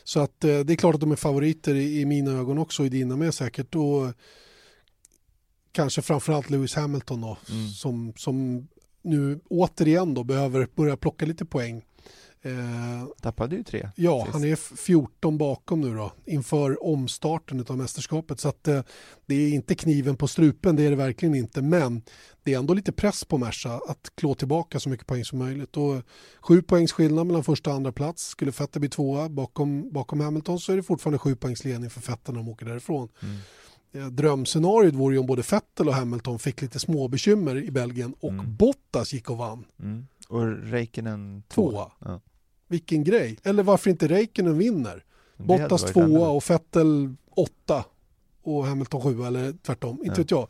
Så 0.05 0.21
att 0.21 0.45
eh, 0.45 0.59
det 0.59 0.73
är 0.73 0.77
klart 0.77 0.95
att 0.95 1.01
de 1.01 1.13
är 1.13 1.17
favoriter 1.17 1.75
i, 1.75 2.01
i 2.01 2.05
mina 2.05 2.31
ögon 2.31 2.59
också, 2.59 2.85
i 2.85 2.89
dina 2.89 3.17
med 3.17 3.35
säkert. 3.35 3.75
Och 3.75 4.13
kanske 5.77 6.03
framförallt 6.03 6.51
Lewis 6.51 6.75
Hamilton 6.75 7.21
då, 7.21 7.37
Mm. 7.51 7.69
som, 7.69 8.13
som 8.17 8.69
nu 9.03 9.41
återigen 9.51 10.15
då 10.15 10.25
behöver 10.25 10.69
börja 10.75 10.97
plocka 10.97 11.27
lite 11.27 11.45
poäng. 11.45 11.83
Eh, 12.43 13.07
Tappade 13.21 13.57
ju 13.57 13.63
tre. 13.63 13.91
Ja, 13.97 14.23
Sist. 14.25 14.33
han 14.33 14.45
är 14.45 14.53
f- 14.53 14.73
14 14.77 15.39
bakom 15.39 15.81
nu 15.81 15.95
då 15.95 16.13
inför 16.27 16.85
omstarten 16.85 17.65
av 17.69 17.77
mästerskapet. 17.79 18.41
Så 18.41 18.49
att, 18.49 18.69
eh, 18.69 18.83
det 19.27 19.35
är 19.35 19.49
inte 19.55 19.75
kniven 19.75 20.17
på 20.17 20.29
strupen, 20.29 20.77
det 20.77 20.83
är 20.83 20.91
det 20.91 20.97
verkligen 20.97 21.35
inte. 21.35 21.63
Men 21.63 22.03
det 22.43 22.55
är 22.55 22.59
ändå 22.59 22.75
lite 22.75 22.93
press 22.93 23.25
på 23.25 23.39
Merca 23.39 23.71
att 23.89 24.11
klå 24.15 24.35
tillbaka 24.35 24.81
så 24.81 24.89
mycket 24.89 25.07
poäng 25.07 25.25
som 25.25 25.39
möjligt. 25.39 25.77
Och 25.77 26.03
sju 26.41 26.63
poängs 26.63 26.93
skillnad 26.93 27.27
mellan 27.27 27.45
första 27.45 27.71
och 27.71 27.77
andra 27.77 27.93
plats. 27.93 28.25
Skulle 28.29 28.51
Vettel 28.51 28.81
bli 28.81 28.89
tvåa 28.89 29.29
bakom, 29.29 29.93
bakom 29.93 30.21
Hamilton 30.21 30.59
så 30.61 30.73
är 30.73 30.77
det 30.77 30.83
fortfarande 30.83 31.19
sju 31.19 31.37
poängs 31.37 31.65
ledning 31.65 31.91
för 31.91 32.01
Vettel 32.01 32.35
när 32.35 32.41
de 32.43 32.49
åker 32.49 32.67
därifrån. 32.67 33.09
Mm. 33.23 33.37
Eh, 33.93 34.07
Drömscenariot 34.07 34.95
vore 34.95 35.15
ju 35.15 35.19
om 35.21 35.27
både 35.27 35.43
Vettel 35.51 35.89
och 35.89 35.95
Hamilton 35.95 36.39
fick 36.39 36.63
lite 36.63 36.79
små 36.79 37.09
bekymmer 37.09 37.57
i 37.57 37.71
Belgien 37.71 38.15
och 38.21 38.31
Mm. 38.31 38.57
Bottas 38.57 39.13
gick 39.13 39.31
och 39.31 39.37
vann. 39.37 39.65
Mm. 39.83 40.07
Och 40.29 40.47
Räikkönen 40.71 41.43
två. 41.49 41.71
Tvåa. 41.71 41.93
Ja. 41.99 42.21
Vilken 42.69 43.05
grej. 43.05 43.39
Eller 43.43 43.63
varför 43.63 43.91
inte 43.91 44.09
Räikkönen 44.09 44.59
vinner? 44.59 45.05
Det 45.37 45.43
Bottas 45.45 45.83
tvåa 45.85 46.29
och 46.29 46.51
Vettel 46.51 47.15
åtta 47.31 47.85
och 48.43 48.67
Hamilton 48.67 49.01
sjua 49.03 49.27
eller 49.27 49.53
tvärtom. 49.53 49.97
Inte 49.99 50.07
Ja. 50.11 50.15
vet 50.17 50.31
jag. 50.31 50.49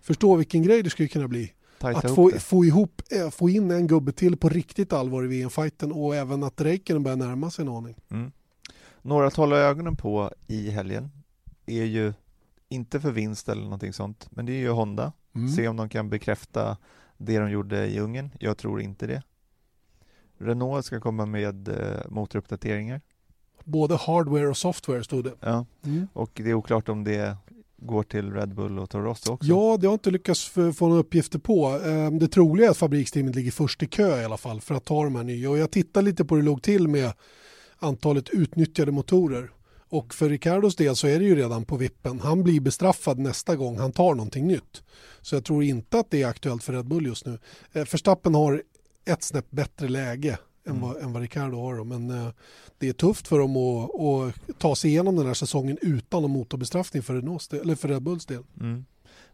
Förstå 0.00 0.36
vilken 0.36 0.62
grej 0.62 0.82
det 0.82 0.90
skulle 0.90 1.08
kunna 1.08 1.28
bli. 1.28 1.52
Tajta 1.78 1.98
Att 2.08 2.14
få, 2.14 2.30
det. 2.30 2.40
få, 2.40 2.64
ihop, 2.64 3.02
eh, 3.10 3.30
få 3.30 3.50
in 3.50 3.70
en 3.70 3.86
gubbe 3.86 4.12
till 4.12 4.36
på 4.36 4.48
riktigt 4.48 4.92
allvar 4.92 5.24
i 5.24 5.26
VM-fighten 5.28 5.92
och 5.92 6.16
även 6.16 6.42
att 6.42 6.60
Räikkönen 6.60 7.02
börjar 7.02 7.16
närma 7.16 7.50
sig 7.50 7.62
en 7.62 7.68
aning. 7.68 7.94
Mm. 8.10 8.32
Några 9.02 9.26
att 9.26 9.34
hålla 9.36 9.56
ögonen 9.56 9.96
på 9.96 10.30
i 10.46 10.70
helgen 10.70 11.10
är 11.66 11.84
ju 11.84 12.12
inte 12.74 13.00
för 13.00 13.10
vinst 13.10 13.48
eller 13.48 13.62
någonting 13.62 13.92
sånt, 13.92 14.26
men 14.30 14.46
det 14.46 14.52
är 14.52 14.58
ju 14.58 14.70
Honda. 14.70 15.12
Mm. 15.34 15.48
Se 15.48 15.68
om 15.68 15.76
de 15.76 15.88
kan 15.88 16.10
bekräfta 16.10 16.76
det 17.16 17.38
de 17.38 17.50
gjorde 17.50 17.86
i 17.86 17.98
Ungern. 18.00 18.30
Jag 18.40 18.58
tror 18.58 18.80
inte 18.80 19.06
det. 19.06 19.22
Renault 20.38 20.84
ska 20.86 21.00
komma 21.00 21.26
med 21.26 21.68
eh, 21.68 21.74
motoruppdateringar. 22.08 23.00
Både 23.64 23.96
hardware 23.96 24.48
och 24.48 24.56
software 24.56 25.04
stod 25.04 25.24
det. 25.24 25.34
Ja. 25.40 25.66
Mm. 25.84 26.08
Och 26.12 26.30
det 26.34 26.50
är 26.50 26.54
oklart 26.54 26.88
om 26.88 27.04
det 27.04 27.36
går 27.76 28.02
till 28.02 28.32
Red 28.32 28.54
Bull 28.54 28.78
och 28.78 28.90
Toro 28.90 29.02
Rosso 29.02 29.32
också. 29.32 29.48
Ja, 29.48 29.76
det 29.80 29.86
har 29.86 29.94
inte 29.94 30.10
lyckats 30.10 30.44
få 30.48 30.88
några 30.88 31.00
uppgifter 31.00 31.38
på. 31.38 31.80
Eh, 31.84 32.10
Det 32.10 32.28
troliga 32.28 32.66
är 32.66 32.70
att 32.70 32.76
fabriksteamet 32.76 33.34
ligger 33.34 33.50
först 33.50 33.82
i 33.82 33.86
kö 33.86 34.20
i 34.20 34.24
alla 34.24 34.36
fall 34.36 34.60
för 34.60 34.74
att 34.74 34.84
ta 34.84 35.04
de 35.04 35.14
här 35.16 35.24
nya. 35.24 35.50
Och 35.50 35.58
jag 35.58 35.70
tittar 35.70 36.02
lite 36.02 36.24
på 36.24 36.34
hur 36.34 36.42
det 36.42 36.46
låg 36.46 36.62
till 36.62 36.88
med 36.88 37.12
antalet 37.78 38.28
utnyttjade 38.30 38.92
motorer. 38.92 39.50
Och 39.94 40.14
för 40.14 40.28
Ricardos 40.28 40.76
del 40.76 40.96
så 40.96 41.06
är 41.06 41.18
det 41.18 41.24
ju 41.24 41.36
redan 41.36 41.64
på 41.64 41.76
vippen. 41.76 42.20
Han 42.20 42.42
blir 42.42 42.60
bestraffad 42.60 43.18
nästa 43.18 43.56
gång 43.56 43.78
han 43.78 43.92
tar 43.92 44.14
någonting 44.14 44.46
nytt. 44.46 44.82
Så 45.20 45.36
jag 45.36 45.44
tror 45.44 45.62
inte 45.64 45.98
att 45.98 46.10
det 46.10 46.22
är 46.22 46.26
aktuellt 46.26 46.62
för 46.64 46.72
Red 46.72 46.86
Bull 46.86 47.06
just 47.06 47.26
nu. 47.26 47.38
Eh, 47.72 47.84
Verstappen 47.90 48.34
har 48.34 48.62
ett 49.04 49.22
snäpp 49.22 49.50
bättre 49.50 49.88
läge 49.88 50.38
än, 50.66 50.76
Mm. 50.76 50.80
vad, 50.88 50.96
än 50.96 51.12
vad 51.12 51.22
Ricardo 51.22 51.60
har. 51.60 51.76
Då. 51.76 51.84
Men 51.84 52.10
eh, 52.10 52.28
det 52.78 52.88
är 52.88 52.92
tufft 52.92 53.28
för 53.28 53.38
dem 53.38 53.56
att, 53.56 53.90
att 53.94 54.58
ta 54.58 54.76
sig 54.76 54.90
igenom 54.90 55.16
den 55.16 55.26
här 55.26 55.34
säsongen 55.34 55.78
utan 55.82 56.22
någon 56.22 56.30
motorbestraffning 56.30 57.02
för, 57.02 57.14
Renaults 57.14 57.48
del, 57.48 57.60
eller 57.60 57.74
för 57.74 57.88
Red 57.88 58.02
Bulls 58.02 58.26
del. 58.26 58.42
Mm. 58.60 58.84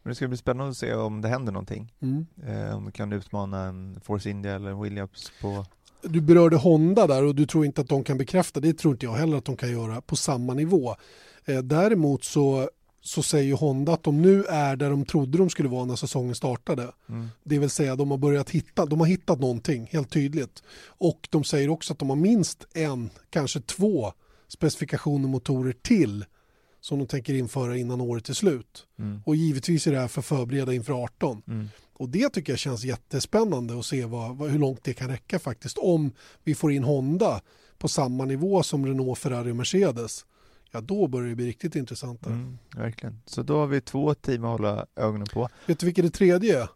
Men 0.03 0.11
det 0.11 0.15
ska 0.15 0.29
bli 0.29 0.37
spännande 0.37 0.71
att 0.71 0.77
se 0.77 0.95
om 0.95 1.21
det 1.21 1.29
händer 1.29 1.53
någonting. 1.53 1.93
Mm. 2.01 2.27
Eh, 2.47 2.77
om 2.77 2.87
vi 2.87 2.93
kan 2.93 3.13
utmana 3.13 3.65
en 3.65 4.01
Force 4.01 4.31
India 4.31 4.55
eller 4.55 4.83
Williams 4.83 5.33
på... 5.41 5.65
Du 6.03 6.21
berörde 6.21 6.57
Honda 6.57 7.07
där 7.07 7.25
och 7.25 7.35
du 7.35 7.47
tror 7.47 7.65
inte 7.65 7.81
att 7.81 7.89
de 7.89 8.05
kan 8.05 8.19
bekräfta, 8.19 8.61
det 8.61 8.73
tror 8.73 8.95
inte 8.95 9.07
jag 9.07 9.13
heller 9.13 9.37
att 9.37 9.45
de 9.45 9.57
kan 9.57 9.73
göra 9.73 10.01
på 10.01 10.17
samma 10.17 10.55
nivå. 10.55 10.97
Eh, 11.45 11.59
däremot 11.59 12.25
så, 12.25 12.71
så 13.01 13.23
säger 13.23 13.55
Honda 13.55 13.93
att 13.93 14.03
de 14.03 14.23
nu 14.23 14.45
är 14.45 14.77
där 14.77 14.91
de 14.91 15.05
trodde 15.05 15.39
de 15.39 15.51
skulle 15.51 15.69
vara 15.69 15.85
när 15.85 15.97
säsongen 15.97 16.35
startade. 16.35 16.93
Mm. 17.09 17.29
Det 17.45 17.59
vill 17.59 17.71
säga 17.71 17.97
de 17.97 18.11
har 18.11 18.19
börjat 18.19 18.51
hitta, 18.51 18.87
de 18.87 19.01
har 19.01 19.07
hittat 19.07 19.41
någonting 19.41 19.89
helt 19.93 20.11
tydligt. 20.11 20.63
Och 20.87 21.29
de 21.31 21.45
säger 21.45 21.69
också 21.69 21.93
att 21.93 21.99
de 21.99 22.09
har 22.09 22.17
minst 22.17 22.67
en, 22.75 23.11
kanske 23.31 23.61
två 23.61 24.13
specifikationer 24.49 25.29
motorer 25.29 25.75
till 25.83 26.25
som 26.81 26.99
de 26.99 27.07
tänker 27.07 27.35
införa 27.35 27.77
innan 27.77 28.01
året 28.01 28.29
är 28.29 28.35
slut. 28.35 28.87
Mm. 28.99 29.23
Och 29.27 29.37
givetvis 29.37 29.87
är 29.87 29.93
det 29.93 29.99
här 29.99 30.09
för 30.09 30.21
att 30.21 30.27
förbereda 30.27 30.75
inför 30.75 30.93
18. 31.05 31.43
Mm. 31.49 31.69
Och 32.01 32.09
det 32.09 32.29
tycker 32.29 32.53
jag 32.53 32.59
känns 32.59 32.85
jättespännande 32.85 33.79
att 33.79 33.87
se 33.87 34.05
vad, 34.05 34.37
vad, 34.37 34.51
hur 34.51 34.59
långt 34.59 34.85
det 34.85 34.93
kan 34.93 35.09
räcka 35.09 35.39
faktiskt. 35.39 35.79
Om 35.79 36.13
vi 36.45 36.55
får 36.55 36.73
in 36.73 36.85
Honda 36.85 37.41
på 37.79 37.89
samma 37.89 38.25
nivå 38.25 38.63
som 38.63 38.87
Renault, 38.87 39.19
Ferrari 39.19 39.51
och 39.51 39.57
Mercedes. 39.57 40.27
Ja, 40.71 40.81
då 40.81 41.07
börjar 41.07 41.29
det 41.29 41.35
bli 41.35 41.47
riktigt 41.47 41.77
intressant. 41.77 42.27
Mm, 42.27 42.59
verkligen. 42.77 43.23
Så 43.27 43.43
då 43.43 43.59
har 43.59 43.67
vi 43.67 43.81
två 43.81 44.15
team 44.15 44.45
att 44.45 44.51
hålla 44.51 44.87
ögonen 44.97 45.27
på. 45.27 45.49
Vet 45.67 45.79
du 45.79 45.87
vilket 45.87 46.05
det 46.05 46.11
tredje 46.11 46.63
är? 46.63 46.69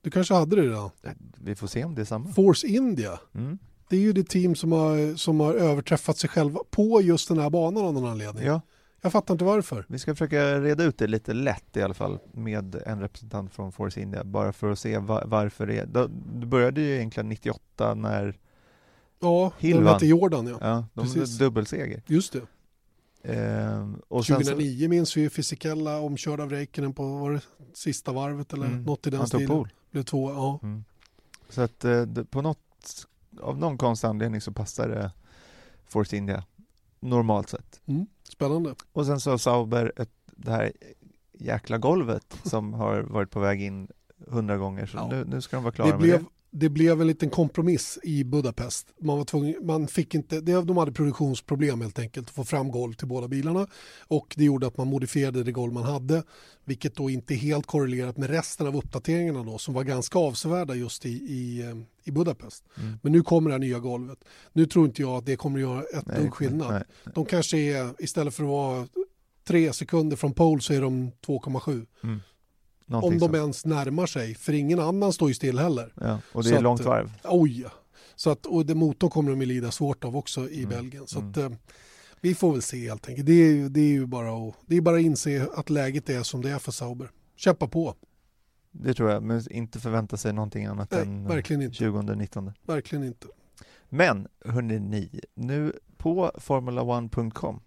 Du 0.00 0.10
kanske 0.10 0.34
hade 0.34 0.56
det 0.56 0.62
redan? 0.62 0.90
Vi 1.38 1.54
får 1.54 1.66
se 1.66 1.84
om 1.84 1.94
det 1.94 2.00
är 2.00 2.04
samma. 2.04 2.32
Force 2.32 2.66
India. 2.66 3.20
Mm. 3.34 3.58
Det 3.88 3.96
är 3.96 4.00
ju 4.00 4.12
det 4.12 4.28
team 4.28 4.54
som 4.54 4.72
har, 4.72 5.16
som 5.16 5.40
har 5.40 5.54
överträffat 5.54 6.18
sig 6.18 6.30
själva 6.30 6.60
på 6.70 7.00
just 7.00 7.28
den 7.28 7.38
här 7.38 7.50
banan 7.50 7.84
av 7.84 7.94
någon 7.94 8.10
anledning. 8.10 8.44
Ja, 8.44 8.60
Jag 9.02 9.12
fattar 9.12 9.34
inte 9.34 9.44
varför. 9.44 9.84
vi 9.88 9.98
ska 9.98 10.14
försöka 10.14 10.60
reda 10.60 10.84
ut 10.84 10.98
det 10.98 11.06
lite 11.06 11.32
lätt 11.32 11.76
i 11.76 11.82
alla 11.82 11.94
fall 11.94 12.18
med 12.32 12.74
en 12.86 13.00
representant 13.00 13.52
från 13.54 13.72
Force 13.72 14.00
India 14.00 14.24
bara 14.24 14.52
för 14.52 14.70
att 14.70 14.78
se 14.78 14.98
va- 14.98 15.24
varför 15.26 15.66
det 15.66 15.78
är. 15.78 15.86
Då- 15.86 16.06
Det 16.34 16.46
började 16.46 16.80
ju 16.80 16.94
egentligen 16.96 17.28
98 17.28 17.94
när 17.94 18.38
Ja, 19.20 19.52
Hill 19.58 19.76
de 19.76 19.86
hette 19.86 20.06
Jordan 20.06 20.46
ja. 20.46 20.58
ja, 20.60 20.86
de 20.94 21.02
Precis. 21.04 21.38
dubbelseger. 21.38 22.02
Just 22.06 22.32
det. 22.32 22.40
Ehm, 23.24 24.00
och 24.08 24.26
sen 24.26 24.36
så, 24.36 24.42
2009 24.42 24.88
minns 24.88 25.16
vi 25.16 25.30
Fisikella 25.30 26.00
omkörd 26.00 26.40
av 26.40 26.50
Räikkönen 26.50 26.92
på 26.92 27.18
var 27.18 27.30
det, 27.32 27.40
sista 27.74 28.12
varvet 28.12 28.52
eller 28.52 28.66
Mm. 28.66 28.82
något 28.84 29.06
i 29.06 29.10
den 29.10 29.20
han 29.20 29.28
tog 29.28 29.40
stilen. 29.40 29.64
Blev 29.90 30.02
två, 30.02 30.30
ja. 30.30 30.58
Mm. 30.62 30.84
Så 31.48 31.60
att 31.62 31.84
eh, 31.84 32.04
på 32.30 32.42
något, 32.42 33.06
av 33.40 33.58
någon 33.58 33.78
konstig 33.78 34.08
anledning 34.08 34.40
så 34.40 34.52
passar 34.52 34.88
det 34.88 35.12
Force 35.86 36.16
India 36.16 36.44
normalt 37.00 37.48
sett. 37.48 37.80
Mm. 37.86 38.06
Spännande. 38.32 38.74
Och 38.92 39.06
sen 39.06 39.20
så 39.20 39.38
Sauber 39.38 39.92
ett, 39.96 40.10
det 40.26 40.50
här 40.50 40.72
jäkla 41.32 41.78
golvet 41.78 42.38
som 42.44 42.74
har 42.74 43.00
varit 43.00 43.30
på 43.30 43.40
väg 43.40 43.62
in 43.62 43.88
hundra 44.28 44.56
gånger 44.56 44.86
så 44.86 44.96
Ja. 44.96 45.08
nu, 45.10 45.24
nu 45.24 45.40
ska 45.40 45.56
de 45.56 45.62
vara 45.64 45.74
klara 45.74 45.88
Det 45.88 45.94
med 45.94 46.02
blev, 46.02 46.24
det. 46.52 46.68
blev 46.68 47.00
en 47.00 47.06
liten 47.06 47.30
kompromiss 47.30 47.98
i 48.02 48.24
Budapest. 48.24 48.86
Man 49.00 49.18
var 49.18 49.24
tvungen, 49.24 49.66
man 49.66 49.88
fick 49.88 50.14
inte, 50.14 50.40
de 50.40 50.76
hade 50.76 50.92
produktionsproblem 50.92 51.80
helt 51.80 51.98
enkelt 51.98 52.28
att 52.28 52.34
få 52.34 52.44
fram 52.44 52.70
golv 52.70 52.92
till 52.92 53.08
båda 53.08 53.28
bilarna 53.28 53.66
och 53.98 54.34
det 54.36 54.44
gjorde 54.44 54.66
att 54.66 54.76
man 54.76 54.86
modifierade 54.86 55.42
det 55.44 55.52
golv 55.52 55.72
man 55.72 55.82
hade 55.82 56.22
vilket 56.64 56.94
då 56.94 57.10
inte 57.10 57.34
är 57.34 57.36
helt 57.36 57.66
korrelerat 57.66 58.16
med 58.16 58.30
resten 58.30 58.66
av 58.66 58.76
uppdateringarna 58.76 59.42
då 59.42 59.58
som 59.58 59.74
var 59.74 59.84
ganska 59.84 60.18
avsevärda 60.18 60.74
just 60.74 61.06
i, 61.06 61.10
i, 61.10 61.62
eh, 61.62 61.76
i 62.04 62.10
Budapest. 62.10 62.64
Mm. 62.78 62.98
Men 63.02 63.12
nu 63.12 63.22
kommer 63.22 63.50
det 63.50 63.54
här 63.54 63.60
nya 63.60 63.78
golvet. 63.78 64.18
Nu 64.52 64.66
tror 64.66 64.86
inte 64.86 65.02
jag 65.02 65.16
att 65.16 65.26
det 65.26 65.36
kommer 65.36 65.58
att 65.58 65.62
göra 65.62 65.82
ett 65.82 66.06
Nej, 66.06 66.20
dugg 66.20 66.34
skillnad. 66.34 66.72
nej. 66.72 67.12
De 67.14 67.24
kanske 67.24 67.58
är, 67.58 67.94
istället 67.98 68.34
för 68.34 68.42
att 68.42 68.48
vara 68.50 68.86
tre 69.44 69.72
sekunder 69.72 70.16
från 70.16 70.32
pole 70.34 70.62
så 70.62 70.72
är 70.72 70.80
de 70.80 71.10
2,7. 71.26 71.86
Mm. 72.04 72.20
Om 72.86 72.92
Någonting 72.92 73.18
de 73.18 73.24
sånt. 73.26 73.36
ens 73.36 73.64
närmar 73.66 74.06
sig, 74.06 74.34
för 74.34 74.52
ingen 74.52 74.78
annan 74.80 75.12
står 75.12 75.28
ju 75.28 75.34
still 75.34 75.58
heller. 75.58 75.92
Ja, 76.00 76.18
och 76.32 76.42
det 76.42 76.48
Så 76.48 76.54
är 76.54 76.58
att, 76.58 76.62
långt 76.62 76.80
eh, 76.80 76.86
varv. 76.86 77.12
Oj, 77.24 77.66
så 78.14 78.30
att, 78.30 78.46
och 78.46 78.66
det 78.66 78.74
motorn 78.74 79.10
kommer 79.10 79.30
de 79.30 79.40
ju 79.40 79.46
lida 79.46 79.70
svårt 79.70 80.04
av 80.04 80.16
också 80.16 80.48
i 80.48 80.58
Mm, 80.64 80.68
Belgien. 80.68 81.06
Så 81.06 81.18
mm. 81.18 81.30
att, 81.30 81.36
eh, 81.36 81.50
vi 82.20 82.34
får 82.34 82.52
väl 82.52 82.62
se 82.62 82.88
helt 82.88 83.08
enkelt. 83.08 83.26
Det 83.26 83.32
är, 83.32 83.68
det 83.68 83.80
är 83.80 83.92
ju 83.92 84.06
bara 84.06 84.48
att, 84.48 84.54
det 84.66 84.76
är 84.76 84.80
bara 84.80 84.96
att 84.96 85.02
inse 85.02 85.48
att 85.54 85.70
läget 85.70 86.10
är 86.10 86.22
som 86.22 86.42
det 86.42 86.50
är 86.50 86.58
för 86.58 86.72
Sauber. 86.72 87.10
Kämpa 87.36 87.66
på, 87.68 87.94
Det 88.70 88.94
tror 88.94 89.10
jag, 89.10 89.22
men 89.22 89.52
inte 89.52 89.80
förvänta 89.80 90.16
sig 90.16 90.32
någonting 90.32 90.66
annat 90.66 90.90
Nej, 90.90 91.00
än 91.02 91.28
verkligen 91.28 91.62
inte. 91.62 91.78
2019. 91.78 92.52
verkligen 92.66 93.04
inte. 93.04 93.26
Men 93.88 94.28
hörni 94.44 94.78
ni, 94.80 95.20
nu 95.34 95.72
på 95.96 96.30
formula1.com 96.34 97.60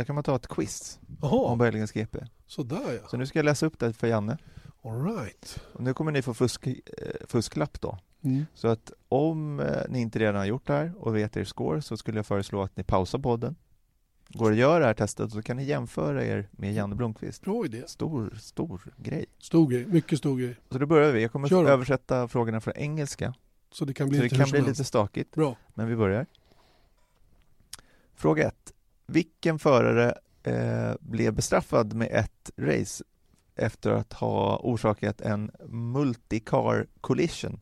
där 0.00 0.04
kan 0.04 0.14
man 0.14 0.24
ta 0.24 0.36
ett 0.36 0.46
quiz 0.46 0.98
om 1.20 1.28
Jaha, 1.30 1.56
Belgiens 1.56 1.92
GP. 1.92 2.18
sådär 2.46 2.98
ja. 3.02 3.08
Så 3.08 3.16
nu 3.16 3.26
ska 3.26 3.38
jag 3.38 3.44
läsa 3.44 3.66
upp 3.66 3.78
det 3.78 3.92
för 3.92 4.06
Janne. 4.06 4.38
All 4.84 5.04
right. 5.04 5.60
Och 5.72 5.82
nu 5.82 5.94
kommer 5.94 6.12
ni 6.12 6.22
få 6.22 6.34
fusk, 6.34 6.66
eh, 6.66 6.74
fusklapp 7.26 7.80
då. 7.80 7.98
Mm. 8.22 8.46
Så 8.54 8.68
att 8.68 8.92
om 9.08 9.60
eh, 9.60 9.82
ni 9.88 10.00
inte 10.00 10.18
redan 10.18 10.34
har 10.34 10.44
gjort 10.44 10.66
det 10.66 10.72
här 10.72 10.92
och 10.98 11.16
vet 11.16 11.36
er 11.36 11.44
score 11.44 11.82
så 11.82 11.96
skulle 11.96 12.18
jag 12.18 12.26
föreslå 12.26 12.62
att 12.62 12.76
ni 12.76 12.82
pausar 12.82 13.18
podden. 13.18 13.56
Går 14.28 14.50
att 14.52 14.58
göra 14.58 14.78
det 14.78 14.86
här 14.86 14.94
testet 14.94 15.32
så 15.32 15.42
kan 15.42 15.56
ni 15.56 15.64
jämföra 15.64 16.24
er 16.24 16.48
med 16.52 16.74
Janne 16.74 16.94
Blomqvist. 16.94 17.42
Bra 17.42 17.64
idé. 17.64 17.82
Stor, 17.86 18.34
stor 18.40 18.80
grej. 18.96 19.26
Stor 19.38 19.68
grej, 19.68 19.86
mycket 19.86 20.18
stor 20.18 20.38
grej. 20.38 20.56
Så 20.70 20.78
då 20.78 20.86
börjar 20.86 21.12
vi. 21.12 21.22
Jag 21.22 21.32
kommer 21.32 21.48
Kör 21.48 21.64
översätta 21.64 22.28
frågorna 22.28 22.60
från 22.60 22.74
engelska. 22.76 23.34
Så 23.72 23.84
det 23.84 23.94
kan 23.94 24.08
bli 24.08 24.18
Så 24.18 24.22
det 24.22 24.24
lite 24.24 24.36
kan 24.36 24.44
hur 24.44 24.52
bli 24.52 24.70
lite 24.70 24.84
stakigt. 24.84 25.34
Bra. 25.34 25.56
Men 25.74 25.88
vi 25.88 25.96
börjar. 25.96 26.26
Fråga 28.14 28.48
1. 28.48 28.72
Vilken 29.10 29.58
förare 29.58 30.14
eh, 30.42 30.94
blev 31.00 31.32
bestraffad 31.34 31.94
med 31.94 32.08
ett 32.12 32.50
race 32.56 33.04
efter 33.56 33.90
att 33.90 34.12
ha 34.12 34.60
orsakat 34.62 35.20
en 35.20 35.50
multicar 35.68 36.86
collision 37.00 37.60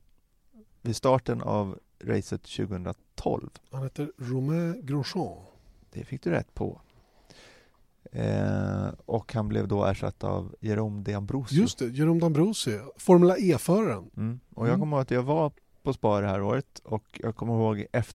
vid 0.83 0.97
starten 0.97 1.41
av 1.43 1.79
racet 2.05 2.43
2012? 2.43 3.51
Han 3.71 3.83
heter 3.83 4.13
Romain 4.19 4.87
Grosjean. 4.87 5.39
Det 5.91 6.05
fick 6.05 6.23
du 6.23 6.31
rätt 6.31 6.55
på. 6.55 6.81
Eh, 8.13 8.89
och 9.07 9.33
han 9.35 9.49
blev 9.49 9.69
då 9.69 9.85
ersatt 9.85 10.25
av 10.25 10.55
Jerome 10.61 11.03
de 11.03 11.15
Ambrosio. 11.15 11.61
Just 11.61 11.79
det, 11.79 11.87
Jerome 11.89 12.21
D'Ambrosio, 12.21 12.91
Formula 12.97 13.37
E-föraren. 13.39 14.11
Mm. 14.17 14.41
Och 14.55 14.67
jag 14.67 14.69
Mm. 14.69 14.81
kommer 14.81 14.97
ihåg 14.97 15.03
att 15.03 15.11
jag 15.11 15.23
var 15.23 15.53
på 15.83 15.93
Spa 15.93 16.21
det 16.21 16.27
här 16.27 16.43
året 16.43 16.79
och 16.85 17.21
jag 17.23 17.37
kommer 17.37 17.53
ihåg 17.55 17.87
efter 17.93 18.15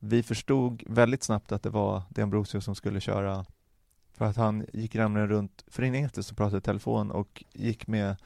vi 0.00 0.22
förstod 0.22 0.82
väldigt 0.86 1.22
snabbt 1.22 1.52
att 1.52 1.62
det 1.62 1.70
var 1.70 2.02
D'Ambrosio 2.10 2.60
som 2.60 2.74
skulle 2.74 3.00
köra 3.00 3.46
för 4.12 4.24
att 4.24 4.36
han 4.36 4.66
gick 4.72 4.94
nämligen 4.94 5.28
runt 5.28 5.64
frenetiskt 5.66 6.30
och 6.30 6.36
pratade 6.36 6.58
i 6.58 6.60
telefon 6.60 7.10
och 7.10 7.44
gick 7.52 7.86
med 7.86 8.16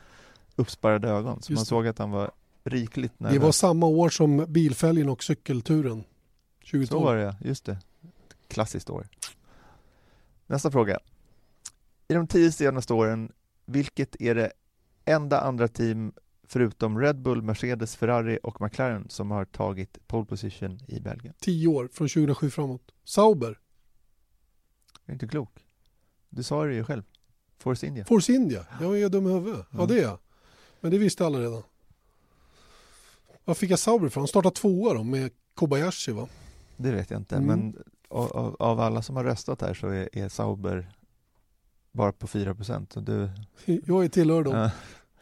uppspärrade 0.57 1.09
ögon. 1.09 1.43
Så 1.43 1.53
man 1.53 1.61
det. 1.62 1.66
såg 1.66 1.87
att 1.87 1.99
han 1.99 2.11
var 2.11 2.31
rikligt 2.64 3.12
Det 3.18 3.25
nervös. 3.25 3.43
var 3.43 3.53
samma 3.53 3.87
år 3.87 4.09
som 4.09 4.45
bilfälgen 4.49 5.09
och 5.09 5.25
cykelturen. 5.25 6.05
2012. 6.70 6.87
Så 6.87 7.05
var 7.05 7.16
det, 7.16 7.37
just 7.41 7.64
det. 7.64 7.79
Klassiskt 8.49 8.91
år. 8.91 9.09
Nästa 10.47 10.70
fråga. 10.70 10.99
I 12.09 12.14
de 12.14 12.27
tio 12.27 12.53
senaste 12.53 12.93
åren, 12.93 13.33
vilket 13.66 14.20
är 14.20 14.35
det 14.35 14.53
enda 15.05 15.41
andra 15.41 15.68
team 15.68 16.12
förutom 16.53 16.99
Red 17.01 17.19
Bull, 17.23 17.43
Mercedes, 17.43 17.97
Ferrari 17.97 18.39
och 18.43 18.61
McLaren 18.61 19.09
som 19.09 19.31
har 19.31 19.45
tagit 19.45 19.99
pole 20.07 20.27
position 20.27 20.81
i 20.87 21.01
Belgien? 21.01 21.35
Tio 21.41 21.69
år, 21.69 21.89
från 21.93 22.09
2007 22.09 22.51
framåt. 22.51 22.93
Sauber, 23.05 23.59
Jag 25.05 25.09
är 25.09 25.13
inte 25.13 25.29
klok. 25.29 25.67
Du 26.29 26.43
sa 26.43 26.65
det 26.65 26.75
ju 26.75 26.85
själv. 26.85 27.03
Force 27.59 27.87
India. 27.87 28.05
Force 28.05 28.33
India. 28.33 28.67
Jag 28.81 29.01
är 29.01 29.09
dum 29.09 29.27
i 29.27 29.33
huvudet. 29.33 29.67
Ja, 29.71 29.87
det 29.87 29.99
är 29.99 30.03
jag. 30.03 30.19
Men 30.81 30.91
det 30.91 30.99
visste 30.99 31.27
alla 31.27 31.39
redan. 31.41 31.63
Var 33.45 33.55
fick 33.55 33.71
jag 33.71 33.79
Sauber 33.79 34.07
ifrån? 34.07 34.21
Han 34.21 34.29
startade 34.29 34.55
tvåa 34.55 34.95
då 34.95 35.03
med 35.03 35.31
Kobayashi 35.55 36.13
va? 36.13 36.29
Det 36.77 36.93
vet 36.93 37.11
jag 37.11 37.21
inte, 37.21 37.37
Mm. 37.37 37.47
men 37.49 37.83
av, 38.09 38.33
av, 38.33 38.57
av 38.59 38.81
alla 38.81 39.03
som 39.03 39.17
har 39.17 39.25
röstat 39.25 39.61
här 39.61 39.75
så 39.75 39.89
är, 39.89 40.09
är 40.19 40.29
Sauber 40.29 40.93
bara 41.93 42.13
på 42.13 42.27
4 42.27 42.55
procent. 42.55 42.95
Du... 43.07 43.31
Jag 43.87 44.05
är 44.05 44.09
tillhör 44.09 44.43
dem. 44.45 44.55
Ja, 44.57 44.71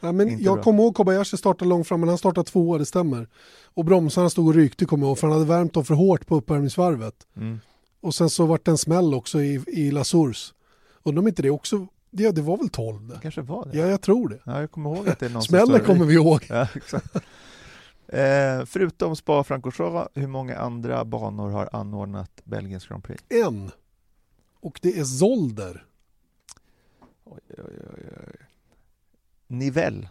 Ja, 0.01 0.13
men 0.13 0.29
inte 0.29 0.45
jag 0.45 0.55
bra. 0.55 0.63
kommer 0.63 0.83
ihåg 0.83 0.95
Kobayashi 0.95 1.37
startade 1.37 1.69
långt 1.69 1.89
fram, 1.89 2.01
men 2.01 2.09
han 2.09 2.19
startade 2.19 2.51
tvåa, 2.51 2.79
det 2.79 2.87
stämmer. 2.87 3.29
Och 3.65 3.85
bromsarna 3.85 4.31
stod 4.31 4.49
och 4.49 4.55
rykte 4.55 4.85
kommer 4.85 5.05
jag 5.05 5.09
ihåg, 5.09 5.19
för 5.19 5.27
han 5.27 5.35
hade 5.35 5.49
värmt 5.49 5.75
dem 5.75 5.85
för 5.85 5.95
hårt 5.95 6.27
på 6.27 6.37
uppvärmningsvarvet. 6.37 7.27
mm. 7.37 7.61
Och 8.03 8.15
sen 8.15 8.31
så 8.31 8.47
vart 8.47 8.65
det 8.65 8.71
en 8.71 8.79
smäll 8.79 9.15
också 9.15 9.43
i, 9.43 9.65
i 9.67 9.91
La 9.91 10.05
Source. 10.05 10.55
Undrar 11.03 11.23
om 11.23 11.29
inte 11.29 11.43
det 11.43 11.51
också, 11.51 11.87
det, 12.11 12.31
det 12.31 12.43
var 12.43 12.57
väl 12.57 12.69
12 12.69 13.09
Det 13.09 13.19
kanske 13.23 13.41
var 13.41 13.69
det. 13.73 13.79
Ja, 13.79 13.87
jag 13.87 14.01
tror 14.01 14.29
det. 14.29 14.39
Ja, 14.45 14.61
jag 14.61 14.71
kommer 14.71 14.97
ihåg 14.97 15.09
att 15.09 15.19
det 15.19 15.27
är 15.27 15.31
någon 15.31 15.43
Smällen 15.43 15.81
kommer 15.81 16.05
vi 16.05 16.15
ihåg. 16.15 16.47
Ja. 16.49 16.69
Eh, 18.13 18.65
förutom 18.67 19.17
Spa 19.17 19.45
Francorchamps, 19.45 20.11
hur 20.15 20.27
många 20.27 20.57
andra 20.59 21.05
banor 21.05 21.51
har 21.51 21.69
anordnat 21.73 22.31
Belgiens 22.45 22.87
Grand 22.87 23.05
Prix? 23.05 23.25
En. 23.29 23.71
Och 24.61 24.79
det 24.83 24.99
är 24.99 25.05
Zolder. 25.05 25.85
Oj, 27.25 27.41
oj, 27.49 27.57
oj, 27.59 28.05
oj. 28.27 28.47
Nivell 29.51 30.09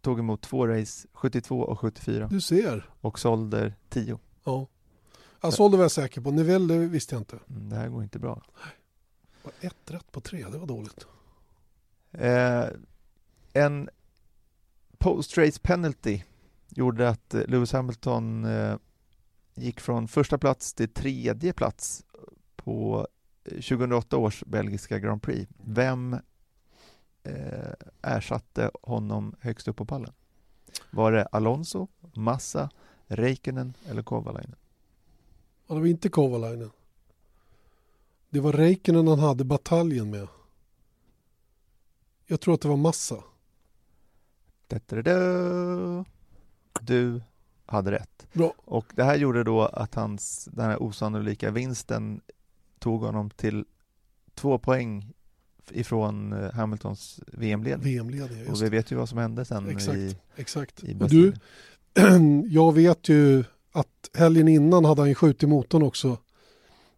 tog 0.00 0.18
emot 0.18 0.42
två 0.42 0.66
race, 0.66 1.08
72 1.12 1.60
och 1.60 1.80
74 1.80 2.26
Du 2.28 2.40
ser. 2.40 2.90
och 3.00 3.18
sålde 3.18 3.74
10. 3.88 4.18
Ja. 4.44 4.66
Ja, 5.40 5.50
Zolder 5.50 5.78
var 5.78 5.84
jag 5.84 5.90
säker 5.92 6.20
på. 6.20 6.30
Nivell 6.30 6.68
det 6.68 6.78
visste 6.78 7.14
jag 7.14 7.20
inte. 7.20 7.38
Mm, 7.50 7.68
det 7.68 7.76
här 7.76 7.88
går 7.88 8.02
inte 8.02 8.18
bra. 8.18 8.42
Bara 9.44 9.52
Ett 9.60 9.90
rätt 9.90 10.12
på 10.12 10.20
tre, 10.20 10.46
det 10.48 10.58
var 10.58 10.66
dåligt. 10.66 11.06
Eh, 12.10 12.64
en 13.52 13.88
post-race 14.98 15.60
penalty 15.62 16.22
gjorde 16.68 17.08
att 17.08 17.34
eh, 17.34 17.46
Lewis 17.46 17.72
Hamilton 17.72 18.44
eh, 18.44 18.76
gick 19.54 19.80
från 19.80 20.08
första 20.08 20.38
plats 20.38 20.74
till 20.74 20.88
tredje 20.88 21.52
plats 21.52 22.04
på 22.56 23.06
eh, 23.44 23.54
2008 23.54 24.16
års 24.16 24.44
belgiska 24.46 24.98
Grand 24.98 25.22
Prix. 25.22 25.50
Vem 25.64 26.16
eh, 27.22 27.72
ersatte 28.02 28.70
honom 28.82 29.34
högst 29.40 29.68
upp 29.68 29.76
på 29.76 29.84
pallen? 29.84 30.12
Var 30.90 31.12
det 31.12 31.26
Alonso, 31.26 31.88
Massa, 32.14 32.70
Räikkönen 33.06 33.74
eller 33.86 34.02
Kovalainen? 34.02 34.56
Ja, 35.66 35.74
det 35.74 35.80
var 35.80 35.86
inte 35.86 36.08
Kovalainen. 36.08 36.70
Det 38.30 38.40
var 38.40 38.52
Räikkönen 38.52 39.06
han 39.06 39.18
hade 39.18 39.44
bataljen 39.44 40.10
med. 40.10 40.28
Jag 42.26 42.40
tror 42.40 42.54
att 42.54 42.60
det 42.60 42.68
var 42.68 42.76
Massa. 42.76 43.24
Du 46.80 47.22
hade 47.66 47.90
rätt. 47.90 48.26
Bra. 48.32 48.54
Och 48.56 48.92
det 48.94 49.04
här 49.04 49.16
gjorde 49.16 49.44
då 49.44 49.62
att 49.62 49.94
hans, 49.94 50.48
den 50.52 50.64
här 50.64 50.82
osannolika 50.82 51.50
vinsten 51.50 52.20
tog 52.78 53.00
honom 53.00 53.30
till 53.30 53.64
två 54.34 54.58
poäng 54.58 55.12
ifrån 55.74 56.32
eh, 56.32 56.52
Hamiltons 56.52 57.20
VM-ledning. 57.26 57.94
VM-ledning, 57.94 58.38
just 58.38 58.50
Och 58.50 58.62
vi 58.62 58.68
vet 58.68 58.92
ju 58.92 58.96
vad 58.96 59.08
som 59.08 59.18
hände 59.18 59.44
sen 59.44 59.68
Exakt, 59.68 59.98
i, 59.98 60.16
exakt. 60.36 60.84
i 60.84 60.96
Och 61.00 61.08
du, 61.08 61.32
jag 62.48 62.74
vet 62.74 63.08
ju 63.08 63.44
att 63.72 64.10
helgen 64.14 64.48
innan 64.48 64.84
hade 64.84 65.00
han 65.02 65.08
ju 65.08 65.14
skjutit 65.14 65.48
motorn 65.48 65.82
också 65.82 66.16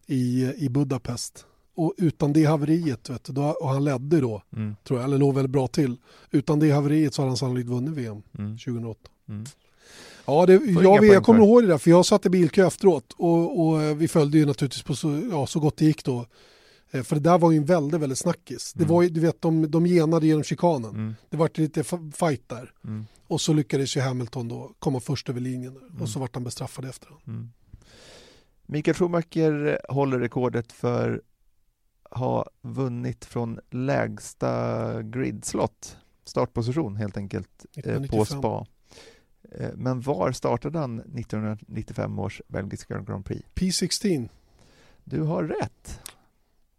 i, 0.07 0.53
i 0.57 0.69
Budapest. 0.69 1.47
Och 1.77 1.95
utan 1.99 2.33
det 2.33 2.45
haveriet, 2.45 3.11
vet 3.11 3.25
du, 3.25 3.33
då, 3.33 3.43
och 3.43 3.69
han 3.69 3.85
ledde 3.85 4.21
då, 4.21 4.43
Mm, 4.57 4.77
tror 4.85 4.99
jag, 5.01 5.05
eller 5.05 5.19
låg 5.19 5.35
väldigt 5.35 5.51
bra 5.51 5.69
till. 5.69 5.97
Utan 6.31 6.59
det 6.59 6.71
haveriet 6.71 7.15
så 7.15 7.23
hade 7.23 7.31
han 7.31 7.37
sannolikt 7.37 7.69
vunnit 7.69 7.95
VM 7.95 8.23
mm, 8.39 8.59
2008. 8.59 9.01
mm. 9.29 9.45
Ja, 10.27 10.47
det, 10.47 10.53
jag, 10.83 11.05
jag 11.05 11.25
kommer 11.25 11.41
ihåg 11.41 11.63
det 11.63 11.69
där, 11.69 11.79
för 11.79 11.91
jag 11.91 12.07
satt 12.07 12.27
i 12.27 12.31
bilkö 12.31 12.67
efteråt 12.67 13.13
och, 13.17 13.67
och 13.67 14.01
vi 14.03 14.09
följde 14.09 14.39
ju 14.39 14.47
naturligtvis 14.47 14.83
på 14.83 14.95
så, 14.97 15.23
ja, 15.31 15.47
så 15.47 15.61
gott 15.61 15.77
det 15.77 15.85
gick 15.85 16.05
då. 16.05 16.27
Eh, 16.95 17.03
För 17.03 17.15
det 17.17 17.23
där 17.23 17.39
var 17.39 17.51
ju 17.53 17.59
en 17.59 17.65
väldigt, 17.65 18.01
väldigt 18.01 18.19
snackis. 18.19 18.73
Det 18.73 18.83
Mm. 18.85 18.95
var 18.95 19.03
ju, 19.03 19.09
du 19.09 19.21
vet, 19.21 19.43
de, 19.43 19.71
de 19.71 19.87
genade 19.87 20.27
genom 20.27 20.43
chikanen. 20.45 20.91
Mm, 20.91 21.15
Det 21.31 21.37
var 21.37 21.51
lite 21.55 21.85
fight 22.15 22.49
där. 22.49 22.73
mm, 22.85 23.07
Och 23.27 23.41
så 23.41 23.53
lyckades 23.53 23.97
ju 23.97 24.01
Hamilton 24.01 24.49
då 24.49 24.73
komma 24.79 25.01
först 25.01 25.29
över 25.29 25.41
linjen. 25.41 25.77
Mm. 25.77 26.03
och 26.03 26.09
så 26.09 26.21
vart 26.21 26.35
han 26.35 26.45
bestraffad 26.45 26.85
efterhand. 26.85 27.21
mm. 27.27 27.51
Mikael 28.67 28.95
Schumacher 28.95 29.79
håller 29.93 30.19
rekordet 30.21 30.73
för 30.73 31.23
ha 32.11 32.51
vunnit 32.63 33.25
från 33.25 33.61
lägsta 33.71 35.03
gridslott, 35.03 35.97
startposition 36.25 36.97
helt 36.97 37.17
enkelt, 37.17 37.67
eh, 37.77 37.83
på 37.83 37.91
1995. 37.91 38.39
spa. 38.39 38.67
Eh, 39.59 39.71
Men 39.75 40.01
var 40.01 40.33
startade 40.33 40.79
han 40.79 40.99
1995 40.99 42.19
års 42.19 42.43
belgiska 42.49 42.99
Grand 43.01 43.25
Prix? 43.25 43.43
P16. 43.55 44.29
Du 45.05 45.23
har 45.23 45.45
rätt. 45.45 46.01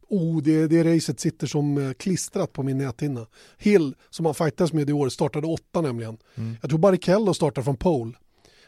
Oh, 0.07 0.41
det, 0.41 0.67
det 0.67 0.95
racet 0.95 1.19
sitter 1.19 1.47
som 1.47 1.77
eh, 1.77 1.93
klistrat 1.93 2.53
på 2.53 2.63
min 2.63 2.77
näthinna. 2.77 3.27
Hill, 3.57 3.95
som 4.09 4.25
han 4.25 4.35
fightades 4.35 4.73
med 4.73 4.89
i 4.89 4.93
år, 4.93 5.09
startade 5.09 5.47
åtta 5.47 5.81
nämligen. 5.81 6.17
Mm. 6.35 6.57
Jag 6.61 6.69
tror 6.69 6.79
Barrichello 6.79 7.33
startade 7.33 7.65
från 7.65 7.77
pole. 7.77 8.13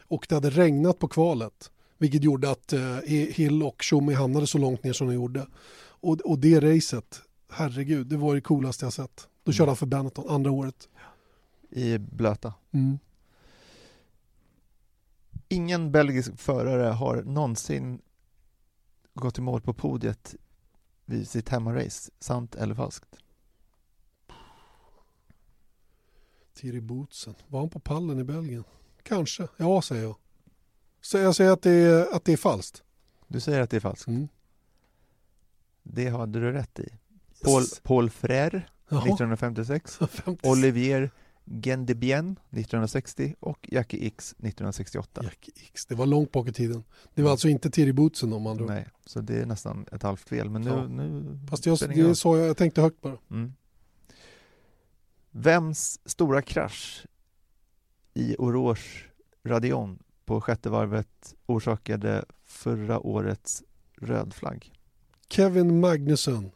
Och 0.00 0.26
det 0.28 0.34
hade 0.34 0.50
regnat 0.50 0.98
på 0.98 1.08
kvalet. 1.08 1.70
Vilket 1.98 2.22
gjorde 2.22 2.50
att 2.50 2.72
eh, 2.72 2.96
Hill 3.06 3.62
och 3.62 3.84
Schumi 3.84 4.14
hamnade 4.14 4.46
så 4.46 4.58
långt 4.58 4.84
ner 4.84 4.92
som 4.92 5.06
de 5.06 5.14
gjorde. 5.14 5.46
Och, 6.00 6.20
och 6.20 6.38
det 6.38 6.60
racet, 6.60 7.20
herregud, 7.50 8.06
det 8.06 8.16
var 8.16 8.34
det 8.34 8.40
coolaste 8.40 8.86
jag 8.86 8.92
sett. 8.92 9.28
Då 9.44 9.52
körde 9.52 9.70
han 9.70 9.76
för 9.76 9.86
Benetton 9.86 10.24
andra 10.28 10.50
året. 10.50 10.88
I 11.70 11.98
blöta. 11.98 12.54
Mm. 12.72 12.98
Ingen 15.48 15.92
belgisk 15.92 16.38
förare 16.38 16.88
har 16.88 17.22
någonsin 17.22 18.00
gått 19.14 19.38
i 19.38 19.40
mål 19.40 19.60
på 19.60 19.72
podiet 19.72 20.34
vid 21.08 21.28
sitt 21.28 21.48
hemmarace. 21.48 22.10
Sant 22.18 22.54
eller 22.54 22.74
falskt? 22.74 23.16
Thierry 26.54 26.80
Boutsen, 26.80 27.34
var 27.48 27.60
han 27.60 27.70
på 27.70 27.78
pallen 27.80 28.18
i 28.18 28.24
Belgien? 28.24 28.64
Kanske, 29.02 29.48
ja 29.56 29.82
säger 29.82 30.02
jag. 30.02 30.16
Så 31.00 31.18
jag 31.18 31.34
säger 31.34 31.50
att 31.52 31.62
det 31.62 31.70
är, 31.70 32.14
att 32.16 32.24
det 32.24 32.32
är 32.32 32.36
falskt. 32.36 32.82
Du 33.28 33.40
säger 33.40 33.60
att 33.60 33.70
det 33.70 33.76
är 33.76 33.80
falskt. 33.80 34.08
Mm. 34.08 34.28
Det 35.82 36.08
hade 36.08 36.40
du 36.40 36.52
rätt 36.52 36.78
i. 36.78 36.88
Paul, 37.44 37.62
Yes. 37.62 37.80
Paul 37.80 38.10
Frère 38.10 38.62
Jaha. 38.88 39.00
1956, 39.00 39.98
50. 40.10 40.48
Olivier 40.48 41.10
Gendebien 41.50 42.30
1960 42.50 43.34
och 43.40 43.68
Jackie 43.72 44.06
X 44.06 44.32
1968. 44.32 45.20
Jack 45.24 45.48
X, 45.56 45.86
det 45.86 45.94
var 45.94 46.06
långt 46.06 46.32
bak 46.32 46.48
i 46.48 46.52
tiden. 46.52 46.84
Det 47.14 47.22
var 47.22 47.30
alltså 47.30 47.48
inte 47.48 47.70
Thierry 47.70 47.92
Boutsen 47.92 48.32
om 48.32 48.46
ord. 48.46 48.60
Nej, 48.60 48.86
så 49.06 49.20
det 49.20 49.36
är 49.40 49.46
nästan 49.46 49.86
ett 49.92 50.02
halvt 50.02 50.28
fel. 50.28 50.50
Men 50.50 50.62
nu, 50.62 50.70
Ja. 50.70 50.86
nu 50.88 51.38
Fast 51.50 51.66
jag, 51.66 51.78
det 51.78 52.14
sa 52.14 52.38
jag, 52.38 52.48
jag 52.48 52.56
tänkte 52.56 52.80
högt 52.80 53.00
bara. 53.00 53.18
Mm. 53.30 53.52
Vems 55.30 56.00
stora 56.04 56.42
krasch 56.42 57.06
i 58.14 58.36
Oroge 58.38 58.80
Radion 59.44 59.98
på 60.24 60.40
sjätte 60.40 60.70
varvet 60.70 61.34
orsakade 61.46 62.24
förra 62.44 63.00
årets 63.00 63.62
röd 63.96 64.34
flagg? 64.34 64.72
Kevin 65.28 65.80
Magnussen, 65.80 66.50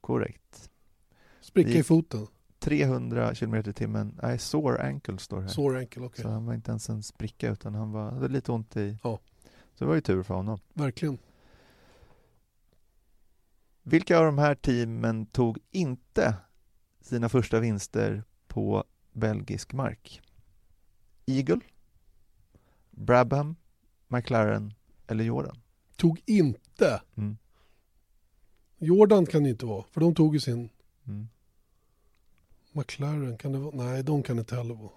Korrekt. 0.00 0.70
spricka 1.40 1.70
i 1.70 1.82
foten. 1.82 2.26
300 2.62 3.34
km 3.34 3.54
i 3.54 3.72
timmen. 3.72 4.18
Nej, 4.22 4.38
sore 4.38 4.82
ankle 4.82 5.18
står 5.18 5.40
här. 5.40 5.48
Sår 5.48 5.78
enkel, 5.78 6.04
okej. 6.04 6.22
Så 6.22 6.28
han 6.28 6.46
var 6.46 6.54
inte 6.54 6.70
ens 6.70 6.88
en 6.88 7.02
spricka 7.02 7.50
utan 7.50 7.74
han 7.74 7.92
var, 7.92 8.10
hade 8.10 8.28
lite 8.28 8.52
ont 8.52 8.76
i... 8.76 8.98
Ja. 9.02 9.20
Så 9.74 9.84
det 9.84 9.88
var 9.88 9.94
ju 9.94 10.00
tur 10.00 10.22
för 10.22 10.34
honom. 10.34 10.58
Verkligen. 10.74 11.18
Vilka 13.82 14.18
av 14.18 14.24
de 14.24 14.38
här 14.38 14.54
teamen 14.54 15.26
tog 15.26 15.58
inte 15.70 16.34
sina 17.00 17.28
första 17.28 17.60
vinster 17.60 18.24
på 18.46 18.84
belgisk 19.12 19.72
mark? 19.72 20.20
Eagle, 21.26 21.60
Brabham, 22.90 23.56
McLaren 24.08 24.74
eller 25.06 25.24
Jordan? 25.24 25.60
Tog 25.96 26.22
inte. 26.26 27.02
Mm. 27.14 27.36
Jordan 28.78 29.26
kan 29.26 29.42
det 29.42 29.50
inte 29.50 29.66
vara, 29.66 29.84
för 29.90 30.00
de 30.00 30.14
tog 30.14 30.34
ju 30.34 30.40
sin. 30.40 30.68
Mm. 31.06 31.28
McLaren 32.72 33.38
kan 33.38 33.52
det 33.52 33.58
vara? 33.58 33.74
Nej, 33.74 34.02
de 34.02 34.22
kan 34.22 34.38
inte 34.38 34.56
heller 34.56 34.74
vara. 34.74 34.92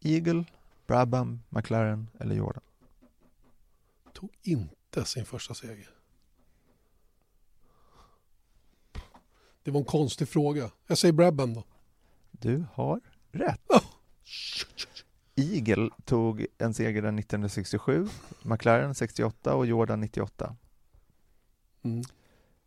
Eagle, 0.00 0.44
Brabham, 0.86 1.42
McLaren 1.48 2.10
eller 2.20 2.34
Jordan? 2.34 2.62
Tog 4.12 4.30
inte 4.42 5.04
sin 5.04 5.24
första 5.24 5.54
seger. 5.54 5.90
Det 9.62 9.70
var 9.70 9.80
en 9.80 9.86
konstig 9.86 10.28
fråga. 10.28 10.70
Jag 10.86 10.98
säger 10.98 11.12
Brabham 11.12 11.54
då. 11.54 11.64
Du 12.30 12.64
har 12.72 13.00
rätt. 13.30 13.60
Eagle 15.36 15.90
tog 16.04 16.46
en 16.58 16.74
seger 16.74 17.02
den 17.02 17.18
1967, 17.18 18.08
McLaren 18.42 18.94
68 18.94 19.54
och 19.54 19.66
Jordan 19.66 20.00
98. 20.00 20.56
Mm. 21.82 22.02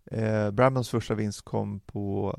Eh, 0.05 0.51
Brabhams 0.51 0.89
första 0.89 1.15
vinst 1.15 1.41
kom 1.41 1.79
på 1.79 2.35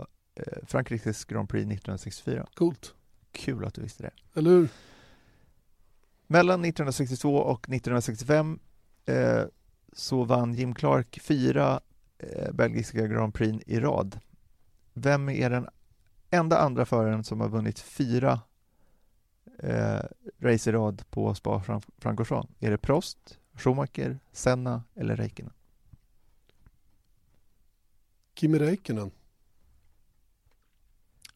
Frankrikes 0.67 1.25
Grand 1.25 1.49
Prix 1.49 1.63
1964. 1.63 2.47
Coolt. 2.55 2.95
Kul 3.33 3.65
att 3.65 3.75
du 3.75 3.83
visste 3.83 4.03
det. 4.03 4.11
Eller 4.35 4.51
hur? 4.51 4.69
Mellan 6.27 6.65
1962 6.65 7.37
och 7.37 7.61
1965 7.69 8.59
eh, 9.07 9.43
så 9.93 10.25
vann 10.25 10.55
Jim 10.55 10.75
Clark 10.75 11.21
fyra 11.23 11.81
eh, 12.19 12.53
belgiska 12.53 13.07
Grand 13.07 13.35
Prix 13.35 13.65
i 13.67 13.81
rad. 13.81 14.19
Vem 14.93 15.29
är 15.29 15.51
den 15.51 15.69
enda 16.31 16.59
andra 16.59 16.85
föraren 16.85 17.25
som 17.25 17.41
har 17.41 17.49
vunnit 17.49 17.79
fyra 17.79 18.41
eh, 19.59 20.01
race 20.41 20.71
i 20.71 20.73
rad 20.73 21.03
på 21.11 21.35
Spa-Francorchamps? 21.35 22.53
Är 22.61 22.71
det 22.71 22.79
Prost, 22.79 23.39
Schumacher, 23.55 24.19
Senna 24.33 24.85
eller 24.95 25.17
Räikkönen? 25.17 25.53
Kimi 28.35 28.59
Räikkönen. 28.59 29.11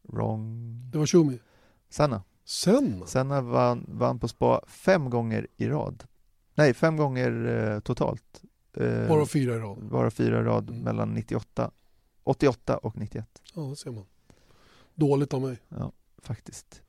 Wrong. 0.08 0.72
Det 0.92 0.98
var 0.98 1.06
Schumi. 1.06 1.38
Senna. 1.88 2.22
Senna? 2.44 3.06
Senna 3.06 3.40
vann, 3.40 3.84
vann 3.88 4.18
på 4.18 4.28
Spa 4.28 4.64
fem 4.66 5.10
gånger 5.10 5.46
i 5.56 5.68
rad. 5.68 6.04
Nej, 6.54 6.74
fem 6.74 6.96
gånger 6.96 7.46
eh, 7.46 7.80
totalt. 7.80 8.42
Eh, 8.76 9.08
Bara 9.08 9.26
fyra 9.26 9.54
i 9.54 9.58
rad. 9.58 9.78
Bara 9.90 10.10
fyra 10.10 10.40
i 10.40 10.42
rad 10.42 10.70
Mm. 10.70 10.82
mellan 10.82 11.14
98, 11.14 11.70
88 12.24 12.76
och 12.76 12.96
91. 12.96 13.42
Ja, 13.54 13.62
det 13.62 13.76
ser 13.76 13.90
man. 13.90 14.04
Dåligt 14.94 15.34
av 15.34 15.40
mig. 15.42 15.58
Ja, 15.68 15.92
faktiskt. 16.18 16.82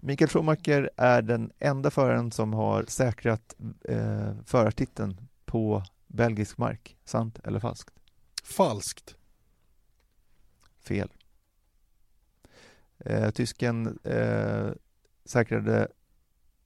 Mikael 0.00 0.28
Schumacher 0.30 0.90
är 0.96 1.22
den 1.22 1.52
enda 1.58 1.90
föraren 1.90 2.30
som 2.32 2.52
har 2.52 2.84
säkrat 2.88 3.56
eh, 3.84 4.32
förartiteln 4.44 5.20
på 5.44 5.82
belgisk 6.06 6.58
mark. 6.58 6.96
Sant 7.04 7.38
eller 7.44 7.60
falskt? 7.60 7.94
Falskt. 8.44 9.16
Fel. 10.80 11.08
Eh, 12.98 13.30
tysken 13.30 13.98
eh, 14.04 14.68
säkrade 15.24 15.88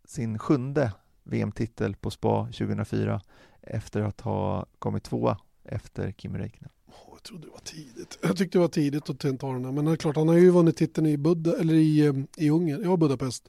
sin 0.05 0.39
sjunde 0.39 0.93
VM-titel 1.23 1.97
på 1.97 2.11
Spa 2.11 2.45
2004 2.45 3.21
efter 3.61 4.01
att 4.01 4.21
ha 4.21 4.67
kommit 4.79 5.05
tvåa 5.05 5.39
efter 5.65 6.13
Kimi 6.13 6.39
Räikkönen. 6.39 6.71
Åh, 6.87 6.95
jag 7.11 7.23
trodde 7.23 7.47
det 7.47 7.51
var 7.51 7.59
tidigt. 7.59 8.19
Jag 8.23 8.37
tyckte 8.37 8.59
det 8.59 8.63
var 8.63 8.69
tidigt 8.69 9.11
att 9.11 9.19
här. 9.65 9.73
Men 9.73 9.85
det 9.85 9.93
är 9.93 9.97
klart, 9.97 10.17
han 10.17 10.29
har 10.29 10.35
ju 10.35 10.51
vunnit 10.51 10.77
titeln 10.77 11.07
i, 11.07 11.17
Buda, 11.17 11.59
eller 11.61 11.75
i, 11.75 12.07
eh, 12.07 12.15
i 12.37 12.51
Ungern, 12.51 12.83
ja 12.85 12.97
Budapest. 12.97 13.49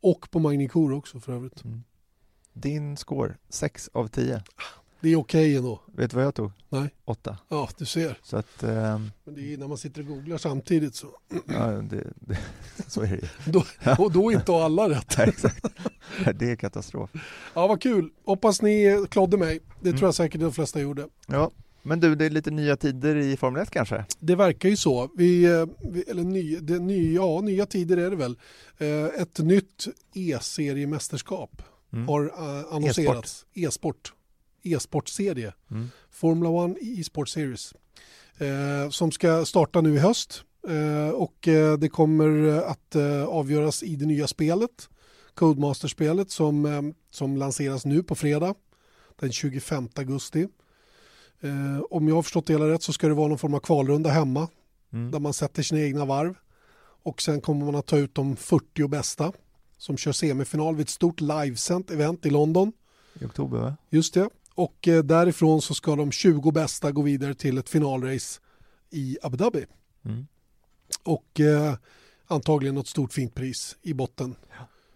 Och 0.00 0.30
på 0.30 0.38
Magny 0.38 0.68
också 0.92 1.20
för 1.20 1.32
övrigt. 1.32 1.64
Mm. 1.64 1.82
Din 2.52 2.96
score, 2.96 3.36
6 3.48 3.90
av 3.92 4.08
10. 4.08 4.42
Det 5.00 5.08
är 5.08 5.16
okej 5.16 5.56
ändå. 5.56 5.80
Vet 5.96 6.10
du 6.10 6.14
vad 6.16 6.24
jag 6.26 6.34
tog? 6.34 6.52
Nej. 6.68 6.94
8. 7.04 7.38
Ja, 7.48 7.68
du 7.78 7.84
ser. 7.84 8.18
Så 8.22 8.36
att, 8.36 8.62
ehm, 8.62 9.10
Men 9.24 9.34
det 9.34 9.54
är 9.54 9.58
när 9.58 9.68
man 9.68 9.78
sitter 9.78 10.00
och 10.00 10.06
googlar 10.06 10.38
samtidigt 10.38 10.94
så. 10.94 11.06
ja, 11.46 11.66
det, 11.66 12.06
det, 12.16 12.38
så 12.88 13.00
är 13.02 13.06
det 13.06 13.14
ju. 13.14 13.28
Då, 13.52 13.64
och 13.98 14.12
då 14.12 14.32
inte 14.32 14.52
har 14.52 14.60
alla 14.64 14.88
rätt. 14.90 15.14
Nej, 15.18 15.28
exakt. 15.28 15.66
Det 16.34 16.50
är 16.50 16.56
katastrof. 16.56 17.10
Ja, 17.54 17.66
vad 17.66 17.82
kul. 17.82 18.10
Hoppas 18.24 18.62
ni 18.62 19.06
klodde 19.10 19.36
mig. 19.36 19.60
Det 19.80 19.88
Mm. 19.88 19.98
tror 19.98 20.06
jag 20.08 20.14
säkert 20.14 20.40
de 20.40 20.52
flesta 20.52 20.80
gjorde. 20.80 21.08
Ja, 21.26 21.50
men 21.82 22.00
du, 22.00 22.14
det 22.14 22.24
är 22.24 22.30
lite 22.30 22.50
nya 22.50 22.76
tider 22.76 23.16
i 23.16 23.36
Formel 23.36 23.62
1 23.62 23.70
kanske? 23.70 24.04
Det 24.18 24.34
verkar 24.34 24.68
ju 24.68 24.76
så. 24.76 25.10
Vi, 25.16 25.44
eh, 25.44 25.50
eller 26.08 26.24
ny, 26.24 26.56
det, 26.56 26.78
ny, 26.78 27.14
ja, 27.14 27.40
nya 27.40 27.66
tider 27.66 27.96
är 27.96 28.10
det 28.10 28.16
väl. 28.16 28.38
Eh, 28.78 29.04
Ett 29.22 29.38
nytt 29.38 29.86
E-seriemästerskap 30.14 31.62
Mm. 31.92 32.08
har 32.08 32.24
eh, 32.24 32.74
annonserats. 32.74 33.46
E-sport. 33.54 34.12
E-sportserie. 34.66 35.52
Mm. 35.70 35.90
Formula 36.10 36.70
1 36.70 36.76
E-sport 36.80 37.28
Series. 37.28 37.74
Eh, 38.38 38.90
som 38.90 39.12
ska 39.12 39.44
starta 39.44 39.80
nu 39.80 39.94
i 39.94 39.98
höst. 39.98 40.44
Eh, 40.68 41.14
och 41.14 41.48
eh, 41.48 41.78
det 41.78 41.88
kommer 41.88 42.48
eh, 42.48 42.70
att 42.70 42.94
eh, 42.94 43.24
avgöras 43.24 43.82
i 43.82 43.96
det 43.96 44.06
nya 44.06 44.26
spelet. 44.26 44.88
Codemaster-spelet 45.34 46.30
som, 46.30 46.66
eh, 46.66 46.82
som 47.10 47.36
lanseras 47.36 47.86
nu 47.86 48.02
på 48.02 48.14
fredag. 48.14 48.54
Den 49.20 49.32
25 49.32 49.88
augusti. 49.94 50.48
Om 51.90 52.08
jag 52.08 52.14
har 52.14 52.22
förstått 52.22 52.46
det 52.46 52.52
hela 52.52 52.68
rätt 52.68 52.82
så 52.82 52.92
ska 52.92 53.08
det 53.08 53.14
vara 53.14 53.28
någon 53.28 53.38
form 53.38 53.54
av 53.54 53.60
kvalrunda 53.60 54.10
hemma. 54.10 54.48
Mm. 54.92 55.10
Där 55.10 55.18
man 55.18 55.32
sätter 55.32 55.62
sina 55.62 55.80
egna 55.80 56.04
varv. 56.04 56.34
Och 57.02 57.22
sen 57.22 57.40
kommer 57.40 57.66
man 57.66 57.74
att 57.74 57.86
ta 57.86 57.96
ut 57.96 58.14
de 58.14 58.36
40 58.36 58.88
bästa. 58.88 59.32
Som 59.78 59.96
kör 59.96 60.12
semifinal 60.12 60.76
vid 60.76 60.84
ett 60.84 60.90
stort 60.90 61.20
livesänt 61.20 61.90
event 61.90 62.26
i 62.26 62.30
London. 62.30 62.72
I 63.20 63.24
oktober 63.24 63.58
va? 63.58 63.76
Just 63.90 64.14
det. 64.14 64.28
Och 64.56 64.88
eh, 64.88 65.02
därifrån 65.02 65.62
så 65.62 65.74
ska 65.74 65.96
de 65.96 66.12
20 66.12 66.50
bästa 66.50 66.92
gå 66.92 67.02
vidare 67.02 67.34
till 67.34 67.58
ett 67.58 67.68
finalrace 67.68 68.40
i 68.90 69.18
Abu 69.22 69.36
Dhabi. 69.36 69.66
Mm. 70.04 70.26
Och 71.02 71.40
eh, 71.40 71.74
antagligen 72.26 72.74
något 72.74 72.88
stort 72.88 73.12
fint 73.12 73.34
pris 73.34 73.76
i 73.82 73.94
botten. 73.94 74.34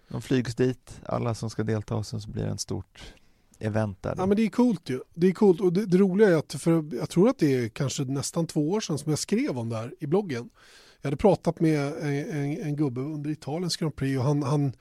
De 0.09 0.23
flygs 0.23 0.55
dit, 0.55 1.01
alla 1.07 1.35
som 1.35 1.51
ska 1.51 1.63
delta 1.63 1.95
och 1.95 2.07
sen 2.07 2.21
så 2.21 2.31
blir 2.31 2.43
det 2.43 2.51
en 2.51 2.59
stort 2.59 3.15
event 3.59 4.03
där. 4.03 4.15
Ja, 4.17 4.27
men 4.27 4.37
det 4.37 4.43
är 4.43 4.49
coolt 4.49 4.91
ju. 4.91 5.01
Det 5.15 5.27
är 5.27 5.33
coolt 5.33 5.61
och 5.61 5.73
det, 5.73 5.87
det 5.87 5.99
roliga 5.99 6.29
är 6.29 6.37
att 6.37 6.55
för 6.55 6.95
jag 6.95 7.11
tror 7.11 7.29
att 7.29 7.39
det 7.39 7.55
är 7.55 7.69
kanske 7.69 8.05
nästan 8.05 8.47
två 8.47 8.71
år 8.71 8.81
sedan 8.81 8.99
som 8.99 9.11
jag 9.11 9.19
skrev 9.19 9.59
om 9.59 9.69
det 9.69 9.77
här 9.77 9.95
i 10.01 10.07
bloggen. 10.07 10.51
Jag 11.01 11.07
hade 11.07 11.17
pratat 11.17 11.61
med 11.61 11.81
en, 11.81 12.31
en, 12.31 12.63
en 12.63 12.77
gubbe 12.77 13.01
under 13.01 13.31
Italiens 13.31 13.77
Grand 13.77 13.97
Prix 13.97 14.19
och 14.19 14.25
han, 14.25 14.43
han 14.43 14.73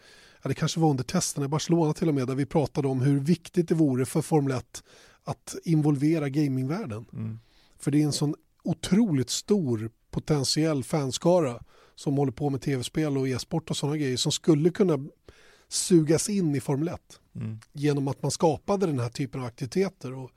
ja, 0.43 0.47
det 0.47 0.53
kanske 0.53 0.79
var 0.79 0.89
under 0.89 1.03
testerna 1.03 1.45
i 1.45 1.49
Barcelona 1.49 1.93
till 1.93 2.07
och 2.07 2.13
med 2.15 2.27
där 2.27 2.35
vi 2.35 2.45
pratade 2.45 2.87
om 2.87 3.01
hur 3.01 3.19
viktigt 3.19 3.67
det 3.67 3.75
vore 3.75 4.05
för 4.05 4.21
Formel 4.21 4.51
1 4.57 4.83
att 5.23 5.55
involvera 5.63 6.29
gamingvärlden. 6.29 7.05
Mm. 7.13 7.39
För 7.79 7.91
det 7.91 8.01
är 8.01 8.05
en 8.05 8.11
sån 8.11 8.35
otroligt 8.63 9.29
stor 9.29 9.89
potentiell 10.11 10.83
fanskara 10.83 11.63
som 11.95 12.17
håller 12.17 12.31
på 12.31 12.49
med 12.49 12.61
tv-spel 12.61 13.17
och 13.17 13.27
e-sport 13.27 13.69
och 13.69 13.77
sådana 13.77 13.97
grejer 13.97 14.17
som 14.17 14.31
skulle 14.31 14.69
kunna 14.69 14.99
sugas 15.67 16.29
in 16.29 16.55
i 16.55 16.59
Formel 16.59 16.87
1 16.87 17.01
Mm. 17.35 17.59
genom 17.73 18.07
att 18.07 18.21
man 18.21 18.31
skapade 18.31 18.85
den 18.85 18.99
här 18.99 19.09
typen 19.09 19.41
av 19.41 19.47
aktiviteter. 19.47 20.13
Och 20.13 20.31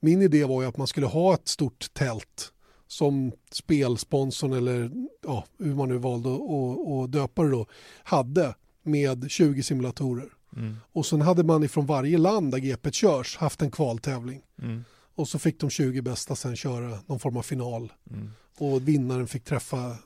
min 0.00 0.22
idé 0.22 0.44
var 0.44 0.62
ju 0.62 0.68
att 0.68 0.76
man 0.76 0.86
skulle 0.86 1.06
ha 1.06 1.34
ett 1.34 1.48
stort 1.48 1.94
tält 1.94 2.52
som 2.86 3.32
spelsponsorn 3.50 4.52
eller 4.52 4.90
ja, 5.22 5.44
hur 5.58 5.74
man 5.74 5.88
nu 5.88 5.98
valde 5.98 6.28
att- 6.34 7.12
döpa 7.12 7.42
det 7.42 7.50
då, 7.50 7.66
hade 8.02 8.54
med 8.88 9.30
20 9.30 9.62
simulatorer. 9.62 10.28
Mm. 10.56 10.76
Och 10.92 11.06
sen 11.06 11.20
hade 11.20 11.44
man 11.44 11.64
ifrån 11.64 11.86
varje 11.86 12.18
land 12.18 12.50
där 12.50 12.58
GP 12.58 12.90
körs 12.92 13.36
haft 13.36 13.62
en 13.62 13.70
kvaltävling. 13.70 14.42
Mm. 14.62 14.84
Och 15.14 15.28
så 15.28 15.38
fick 15.38 15.60
de 15.60 15.70
20 15.70 16.02
bästa 16.02 16.36
sen 16.36 16.56
köra 16.56 16.98
någon 17.06 17.20
form 17.20 17.36
av 17.36 17.42
final. 17.42 17.92
Mm. 18.10 18.30
Och 18.58 18.88
vinnaren 18.88 19.26
fick 19.26 19.44
träffa 19.44 19.96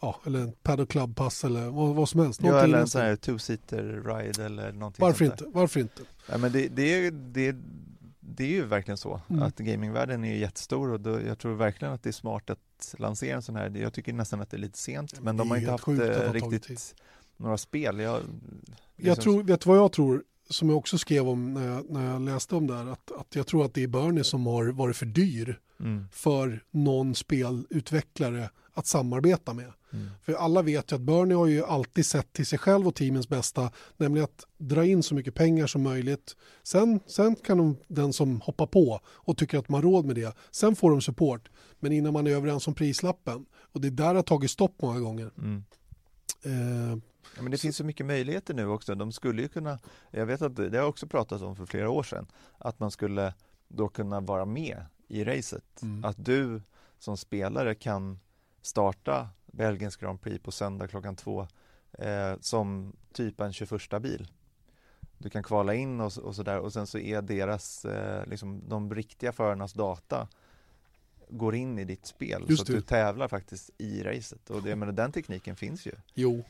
ja, 0.00 0.20
eller 0.26 0.40
en 0.40 0.52
paddock 0.52 0.88
club-pass 0.88 1.44
eller 1.44 1.70
vad, 1.70 1.94
vad 1.94 2.08
som 2.08 2.20
helst. 2.20 2.40
Ja, 2.42 2.60
eller 2.60 2.78
en 2.78 2.88
sån 2.88 3.00
här 3.02 3.16
two-seater 3.16 4.16
ride 4.16 4.44
eller 4.44 4.72
någonting 4.72 5.02
Varför 5.02 5.24
inte? 5.24 5.44
Varför 5.46 5.80
inte? 5.80 6.02
Ja, 6.30 6.38
men 6.38 6.52
det, 6.52 6.68
det, 6.68 6.82
är, 6.82 7.10
det, 7.10 7.56
det 8.20 8.44
är 8.44 8.48
ju 8.48 8.64
verkligen 8.64 8.98
så 8.98 9.20
Mm. 9.28 9.42
att 9.42 9.56
gamingvärlden 9.58 10.24
är 10.24 10.34
jättestor 10.34 10.90
och 10.90 11.00
då, 11.00 11.20
jag 11.20 11.38
tror 11.38 11.54
verkligen 11.54 11.94
att 11.94 12.02
det 12.02 12.10
är 12.10 12.12
smart 12.12 12.50
att 12.50 12.94
lansera 12.98 13.36
en 13.36 13.42
sån 13.42 13.56
här. 13.56 13.70
Jag 13.70 13.92
tycker 13.92 14.12
nästan 14.12 14.40
att 14.40 14.50
det 14.50 14.56
är 14.56 14.58
lite 14.58 14.78
sent, 14.78 15.20
men, 15.20 15.36
de 15.36 15.50
har 15.50 15.56
inte 15.56 15.70
haft 15.70 15.86
det 15.86 16.24
eh, 16.24 16.32
riktigt 16.32 16.94
några 17.36 17.58
spel. 17.58 17.98
Jag, 17.98 18.16
är 18.16 18.22
Jag 18.96 19.20
tror, 19.20 19.42
vet 19.42 19.60
du 19.60 19.68
vad 19.68 19.78
jag 19.78 19.92
tror, 19.92 20.22
som 20.50 20.68
jag 20.68 20.78
också 20.78 20.98
skrev 20.98 21.28
om 21.28 21.54
när 21.54 21.68
jag, 21.68 21.90
när 21.90 22.12
jag 22.12 22.22
läste 22.22 22.56
om 22.56 22.66
det 22.66 22.74
här, 22.74 22.86
att, 22.86 23.12
att 23.12 23.36
jag 23.36 23.46
tror 23.46 23.64
att 23.64 23.74
det 23.74 23.82
är 23.82 23.88
Bernie 23.88 24.24
som 24.24 24.46
har 24.46 24.66
varit 24.66 24.96
för 24.96 25.06
dyr 25.06 25.60
Mm. 25.80 26.04
för 26.12 26.64
någon 26.70 27.14
spelutvecklare 27.14 28.50
att 28.72 28.86
samarbeta 28.86 29.54
med. 29.54 29.72
Mm. 29.92 30.10
För 30.22 30.32
alla 30.32 30.62
vet 30.62 30.92
ju 30.92 30.96
att 30.96 31.02
Bernie 31.02 31.34
har 31.34 31.46
ju 31.46 31.64
alltid 31.64 32.06
sett 32.06 32.32
till 32.32 32.46
sig 32.46 32.58
själv 32.58 32.88
och 32.88 32.94
teamens 32.94 33.28
bästa, 33.28 33.70
nämligen 33.96 34.24
att 34.24 34.46
dra 34.58 34.84
in 34.84 35.02
så 35.02 35.14
mycket 35.14 35.34
pengar 35.34 35.66
som 35.66 35.82
möjligt. 35.82 36.36
Sen, 36.62 37.00
sen 37.06 37.36
kan 37.36 37.58
de, 37.58 37.76
den 37.88 38.12
som 38.12 38.40
hoppar 38.40 38.66
på 38.66 39.00
och 39.06 39.36
tycker 39.36 39.58
att 39.58 39.68
man 39.68 39.84
har 39.84 39.90
råd 39.90 40.04
med 40.04 40.16
det, 40.16 40.36
sen 40.50 40.76
får 40.76 40.90
de 40.90 41.00
support. 41.00 41.48
Men 41.80 41.92
innan 41.92 42.12
man 42.12 42.26
är 42.26 42.30
överens 42.30 42.68
om 42.68 42.74
prislappen, 42.74 43.46
och 43.56 43.80
det 43.80 43.88
är 43.88 43.92
där 43.92 44.08
det 44.08 44.18
har 44.18 44.22
tagit 44.22 44.50
stopp 44.50 44.82
många 44.82 45.00
gånger. 45.00 45.30
Mm. 45.38 45.64
Eh, 46.42 46.98
Ja, 47.36 47.42
men 47.42 47.50
det 47.50 47.58
finns 47.58 47.76
så 47.76 47.84
mycket 47.84 48.06
möjligheter 48.06 48.54
nu 48.54 48.66
också. 48.66 48.94
De 48.94 49.12
skulle 49.12 49.42
ju 49.42 49.48
kunna, 49.48 49.78
jag 50.10 50.26
vet 50.26 50.42
att 50.42 50.56
det 50.56 50.68
det 50.68 50.78
har 50.78 50.86
också 50.86 51.06
pratats 51.06 51.42
om 51.42 51.56
för 51.56 51.66
flera 51.66 51.90
år 51.90 52.02
sedan, 52.02 52.26
att 52.58 52.80
man 52.80 52.90
skulle 52.90 53.34
då 53.68 53.88
kunna 53.88 54.20
vara 54.20 54.44
med 54.44 54.84
i 55.08 55.24
racet. 55.24 55.82
Mm. 55.82 56.04
Att 56.04 56.24
du 56.24 56.62
som 56.98 57.16
spelare 57.16 57.74
kan 57.74 58.18
starta 58.62 59.28
Belgiens 59.46 59.96
Grand 59.96 60.20
Prix 60.20 60.42
på 60.42 60.52
söndag 60.52 60.88
klockan 60.88 61.16
två 61.16 61.46
eh, 61.92 62.34
som 62.40 62.96
typ 63.12 63.40
en 63.40 63.52
21 63.52 64.02
bil. 64.02 64.28
Du 65.18 65.30
kan 65.30 65.42
kvala 65.42 65.74
in 65.74 66.00
och, 66.00 66.18
och 66.18 66.34
sådär 66.34 66.58
och 66.58 66.72
sen 66.72 66.86
så 66.86 66.98
är 66.98 67.22
deras, 67.22 67.84
eh, 67.84 68.26
liksom 68.26 68.68
de 68.68 68.94
riktiga 68.94 69.32
förarnas 69.32 69.72
data 69.72 70.28
går 71.28 71.54
in 71.54 71.78
i 71.78 71.84
ditt 71.84 72.06
spel 72.06 72.44
Just 72.48 72.58
så 72.58 72.62
att 72.62 72.66
du 72.66 72.74
det. 72.74 72.82
tävlar 72.82 73.28
faktiskt 73.28 73.70
i 73.78 74.02
racet 74.02 74.50
och 74.50 74.62
det, 74.62 74.76
menar, 74.76 74.92
den 74.92 75.12
tekniken 75.12 75.56
finns 75.56 75.86
ju. 75.86 75.92
jo, 76.14 76.44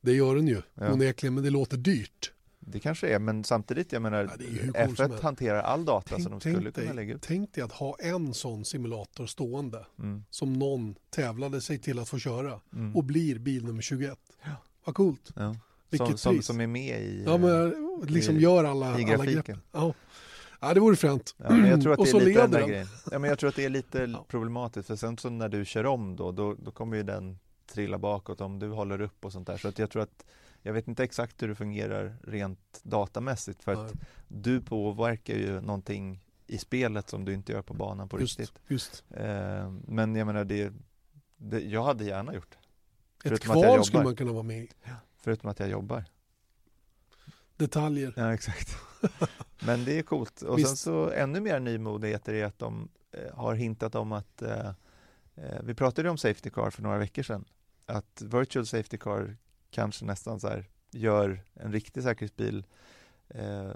det 0.00 0.12
gör 0.12 0.34
den 0.36 0.48
ju 0.48 0.62
Ja. 0.74 0.92
onekligen, 0.92 1.34
men 1.34 1.44
det 1.44 1.50
låter 1.50 1.76
dyrt. 1.76 2.30
Det 2.66 2.80
kanske 2.80 3.08
är, 3.08 3.18
men 3.18 3.44
samtidigt, 3.44 3.92
jag 3.92 4.02
menar, 4.02 4.24
Ja, 4.24 4.30
det 4.38 4.44
är 4.44 4.48
ju 4.48 4.58
hur 4.58 4.72
coolt 4.72 4.96
som 4.96 5.06
F1 5.06 5.08
helst. 5.08 5.22
hanterar 5.22 5.62
all 5.62 5.84
data 5.84 6.18
så 6.20 6.28
de 6.28 6.40
Tänk, 6.40 6.56
skulle 6.56 6.72
tänk, 6.72 6.74
kunna 6.86 6.92
lägga 6.92 7.06
dig, 7.08 7.16
ut. 7.16 7.22
tänk 7.22 7.52
dig 7.54 7.64
att 7.64 7.72
ha 7.72 7.96
en 8.00 8.34
sån 8.34 8.64
simulator 8.64 9.26
stående 9.26 9.86
Mm. 9.98 10.24
som 10.30 10.52
någon 10.52 10.94
tävlade 11.10 11.60
sig 11.60 11.78
till 11.78 11.98
att 11.98 12.08
få 12.08 12.18
köra 12.18 12.60
Mm. 12.72 12.96
och 12.96 13.04
blir 13.04 13.38
bil 13.38 13.64
nummer 13.64 13.82
21. 13.82 14.18
Vad 14.84 14.94
coolt. 14.94 15.30
Ja. 15.36 15.56
Vilket 15.90 16.08
Som, 16.08 16.18
som, 16.18 16.34
pris. 16.34 16.46
som 16.46 16.60
är 16.60 16.66
med 16.66 17.02
i, 17.02 17.22
Ja, 17.26 17.38
men 17.38 17.74
liksom 18.08 18.36
i- 18.36 18.40
gör 18.40 18.64
alla, 18.64 19.00
i 19.00 19.04
alla 19.14 19.24
grepp. 19.24 19.50
Ja. 19.72 19.94
Ja, 20.60 20.74
det 20.74 20.80
vore 20.80 20.96
fränt. 20.96 21.34
Ja, 21.38 21.50
men 21.50 21.70
jag 21.70 21.82
tror 21.82 21.92
att 21.92 21.98
och 21.98 22.08
så 22.08 22.18
lite 22.18 22.30
leder 22.30 22.58
den. 22.58 22.68
grejen. 22.68 22.86
Ja, 23.10 23.18
men 23.18 23.30
jag 23.30 23.38
tror 23.38 23.48
att 23.48 23.56
det 23.56 23.64
är 23.64 23.68
lite 23.70 24.14
problematiskt 24.28 24.86
för 24.86 24.96
sen 24.96 25.18
så 25.18 25.30
när 25.30 25.48
du 25.48 25.64
kör 25.64 25.86
om 25.86 26.16
då, 26.16 26.32
då, 26.32 26.54
då 26.54 26.70
kommer 26.70 26.96
ju 26.96 27.02
den 27.02 27.38
trilla 27.66 27.98
bakåt 27.98 28.40
om 28.40 28.58
du 28.58 28.68
håller 28.70 29.00
upp 29.00 29.24
och 29.24 29.32
sånt 29.32 29.46
där. 29.46 29.56
Så 29.56 29.68
att 29.68 29.78
jag 29.78 29.90
tror 29.90 30.02
att 30.02 30.24
jag 30.62 30.72
vet 30.72 30.88
inte 30.88 31.04
exakt 31.04 31.42
hur 31.42 31.48
det 31.48 31.54
fungerar 31.54 32.16
rent 32.22 32.80
datamässigt 32.82 33.62
för 33.62 33.72
att 33.72 33.92
du 34.28 34.60
påverkar 34.60 35.34
ju 35.34 35.60
någonting 35.60 36.20
i 36.46 36.58
spelet 36.58 37.08
som 37.08 37.24
du 37.24 37.34
inte 37.34 37.52
gör 37.52 37.62
på 37.62 37.74
banan 37.74 38.08
på 38.08 38.20
Just, 38.20 38.38
riktigt. 38.38 38.58
just. 38.68 39.04
Eh, 39.10 39.70
men 39.70 40.16
jag 40.16 40.26
menar 40.26 40.44
det, 40.44 40.72
det, 41.36 41.60
jag 41.60 41.82
hade 41.84 42.04
gärna 42.04 42.34
gjort 42.34 42.50
det. 42.50 42.56
Ett 42.56 43.40
Förutom 43.40 43.62
kval 43.62 43.84
skulle 43.84 44.04
man 44.04 44.16
kunna 44.16 44.32
vara 44.32 44.42
med 44.42 44.58
i. 44.58 44.68
Förutom 45.16 45.50
att 45.50 45.60
jag 45.60 45.68
jobbar. 45.68 46.04
Detaljer. 47.56 48.12
Ja, 48.16 48.34
exakt. 48.34 48.76
Men 49.66 49.84
det 49.84 49.98
är 49.98 50.02
coolt. 50.02 50.42
Och 50.42 50.58
Visst. 50.58 50.68
sen 50.68 50.76
så 50.76 51.10
ännu 51.10 51.40
mer 51.40 51.60
nymodigheter 51.60 52.34
är 52.34 52.44
att 52.44 52.58
de 52.58 52.88
eh, 53.12 53.34
har 53.34 53.54
hintat 53.54 53.94
om 53.94 54.12
att 54.12 54.42
eh, 54.42 54.68
eh, 55.34 55.62
vi 55.62 55.74
pratade 55.74 56.10
om 56.10 56.18
Safety 56.18 56.50
Car 56.50 56.70
för 56.70 56.82
några 56.82 56.98
veckor 56.98 57.22
sedan. 57.22 57.44
Att 57.86 58.22
Virtual 58.22 58.66
Safety 58.66 58.98
Car 58.98 59.36
kanske 59.70 60.04
nästan 60.04 60.40
så 60.40 60.48
här 60.48 60.68
gör 60.90 61.44
en 61.54 61.72
riktig 61.72 62.02
säkerhetsbil 62.02 62.66
eh, 63.28 63.70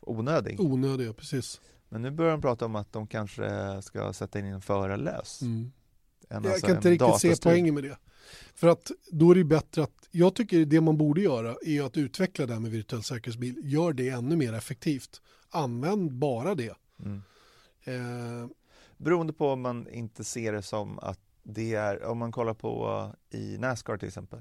onödig. 0.00 0.60
Onödiga, 0.60 1.12
precis. 1.12 1.60
Men 1.88 2.02
nu 2.02 2.10
börjar 2.10 2.32
de 2.32 2.40
prata 2.40 2.64
om 2.64 2.76
att 2.76 2.92
de 2.92 3.06
kanske 3.06 3.82
ska 3.82 4.12
sätta 4.12 4.38
in 4.38 4.46
en 4.46 4.60
förarlös. 4.60 5.42
Mm. 5.42 5.72
En, 6.28 6.42
Jag 6.42 6.52
alltså 6.52 6.66
kan 6.66 6.76
inte 6.76 6.90
riktigt 6.90 7.20
se 7.20 7.34
poängen 7.42 7.74
med 7.74 7.84
det. 7.84 7.98
För 8.54 8.68
att 8.68 8.90
då 9.10 9.30
är 9.30 9.34
det 9.34 9.44
bättre 9.44 9.82
att, 9.82 9.97
jag 10.10 10.34
tycker 10.34 10.64
det 10.64 10.80
man 10.80 10.96
borde 10.96 11.20
göra 11.20 11.56
är 11.66 11.82
att 11.82 11.96
utveckla 11.96 12.46
det 12.46 12.52
här 12.52 12.60
med 12.60 12.70
virtuell 12.70 13.02
säkerhetsbil. 13.02 13.54
Gör 13.62 13.92
det 13.92 14.08
ännu 14.08 14.36
mer 14.36 14.52
effektivt. 14.52 15.22
Använd 15.50 16.12
bara 16.12 16.54
det. 16.54 16.74
Mm. 17.04 17.22
Eh, 17.84 18.48
Beroende 18.96 19.32
på 19.32 19.48
om 19.52 19.60
man 19.60 19.88
inte 19.88 20.24
ser 20.24 20.52
det 20.52 20.62
som 20.62 20.98
att 20.98 21.20
det 21.42 21.74
är, 21.74 22.04
om 22.04 22.18
man 22.18 22.32
kollar 22.32 22.54
på 22.54 22.88
uh, 23.32 23.40
i 23.40 23.58
Nascar 23.58 23.96
till 23.96 24.08
exempel, 24.08 24.40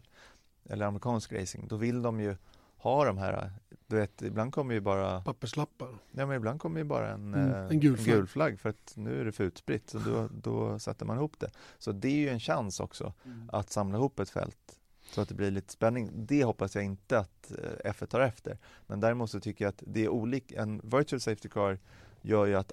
eller 0.70 0.86
amerikansk 0.86 1.34
racing, 1.34 1.68
då 1.68 1.76
vill 1.76 2.02
de 2.02 2.20
ju 2.20 2.36
ha 2.78 3.06
de 3.06 3.18
här, 3.18 3.52
du 3.88 3.96
vet, 3.96 4.22
ibland 4.22 4.54
kommer 4.54 4.74
ju 4.74 4.80
bara, 4.82 5.22
papperslappar. 5.22 5.88
ja 6.12 6.26
men 6.26 6.38
ibland 6.38 6.60
kommer 6.62 6.80
ju 6.80 6.84
bara 6.84 7.12
en, 7.14 7.34
Mm, 7.34 7.52
eh, 7.52 7.68
en 7.68 7.80
gul 7.80 7.98
flagg. 7.98 8.30
flagg 8.30 8.60
för 8.60 8.70
att 8.70 8.94
nu 8.96 9.22
är 9.22 9.26
det 9.26 9.32
för 9.32 9.44
utspritt, 9.44 9.90
så 9.90 10.00
då, 10.00 10.30
då 10.32 10.80
sätter 10.80 11.06
man 11.06 11.18
ihop 11.18 11.40
det. 11.40 11.52
Så 11.78 11.92
det 11.92 12.08
är 12.08 12.16
ju 12.18 12.30
en 12.30 12.40
chans 12.40 12.80
också 12.80 13.14
Mm. 13.26 13.50
att 13.54 13.70
samla 13.70 13.98
ihop 13.98 14.20
ett 14.20 14.30
fält 14.30 14.80
så 15.10 15.22
att 15.22 15.30
det 15.30 15.36
blir 15.36 15.52
lite 15.52 15.74
spänning. 15.74 16.12
Det 16.14 16.44
hoppas 16.44 16.76
jag 16.76 16.84
inte 16.84 17.20
att 17.20 17.52
eh, 17.52 17.92
F1 17.92 18.06
tar 18.06 18.20
efter. 18.20 18.58
Men 18.88 19.00
däremot 19.00 19.32
så 19.32 19.40
tycker 19.40 19.66
jag 19.66 19.70
att 19.70 19.84
det 19.88 20.06
är 20.06 20.10
olika, 20.10 20.62
en 20.62 20.82
virtual 20.84 21.20
safety 21.20 21.50
car 21.50 21.80
gör 22.22 22.46
ju 22.46 22.56
att 22.56 22.72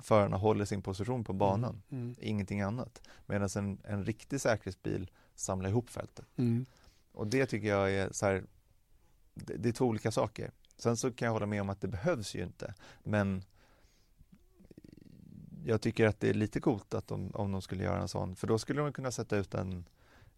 förarna 0.00 0.36
håller 0.36 0.64
sin 0.64 0.82
position 0.82 1.24
på 1.24 1.32
banan, 1.32 1.82
Mm, 1.90 2.04
mm. 2.04 2.16
ingenting 2.20 2.60
annat. 2.60 3.02
Medan 3.26 3.48
en, 3.56 3.78
en 3.84 4.04
riktig 4.04 4.40
säkerhetsbil 4.40 5.10
samlar 5.34 5.70
ihop 5.70 5.90
fältet. 5.90 6.26
Mm. 6.36 6.66
Och 7.12 7.26
det 7.26 7.46
tycker 7.46 7.68
jag 7.68 7.92
är 7.92 8.12
så 8.12 8.26
här, 8.26 8.44
det, 9.34 9.56
det 9.56 9.68
är 9.68 9.72
två 9.72 9.86
olika 9.86 10.10
saker. 10.10 10.50
Sen 10.76 10.96
så 10.96 11.12
kan 11.12 11.26
jag 11.26 11.32
hålla 11.32 11.46
med 11.46 11.60
om 11.60 11.70
att 11.70 11.80
det 11.80 11.88
behövs 11.88 12.34
ju 12.34 12.42
inte, 12.42 12.74
men 13.02 13.44
jag 15.64 15.80
tycker 15.80 16.06
att 16.06 16.20
det 16.20 16.30
är 16.30 16.34
lite 16.34 16.60
coolt 16.60 16.94
att 16.94 17.08
de, 17.08 17.30
om 17.34 17.52
de 17.52 17.62
skulle 17.62 17.84
göra 17.84 18.00
en 18.00 18.08
sån, 18.08 18.36
för 18.36 18.46
då 18.46 18.58
skulle 18.58 18.80
de 18.80 18.92
kunna 18.92 19.10
sätta 19.10 19.36
ut 19.36 19.54
en 19.54 19.84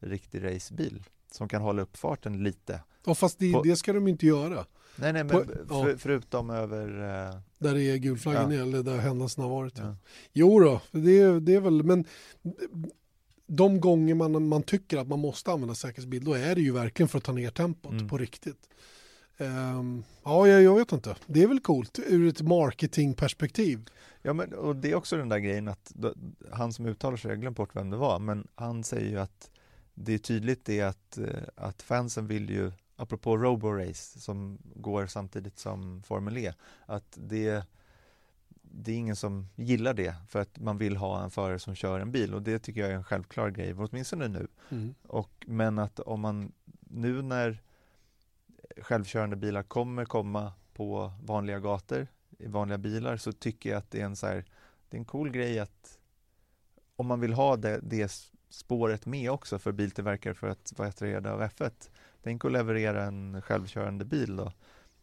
riktig 0.02 0.44
racebil 0.44 1.02
som 1.30 1.48
kan 1.48 1.62
hålla 1.62 1.82
upp 1.82 1.96
farten 1.96 2.42
lite. 2.44 2.80
Ja, 3.06 3.14
fast 3.14 3.38
det, 3.38 3.52
På- 3.52 3.62
det 3.62 3.76
ska 3.76 3.92
de 3.92 4.08
inte 4.08 4.26
göra. 4.26 4.64
Nej, 4.96 5.12
nej, 5.12 5.24
men 5.24 5.28
På- 5.28 5.44
för, 5.44 5.66
ja. 5.70 5.94
förutom 5.98 6.50
över... 6.50 6.86
eh, 7.28 7.36
Där 7.58 7.74
det 7.74 7.82
är 7.82 7.96
gulflaggan 7.96 8.50
Ja. 8.52 8.62
eller 8.62 8.82
där 8.82 8.98
händelsen 8.98 9.42
har 9.44 9.50
varit. 9.50 9.78
Ja. 9.78 9.96
Jo 10.32 10.60
då, 10.60 10.80
det, 10.90 11.18
är- 11.20 11.40
det 11.40 11.54
är 11.54 11.60
väl, 11.60 11.82
men 11.82 12.04
de 13.46 13.80
gånger 13.80 14.14
man, 14.14 14.48
man 14.48 14.62
tycker 14.62 14.98
att 14.98 15.08
man 15.08 15.18
måste 15.18 15.52
använda 15.52 15.74
säkerhetsbil, 15.74 16.24
då 16.24 16.32
är 16.34 16.54
det 16.54 16.60
ju 16.60 16.72
verkligen 16.72 17.08
för 17.08 17.18
att 17.18 17.24
ta 17.24 17.32
ner 17.32 17.50
tempot 17.50 17.92
Mm. 17.92 18.08
på 18.08 18.18
riktigt. 18.18 18.68
Ehm, 19.38 20.04
ja, 20.24 20.48
jag, 20.48 20.62
jag 20.62 20.74
vet 20.76 20.92
inte. 20.92 21.16
Det 21.26 21.42
är 21.42 21.46
väl 21.46 21.60
coolt 21.60 21.98
ur 22.06 22.28
ett 22.28 22.42
marketingperspektiv. 22.42 23.84
Ja, 24.22 24.32
men, 24.32 24.54
och 24.54 24.76
det 24.76 24.90
är 24.90 24.94
också 24.94 25.16
den 25.16 25.28
där 25.28 25.38
grejen 25.38 25.68
att 25.68 25.92
då, 25.94 26.14
han 26.50 26.72
som 26.72 26.86
uttalar 26.86 27.16
sig, 27.16 27.30
jag 27.30 27.40
glömt 27.40 27.56
bort 27.56 27.76
vem 27.76 27.90
det 27.90 27.96
var, 27.96 28.18
men 28.18 28.48
han 28.54 28.84
säger 28.84 29.10
ju 29.10 29.18
att 29.18 29.50
det 29.94 30.12
är 30.12 30.18
tydligt 30.18 30.64
det 30.64 30.80
att, 30.80 31.18
eh, 31.18 31.42
att 31.54 31.82
fansen 31.82 32.26
vill 32.26 32.50
ju, 32.50 32.72
apropå 32.96 33.36
Robo-race 33.36 34.18
som 34.18 34.58
går 34.74 35.06
samtidigt 35.06 35.58
som 35.58 36.02
Formel 36.02 36.38
E, 36.38 36.52
att 36.86 37.18
det, 37.20 37.64
det 38.62 38.92
är 38.92 38.96
ingen 38.96 39.16
som 39.16 39.48
gillar 39.56 39.94
det 39.94 40.14
för 40.28 40.40
att 40.40 40.58
man 40.58 40.78
vill 40.78 40.96
ha 40.96 41.24
en 41.24 41.30
förare 41.30 41.58
som 41.58 41.74
kör 41.74 42.00
en 42.00 42.12
bil 42.12 42.34
och 42.34 42.42
det 42.42 42.58
tycker 42.58 42.80
jag 42.80 42.90
är 42.90 42.94
en 42.94 43.04
självklar 43.04 43.50
grej, 43.50 43.74
åtminstone 43.74 44.28
nu. 44.28 44.48
Mm. 44.70 44.94
Och, 45.02 45.44
men 45.46 45.78
att 45.78 46.00
om 46.00 46.20
man 46.20 46.52
nu 46.80 47.22
när 47.22 47.62
självkörande 48.76 49.36
bilar 49.36 49.62
kommer 49.62 50.04
komma 50.04 50.52
på 50.72 51.12
vanliga 51.22 51.58
gator 51.58 52.06
i 52.38 52.46
vanliga 52.46 52.78
bilar 52.78 53.16
så 53.16 53.32
tycker 53.32 53.70
jag 53.70 53.78
att 53.78 53.90
det 53.90 54.00
är 54.00 54.04
en 54.04 54.16
så 54.16 54.26
här, 54.26 54.44
det 54.88 54.96
är 54.96 54.98
en 54.98 55.04
cool 55.04 55.30
grej 55.30 55.58
att 55.58 55.98
om 56.96 57.06
man 57.06 57.20
vill 57.20 57.32
ha 57.32 57.56
det, 57.56 57.80
det 57.82 58.31
spåret 58.52 59.06
med 59.06 59.30
också 59.30 59.58
för 59.58 59.72
biltillverkare 59.72 60.34
för 60.34 60.46
att 60.48 60.72
vara 60.76 60.88
attraherade 60.88 61.32
av 61.32 61.42
F1. 61.42 61.70
Tänk 62.22 62.44
att 62.44 62.52
leverera 62.52 63.04
en 63.04 63.42
självkörande 63.42 64.04
bil 64.04 64.36
då 64.36 64.52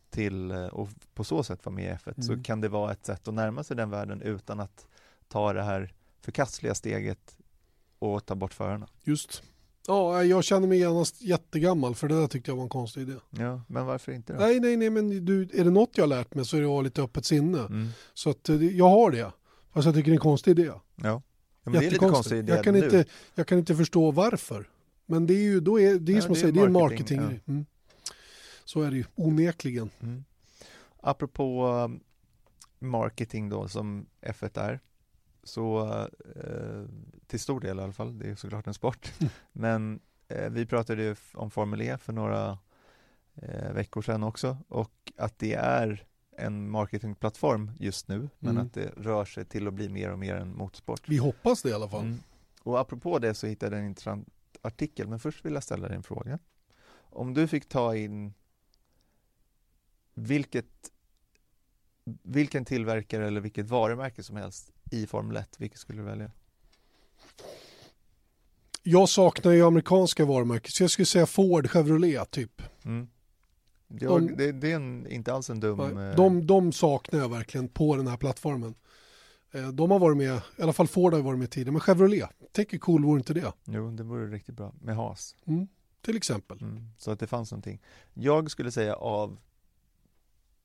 till 0.09 0.51
eh, 0.51 0.65
och 0.65 0.89
på 1.13 1.23
så 1.23 1.43
sätt 1.43 1.65
vara 1.65 1.75
med 1.75 1.85
i 1.85 1.95
F1 2.09 2.21
så 2.21 2.31
Mm. 2.31 2.43
kan 2.43 2.61
det 2.61 2.67
vara 2.69 2.91
ett 2.91 3.05
sätt 3.05 3.27
att 3.27 3.33
närma 3.33 3.63
sig 3.63 3.77
den 3.77 3.89
världen 3.89 4.21
utan 4.21 4.59
att 4.59 4.87
ta 5.27 5.53
det 5.53 5.63
här 5.63 5.93
förkastliga 6.21 6.75
steget 6.75 7.37
och 7.99 8.25
ta 8.25 8.35
bort 8.35 8.53
förarna. 8.53 8.87
Just. 9.03 9.43
Ja, 9.87 10.23
jag 10.23 10.43
känner 10.43 10.67
mig 10.67 10.79
genast 10.79 11.21
jättegammal 11.21 11.95
för 11.95 12.07
det 12.07 12.19
där 12.21 12.27
tyckte 12.27 12.51
jag 12.51 12.55
var 12.55 12.63
en 12.63 12.69
konstig 12.69 13.01
idé. 13.01 13.13
Ja, 13.29 13.61
men 13.67 13.85
varför 13.85 14.11
inte 14.11 14.33
då? 14.33 14.39
Nej, 14.39 14.59
nej, 14.59 14.77
nej, 14.77 14.89
men 14.89 15.25
du, 15.25 15.41
är 15.53 15.63
det 15.63 15.69
något 15.71 15.89
jag 15.97 16.03
har 16.03 16.07
lärt 16.09 16.33
mig 16.33 16.45
så 16.45 16.57
är 16.57 16.61
det 16.61 16.67
att 16.67 16.71
ha 16.71 16.81
lite 16.81 17.01
öppet 17.01 17.25
sinne. 17.25 17.59
Mm. 17.59 17.87
Så 18.13 18.29
att 18.29 18.49
eh, 18.49 18.55
jag 18.77 18.89
har 18.89 19.11
det. 19.11 19.31
Fast 19.73 19.85
jag 19.85 19.95
tycker 19.95 20.11
det 20.11 20.13
är 20.13 20.17
en 20.17 20.19
konstig 20.21 20.51
idé. 20.59 20.71
Ja. 20.95 21.21
Ja 21.63 21.71
men 21.71 21.73
det 21.73 21.77
är 21.77 21.81
lite 21.81 21.93
Jättekonstigt. 21.95 22.15
konstig 22.15 22.37
idé 22.37 22.53
jag, 22.53 22.63
kan 22.63 22.73
nu. 22.73 22.83
inte, 22.83 23.05
jag 23.35 23.47
kan 23.47 23.57
inte 23.57 23.75
förstå 23.75 24.11
varför. 24.11 24.69
Men 25.05 25.27
det 25.27 25.33
är 25.33 25.43
ju 25.43 25.59
då 25.59 25.79
är, 25.79 25.99
det 25.99 26.11
är 26.11 26.15
Ja, 26.15 26.21
som 26.21 26.33
det 26.33 26.39
är 26.39 26.41
säga, 26.41 26.51
det 26.51 26.61
är 26.61 26.69
marketing, 26.69 27.21
marketing. 27.21 27.43
Mm. 27.47 27.65
Så 28.65 28.81
är 28.81 28.91
det 28.91 28.97
ju 28.97 29.05
onekligen. 29.15 29.89
Mm. 29.99 30.23
Apropå 31.01 31.67
um, 31.67 31.99
marketing 32.79 33.49
då 33.49 33.67
som 33.67 34.05
F1 34.21 34.59
är 34.59 34.79
så 35.43 35.87
eh, 36.35 36.83
till 37.27 37.39
stor 37.39 37.59
del 37.59 37.79
i 37.79 37.81
alla 37.81 37.93
fall, 37.93 38.19
det 38.19 38.29
är 38.29 38.35
såklart 38.35 38.67
en 38.67 38.73
sport 38.73 39.13
men 39.51 39.99
eh, 40.27 40.49
vi 40.49 40.65
pratade 40.65 41.03
ju 41.03 41.15
om 41.33 41.51
Formel 41.51 41.81
E 41.81 41.97
för 41.97 42.13
några 42.13 42.57
eh, 43.35 43.73
veckor 43.73 44.01
sedan 44.01 44.23
också 44.23 44.57
och 44.67 45.11
att 45.17 45.39
det 45.39 45.53
är 45.53 46.05
en 46.39 46.69
marketingplattform 46.69 47.71
just 47.79 48.07
nu 48.07 48.29
men 48.39 48.51
Mm. 48.51 48.65
att 48.67 48.73
det 48.73 48.91
rör 48.97 49.25
sig 49.25 49.45
till 49.45 49.67
att 49.67 49.73
bli 49.73 49.89
mer 49.89 50.11
och 50.11 50.19
mer 50.19 50.35
en 50.35 50.57
motorsport. 50.57 51.01
Vi 51.09 51.17
hoppas 51.17 51.61
det 51.61 51.69
i 51.69 51.73
alla 51.73 51.89
fall. 51.89 52.05
Mm. 52.05 52.19
Och 52.63 52.79
apropå 52.79 53.19
det 53.19 53.33
så 53.33 53.47
hittade 53.47 53.75
jag 53.75 53.83
en 53.83 53.89
intressant 53.89 54.27
artikel, 54.61 55.07
men 55.07 55.19
först 55.19 55.45
vill 55.45 55.53
jag 55.53 55.63
ställa 55.63 55.87
dig 55.87 55.97
en 55.97 56.03
fråga. 56.03 56.39
Om 57.11 57.33
du 57.33 57.47
fick 57.47 57.69
ta 57.69 57.95
in 57.95 58.33
vilket, 60.13 60.91
vilken 62.23 62.65
tillverkare 62.65 63.27
eller 63.27 63.41
vilket 63.41 63.69
varumärke 63.69 64.23
som 64.23 64.35
helst 64.35 64.71
i 64.91 65.07
Formel 65.07 65.37
1, 65.37 65.55
vilket 65.59 65.79
skulle 65.79 65.99
du 66.01 66.05
välja? 66.05 66.31
Jag 68.83 69.09
saknar 69.09 69.51
ju 69.51 69.63
amerikanska 69.65 70.25
varumärken, 70.25 70.71
så 70.71 70.83
jag 70.83 70.91
skulle 70.91 71.05
säga 71.05 71.25
Ford, 71.25 71.69
Chevrolet 71.69 72.31
typ. 72.31 72.61
Mm. 72.85 73.07
Jag, 73.89 74.21
De- 74.27 74.35
det, 74.35 74.51
det 74.51 74.71
är 74.71 74.75
en, 74.75 75.07
inte 75.07 75.33
alls 75.33 75.49
en 75.49 75.59
dum... 75.59 75.77
Nej, 75.95 76.09
eh, 76.09 76.15
De, 76.15 76.47
de 76.47 76.71
saknar 76.71 77.19
jag 77.19 77.29
verkligen 77.29 77.67
på 77.67 77.95
den 77.95 78.07
här 78.07 78.17
plattformen. 78.17 78.75
Eh, 79.51 79.67
De 79.67 79.91
har 79.91 79.99
varit 79.99 80.17
med, 80.17 80.41
i 80.57 80.61
alla 80.61 80.73
fall 80.73 80.87
Ford 80.87 81.13
har 81.13 81.21
varit 81.21 81.39
med 81.39 81.51
tidigare, 81.51 81.71
men 81.71 81.81
Chevrolet, 81.81 82.29
tänk 82.51 82.73
hur 82.73 82.79
cool 82.79 83.03
vore 83.05 83.17
inte 83.19 83.33
det? 83.33 83.53
Jo, 83.65 83.91
det 83.91 84.03
vore 84.03 84.27
riktigt 84.27 84.55
bra 84.55 84.73
med 84.81 84.95
has. 84.95 85.35
Mm. 85.45 85.67
Till 86.01 86.17
exempel. 86.17 86.61
Mm. 86.61 86.89
Så 86.97 87.11
att 87.11 87.19
det 87.19 87.27
fanns 87.27 87.51
någonting. 87.51 87.81
Jag 88.13 88.51
skulle 88.51 88.71
säga 88.71 88.95
av 88.95 89.37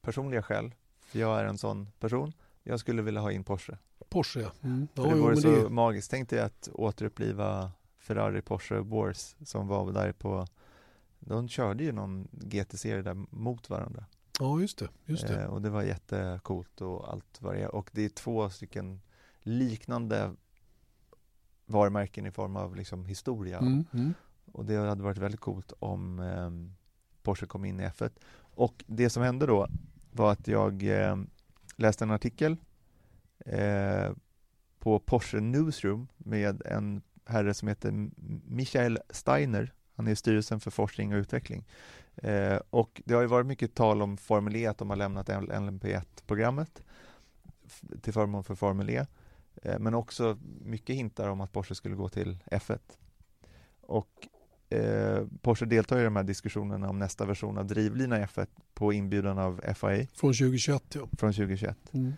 personliga 0.00 0.42
skäl, 0.42 0.74
för 0.98 1.18
jag 1.18 1.40
är 1.40 1.44
en 1.44 1.58
sån 1.58 1.88
person, 2.00 2.32
jag 2.62 2.80
skulle 2.80 3.02
vilja 3.02 3.20
ha 3.20 3.32
in 3.32 3.44
Porsche. 3.44 3.78
Porsche 4.08 4.40
ja. 4.40 4.50
Mm. 4.62 4.88
För 4.94 5.02
ja 5.06 5.14
det 5.14 5.20
vore 5.20 5.36
så 5.36 5.50
det, 5.50 5.68
magiskt. 5.68 6.10
Tänk 6.10 6.28
dig 6.30 6.40
att 6.40 6.68
återuppliva 6.72 7.70
Ferrari 7.98 8.42
Porsche 8.42 8.80
Wars 8.80 9.34
som 9.44 9.68
var 9.68 9.92
där 9.92 10.12
på 10.12 10.46
de 11.24 11.48
körde 11.48 11.84
ju 11.84 11.92
någon 11.92 12.28
GT-serie 12.32 13.02
där 13.02 13.26
mot 13.30 13.70
varandra. 13.70 14.04
ja 14.40 14.60
just 14.60 14.78
det. 14.78 14.88
Just 15.04 15.26
det. 15.26 15.42
Eh, 15.42 15.46
och 15.46 15.62
det 15.62 15.70
var 15.70 15.82
jättecoolt 15.82 16.80
och 16.80 17.12
allt 17.12 17.42
vad 17.42 17.54
det 17.54 17.60
är. 17.60 17.74
Och 17.74 17.90
det 17.92 18.04
är 18.04 18.08
två 18.08 18.50
stycken 18.50 19.00
liknande 19.42 20.34
varumärken 21.66 22.26
i 22.26 22.30
form 22.30 22.56
av 22.56 22.76
liksom 22.76 23.06
historia. 23.06 23.58
Mm. 23.58 23.84
Mm. 23.92 24.14
Och 24.52 24.64
det 24.64 24.76
hade 24.76 25.02
varit 25.02 25.18
väldigt 25.18 25.40
coolt 25.40 25.72
om 25.78 26.18
eh, 26.18 26.50
Porsche 27.22 27.46
kom 27.46 27.64
in 27.64 27.80
i 27.80 27.82
F1. 27.82 28.10
Och 28.36 28.84
det 28.86 29.10
som 29.10 29.22
hände 29.22 29.46
då 29.46 29.68
var 30.12 30.32
att 30.32 30.48
jag 30.48 30.82
eh, 30.82 31.16
läste 31.76 32.04
en 32.04 32.10
artikel 32.10 32.56
eh, 33.38 34.10
på 34.78 34.98
Porsche 34.98 35.40
Newsroom 35.40 36.08
med 36.16 36.62
en 36.66 37.02
herre 37.26 37.54
som 37.54 37.68
heter 37.68 38.10
Michael 38.44 38.98
Steiner. 39.10 39.72
Han 39.96 40.06
är 40.06 40.12
i 40.12 40.16
styrelsen 40.16 40.60
för 40.60 40.70
forskning 40.70 41.14
och 41.14 41.18
utveckling. 41.18 41.64
Eh, 42.16 42.58
och 42.70 43.02
det 43.04 43.14
har 43.14 43.20
ju 43.20 43.26
varit 43.28 43.46
mycket 43.46 43.74
tal 43.74 44.02
om 44.02 44.16
Formel 44.16 44.56
E, 44.56 44.66
att 44.66 44.78
de 44.78 44.90
har 44.90 44.96
lämnat 44.96 45.28
LMP1-programmet 45.28 46.82
f- 47.66 47.82
till 48.02 48.12
förmån 48.12 48.44
för 48.44 48.54
Formel 48.54 48.90
E. 48.90 49.06
Eh, 49.62 49.78
men 49.78 49.94
också 49.94 50.38
mycket 50.64 50.96
hintar 50.96 51.28
om 51.28 51.40
att 51.40 51.52
Porsche 51.52 51.74
skulle 51.74 51.94
gå 51.94 52.08
till 52.08 52.38
F1. 52.50 52.78
Och 53.80 54.28
eh, 54.70 55.26
Porsche 55.42 55.66
deltar 55.66 56.00
i 56.00 56.04
de 56.04 56.16
här 56.16 56.22
diskussionerna 56.24 56.88
om 56.90 56.98
nästa 56.98 57.24
version 57.26 57.58
av 57.58 57.66
drivlina 57.66 58.20
i 58.20 58.24
F1 58.24 58.46
på 58.74 58.92
inbjudan 58.92 59.38
av 59.38 59.60
FIA 59.74 60.06
Från 60.14 60.32
2021 60.32 60.82
ja. 60.94 61.00
från 61.18 61.32
2021. 61.32 61.76
Mm. 61.92 62.12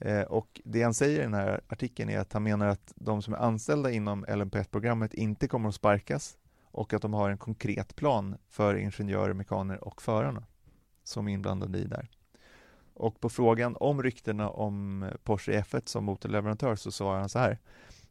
Eh, 0.00 0.22
och 0.22 0.60
det 0.64 0.82
han 0.82 0.94
säger 0.94 1.18
i 1.20 1.22
den 1.22 1.34
här 1.34 1.60
artikeln 1.68 2.10
är 2.10 2.18
att 2.18 2.32
han 2.32 2.42
menar 2.42 2.66
att 2.66 2.92
de 2.96 3.22
som 3.22 3.34
är 3.34 3.38
anställda 3.38 3.90
inom 3.90 4.26
LMP1-programmet 4.26 5.14
inte 5.14 5.48
kommer 5.48 5.68
att 5.68 5.74
sparkas 5.74 6.36
och 6.72 6.92
att 6.92 7.02
de 7.02 7.14
har 7.14 7.30
en 7.30 7.38
konkret 7.38 7.96
plan 7.96 8.36
för 8.48 8.74
ingenjörer, 8.74 9.32
mekaner 9.32 9.84
och 9.84 10.02
förarna 10.02 10.44
som 11.04 11.28
är 11.28 11.32
inblandade 11.32 11.78
i 11.78 11.84
där. 11.84 12.10
Och 12.94 13.20
på 13.20 13.28
frågan 13.28 13.76
om 13.80 14.02
ryktena 14.02 14.50
om 14.50 15.06
Porsche 15.24 15.52
F1 15.52 15.82
som 15.84 16.04
motorleverantör 16.04 16.76
så 16.76 16.92
svarar 16.92 17.20
han 17.20 17.28
så 17.28 17.38
här. 17.38 17.58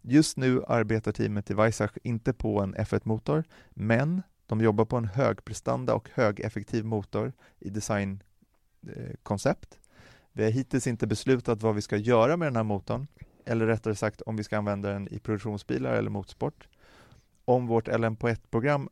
Just 0.01 0.37
nu 0.37 0.63
arbetar 0.67 1.11
teamet 1.11 1.51
i 1.51 1.53
Weissach 1.53 1.97
inte 2.03 2.33
på 2.33 2.61
en 2.61 2.75
F1-motor, 2.75 3.43
men 3.69 4.21
de 4.45 4.61
jobbar 4.61 4.85
på 4.85 4.97
en 4.97 5.05
högprestanda 5.05 5.93
och 5.93 6.09
högeffektiv 6.13 6.85
motor 6.85 7.33
i 7.59 7.69
designkoncept. 7.69 9.73
Eh, 9.73 9.79
vi 10.31 10.43
har 10.43 10.51
hittills 10.51 10.87
inte 10.87 11.07
beslutat 11.07 11.61
vad 11.61 11.75
vi 11.75 11.81
ska 11.81 11.97
göra 11.97 12.37
med 12.37 12.45
den 12.45 12.55
här 12.55 12.63
motorn, 12.63 13.07
eller 13.45 13.65
rättare 13.65 13.95
sagt 13.95 14.21
om 14.21 14.35
vi 14.35 14.43
ska 14.43 14.57
använda 14.57 14.89
den 14.89 15.13
i 15.13 15.19
produktionsbilar 15.19 15.93
eller 15.93 16.09
motorsport. 16.09 16.67
Om 17.45 17.67
vårt 17.67 17.87
LMP1-program 17.87 18.89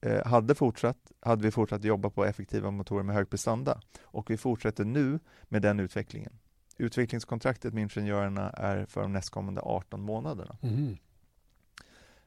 eh, 0.00 0.26
hade 0.26 0.54
fortsatt, 0.54 1.12
hade 1.20 1.42
vi 1.42 1.50
fortsatt 1.50 1.84
jobba 1.84 2.10
på 2.10 2.24
effektiva 2.24 2.70
motorer 2.70 3.02
med 3.02 3.14
hög 3.14 3.30
prestanda 3.30 3.80
och 4.02 4.30
vi 4.30 4.36
fortsätter 4.36 4.84
nu 4.84 5.18
med 5.48 5.62
den 5.62 5.80
utvecklingen. 5.80 6.32
Utvecklingskontraktet 6.78 7.74
med 7.74 7.82
ingenjörerna 7.82 8.50
är 8.50 8.86
för 8.86 9.00
de 9.02 9.12
nästkommande 9.12 9.60
18 9.60 10.00
månaderna, 10.02 10.56
Mhm. 10.62 10.98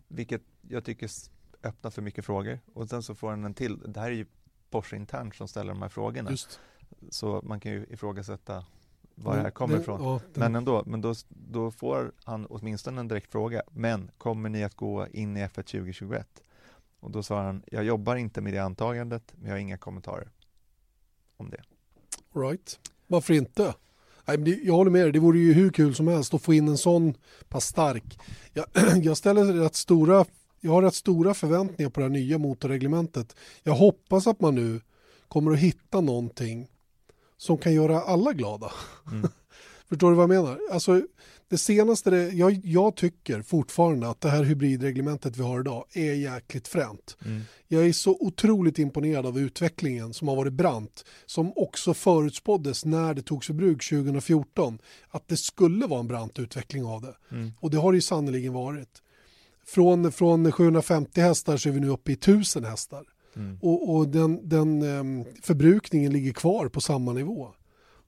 vilket 0.07 0.41
jag 0.61 0.83
tycker 0.85 1.09
öppnar 1.63 1.91
för 1.91 2.01
mycket 2.01 2.25
frågor. 2.25 2.59
Och 2.73 2.89
sen 2.89 3.03
så 3.03 3.15
får 3.15 3.29
han 3.29 3.43
en 3.43 3.53
till, 3.53 3.79
det 3.93 3.99
här 3.99 4.07
är 4.11 4.15
ju 4.15 4.25
Porsche 4.69 4.95
internt 4.97 5.35
som 5.35 5.47
ställer 5.47 5.73
de 5.73 5.81
här 5.81 5.89
frågorna, 5.89 6.31
Just. 6.31 6.59
så 7.09 7.41
man 7.43 7.59
kan 7.59 7.71
ju 7.71 7.85
ifrågasätta 7.89 8.65
var 9.15 9.31
det 9.31 9.35
Mm, 9.39 9.43
här 9.43 9.51
kommer 9.51 9.75
det- 9.75 9.81
ifrån. 9.81 10.19
det- 10.33 10.39
Men 10.39 10.55
ändå, 10.55 10.83
men 10.85 11.01
då, 11.01 11.13
då 11.29 11.71
får 11.71 12.11
han 12.23 12.45
åtminstone 12.49 12.99
en 12.99 13.07
direkt 13.07 13.31
fråga. 13.31 13.61
Men 13.71 14.11
kommer 14.17 14.49
ni 14.49 14.63
att 14.63 14.75
gå 14.75 15.07
in 15.07 15.37
i 15.37 15.39
F1 15.39 15.63
2021? 15.63 16.27
Och 16.99 17.11
då 17.11 17.23
sa 17.23 17.41
han, 17.43 17.63
jag 17.71 17.83
jobbar 17.83 18.15
inte 18.15 18.41
med 18.41 18.53
det 18.53 18.59
antagandet, 18.59 19.33
men 19.35 19.45
jag 19.45 19.53
har 19.53 19.59
inga 19.59 19.77
kommentarer 19.77 20.29
om 21.37 21.49
det. 21.49 21.61
Right. 22.35 22.79
Varför 23.07 23.33
inte? 23.33 23.75
Det, 24.25 24.59
jag 24.63 24.73
håller 24.73 24.91
med 24.91 25.01
dig, 25.05 25.11
det 25.11 25.19
vore 25.19 25.39
ju 25.39 25.53
hur 25.53 25.69
kul 25.69 25.95
som 25.95 26.07
helst 26.07 26.33
att 26.33 26.41
få 26.41 26.53
in 26.53 26.67
en 26.67 26.77
sån 26.77 27.13
pass 27.49 27.65
stark. 27.65 28.19
Jag, 28.53 28.65
jag 29.03 29.17
ställer 29.17 29.45
rätt 29.45 29.75
stora, 29.75 30.25
jag 30.59 30.71
har 30.71 30.81
rätt 30.81 30.93
stora 30.95 31.33
förväntningar 31.33 31.89
på 31.89 31.99
det 31.99 32.05
här 32.05 32.09
nya 32.11 32.37
motorreglementet. 32.37 33.35
Jag 33.63 33.73
hoppas 33.73 34.27
att 34.27 34.39
man 34.41 34.55
nu 34.55 34.81
kommer 35.27 35.51
att 35.51 35.59
hitta 35.59 36.01
någonting 36.01 36.67
som 37.37 37.57
kan 37.57 37.73
göra 37.73 38.01
alla 38.01 38.33
glada. 38.33 38.71
Mm. 39.11 39.27
Förstår 39.89 40.09
du 40.09 40.15
vad 40.15 40.23
jag 40.23 40.43
menar? 40.43 40.59
Alltså, 40.71 41.01
det 41.49 41.57
senaste, 41.57 42.09
det, 42.09 42.29
jag, 42.29 42.61
jag 42.63 42.95
tycker 42.95 43.41
fortfarande 43.41 44.09
att 44.09 44.21
det 44.21 44.29
här 44.29 44.43
hybridreglementet 44.43 45.37
vi 45.37 45.43
har 45.43 45.59
idag 45.59 45.85
är 45.93 46.13
jäkligt 46.13 46.67
fränt. 46.67 47.17
Mm. 47.25 47.41
Jag 47.67 47.87
är 47.87 47.93
så 47.93 48.17
otroligt 48.19 48.79
imponerad 48.79 49.25
av 49.25 49.39
utvecklingen 49.39 50.13
som 50.13 50.27
har 50.27 50.35
varit 50.35 50.53
brant, 50.53 51.05
som 51.25 51.53
också 51.55 51.93
förutspåddes 51.93 52.85
när 52.85 53.13
det 53.13 53.21
togs 53.21 53.49
i 53.49 53.53
bruk 53.53 53.89
2014, 53.89 54.79
att 55.09 55.27
det 55.27 55.37
skulle 55.37 55.87
vara 55.87 55.99
en 55.99 56.07
brant 56.07 56.39
utveckling 56.39 56.85
av 56.85 57.01
det. 57.01 57.15
Mm. 57.31 57.51
Och 57.59 57.71
det 57.71 57.77
har 57.77 57.91
det 57.91 57.97
ju 57.97 58.01
sannoliken 58.01 58.53
varit. 58.53 59.01
Från, 59.65 60.11
från 60.11 60.51
750 60.51 61.21
hästar 61.21 61.57
så 61.57 61.69
är 61.69 61.73
vi 61.73 61.79
nu 61.79 61.89
uppe 61.89 62.11
i 62.11 62.15
1000 62.15 62.63
hästar. 62.63 63.03
Mm. 63.35 63.57
Och, 63.61 63.95
och 63.95 64.07
den, 64.07 64.49
den 64.49 64.81
em, 64.81 65.25
förbrukningen 65.41 66.13
ligger 66.13 66.33
kvar 66.33 66.67
på 66.67 66.81
samma 66.81 67.13
nivå. 67.13 67.53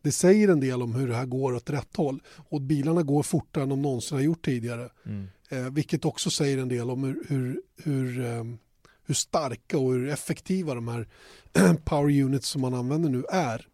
Det 0.01 0.11
säger 0.11 0.47
en 0.47 0.59
del 0.59 0.81
om 0.81 0.95
hur 0.95 1.07
det 1.07 1.15
här 1.15 1.25
går 1.25 1.55
åt 1.55 1.69
rätt 1.69 1.95
håll. 1.95 2.21
Och 2.49 2.61
bilarna 2.61 3.03
går 3.03 3.23
fortare 3.23 3.63
än 3.63 3.69
de 3.69 3.81
någonsin 3.81 4.17
har 4.17 4.23
gjort 4.23 4.45
tidigare. 4.45 4.89
Mm. 5.05 5.27
Eh, 5.49 5.69
vilket 5.73 6.05
också 6.05 6.29
säger 6.29 6.57
en 6.57 6.69
del 6.69 6.89
om 6.89 7.03
hur, 7.03 7.23
hur, 7.27 7.61
hur, 7.83 8.25
em, 8.25 8.57
hur 9.05 9.15
starka 9.15 9.77
och 9.77 9.93
hur 9.93 10.09
effektiva 10.09 10.75
de 10.75 10.87
här 10.87 11.07
power 11.85 12.21
units 12.21 12.47
som 12.47 12.61
man 12.61 12.73
använder 12.73 13.09
nu 13.09 13.23
är. 13.29 13.67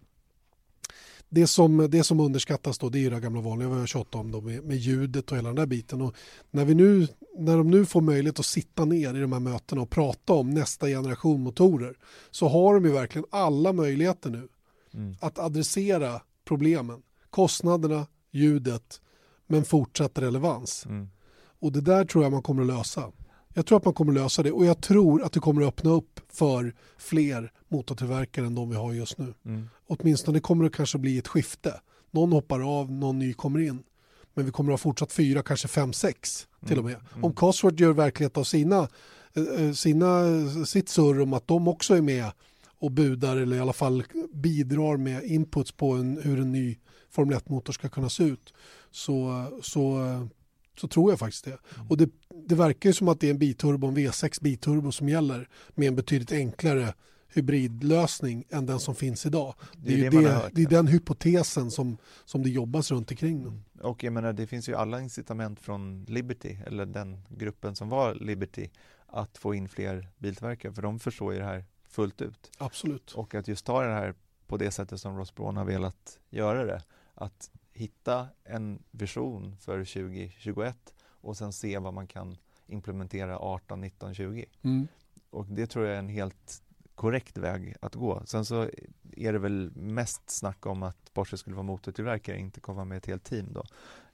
Det 1.34 1.47
som, 1.47 1.88
det 1.91 2.03
som 2.03 2.19
underskattas 2.19 2.77
då 2.77 2.89
det 2.89 3.05
är 3.05 3.11
det 3.11 3.19
gamla 3.19 3.41
vanliga 3.41 3.69
vi 3.69 3.79
har 3.79 3.86
tjatat 3.88 4.15
om 4.15 4.32
då, 4.32 4.41
med, 4.41 4.63
med 4.63 4.77
ljudet 4.77 5.32
och 5.32 5.38
hela 5.38 5.49
den 5.49 5.55
där 5.55 5.65
biten. 5.65 6.01
Och 6.01 6.15
när, 6.51 6.65
vi 6.65 6.75
nu, 6.75 7.07
när 7.38 7.57
de 7.57 7.71
nu 7.71 7.86
får 7.86 8.01
möjlighet 8.01 8.39
att 8.39 8.45
sitta 8.45 8.86
ner 8.86 9.13
i 9.13 9.19
de 9.19 9.32
här 9.32 9.39
mötena 9.39 9.82
och 9.82 9.89
prata 9.89 10.34
om 10.34 10.49
nästa 10.49 10.88
generation 10.88 11.41
motorer 11.41 11.95
så 12.32 12.47
har 12.47 12.73
de 12.73 12.86
ju 12.86 12.91
verkligen 12.91 13.25
alla 13.32 13.73
möjligheter 13.73 14.29
nu 14.29 14.47
Mm. 14.93 15.15
att 15.19 15.39
adressera 15.39 16.21
problemen. 16.45 17.01
Kostnaderna, 17.29 18.07
ljudet, 18.32 19.01
men 19.47 19.65
fortsatt 19.65 20.19
relevans. 20.19 20.86
Mm. 20.86 21.09
Och 21.59 21.71
det 21.71 21.82
där 21.82 22.05
tror 22.05 22.23
jag 22.23 22.32
man 22.32 22.41
kommer 22.41 22.61
att 22.61 22.67
lösa. 22.67 23.11
Jag 23.53 23.65
tror 23.65 23.77
att 23.77 23.86
man 23.86 23.93
kommer 23.93 24.11
att 24.11 24.23
lösa 24.23 24.43
det 24.43 24.51
och 24.51 24.65
jag 24.65 24.82
tror 24.82 25.23
att 25.23 25.32
det 25.32 25.39
kommer 25.39 25.61
att 25.61 25.67
öppna 25.67 25.91
upp 25.91 26.11
för 26.34 26.75
fler 26.97 27.51
motortillverkare 27.67 28.45
än 28.45 28.55
de 28.55 28.69
vi 28.69 28.75
har 28.75 28.93
just 28.93 29.17
nu. 29.17 29.34
Mm. 29.45 29.69
Åtminstone 29.88 30.39
kommer 30.39 30.63
det 30.63 30.69
kanske 30.69 30.97
bli 30.97 31.17
ett 31.17 31.27
skifte. 31.27 31.82
Någon 32.11 32.32
hoppar 32.32 32.79
av, 32.79 32.91
någon 32.91 33.19
ny 33.19 33.34
kommer 33.34 33.59
in. 33.59 33.84
Men 34.34 34.45
vi 34.45 34.51
kommer 34.51 34.73
att 34.73 34.79
ha 34.79 34.84
fortsatt 34.84 35.11
fyra, 35.11 35.43
kanske 35.43 35.67
fem, 35.67 35.93
sex 35.93 36.47
till 36.67 36.77
och 36.79 36.86
med. 36.86 36.95
Mm. 37.13 37.23
Om 37.23 37.34
Cosworth 37.34 37.82
gör 37.82 37.93
verklighet 37.93 38.38
av 38.38 38.43
sina, 38.43 38.88
eh, 39.34 39.71
sina, 39.71 40.25
sitt 40.65 40.89
surr 40.89 41.21
om 41.21 41.34
att 41.34 41.47
de 41.47 41.67
också 41.67 41.95
är 41.95 42.01
med 42.01 42.32
och 42.79 42.91
budar 42.91 43.38
eller 43.38 43.57
i 43.57 43.59
alla 43.59 43.73
fall 43.73 44.03
bidrar 44.34 44.97
med 44.97 45.23
inputs 45.23 45.71
på 45.71 45.91
en, 45.91 46.21
hur 46.23 46.39
en 46.39 46.51
ny 46.51 46.77
Formel 47.09 47.38
1-motor 47.38 47.73
ska 47.73 47.89
kunna 47.89 48.09
se 48.09 48.23
ut 48.23 48.53
så, 48.91 49.45
så, 49.61 50.05
så 50.79 50.88
tror 50.88 51.11
jag 51.11 51.19
faktiskt 51.19 51.45
det. 51.45 51.57
Och 51.89 51.97
det, 51.97 52.09
det 52.45 52.55
verkar 52.55 52.89
ju 52.89 52.93
som 52.93 53.07
att 53.07 53.19
det 53.19 53.27
är 53.27 53.31
en 53.31 53.37
biturbo, 53.37 53.87
en 53.87 53.97
V6 53.97 54.43
biturbo 54.43 54.91
som 54.91 55.09
gäller 55.09 55.49
med 55.69 55.87
en 55.87 55.95
betydligt 55.95 56.31
enklare 56.31 56.93
hybridlösning 57.33 58.43
än 58.49 58.65
den 58.65 58.79
som 58.79 58.95
finns 58.95 59.25
idag. 59.25 59.55
Det 59.73 59.93
är, 59.93 59.97
Det 59.97 60.17
är 60.17 60.21
ju 60.21 60.21
det 60.21 60.29
det, 60.29 60.49
det 60.51 60.61
är 60.61 60.69
den 60.69 60.87
hypotesen 60.87 61.71
som, 61.71 61.97
som 62.25 62.43
det 62.43 62.49
jobbas 62.49 62.91
runt 62.91 63.11
omkring 63.11 63.43
nu. 63.43 63.81
Och 63.81 64.03
jag 64.03 64.13
menar, 64.13 64.33
det 64.33 64.47
finns 64.47 64.69
ju 64.69 64.75
alla 64.75 65.01
incitament 65.01 65.59
från 65.59 66.05
Liberty, 66.07 66.57
eller 66.65 66.85
den 66.85 67.21
gruppen 67.29 67.75
som 67.75 67.89
var 67.89 68.15
Liberty, 68.15 68.69
att 69.07 69.37
få 69.37 69.55
in 69.55 69.69
fler 69.69 70.09
biltillverkare, 70.17 70.73
för 70.73 70.81
de 70.81 70.99
förstår 70.99 71.33
ju 71.33 71.39
det 71.39 71.45
här 71.45 71.65
fullt 71.83 72.21
ut. 72.21 72.51
Absolut. 72.57 73.11
Och 73.11 73.35
att 73.35 73.47
just 73.47 73.65
ta 73.65 73.83
det 73.83 73.93
här 73.93 74.13
på 74.47 74.57
det 74.57 74.71
sättet 74.71 75.01
som 75.01 75.17
Ross 75.17 75.35
Braun 75.35 75.57
har 75.57 75.65
velat 75.65 76.19
göra 76.29 76.65
det, 76.65 76.83
att 77.13 77.51
hitta 77.73 78.27
en 78.43 78.83
vision 78.91 79.57
för 79.57 79.77
2021 79.77 80.93
och 81.22 81.38
sen 81.38 81.53
se 81.53 81.78
vad 81.78 81.93
man 81.93 82.07
kan 82.07 82.38
implementera 82.67 83.39
18, 83.39 83.82
19, 83.82 84.13
20. 84.13 84.45
Mm. 84.61 84.88
Och 85.30 85.45
det 85.45 85.67
tror 85.67 85.86
jag 85.86 85.95
är 85.95 85.99
en 85.99 86.09
helt 86.09 86.63
korrekt 86.95 87.38
väg 87.38 87.76
att 87.82 87.95
gå. 87.95 88.22
Sen 88.26 88.45
så 88.45 88.69
är 89.11 89.34
det 89.34 89.39
väl 89.39 89.72
mest 89.76 90.30
snack 90.30 90.65
om 90.65 90.84
att 90.84 91.13
Porsche 91.13 91.38
skulle 91.38 91.55
vara 91.55 91.65
motortillverkare, 91.65 92.39
inte 92.39 92.59
komma 92.59 92.86
med 92.86 92.97
ett 92.97 93.05
helt 93.05 93.24
team 93.24 93.53
då. 93.53 93.63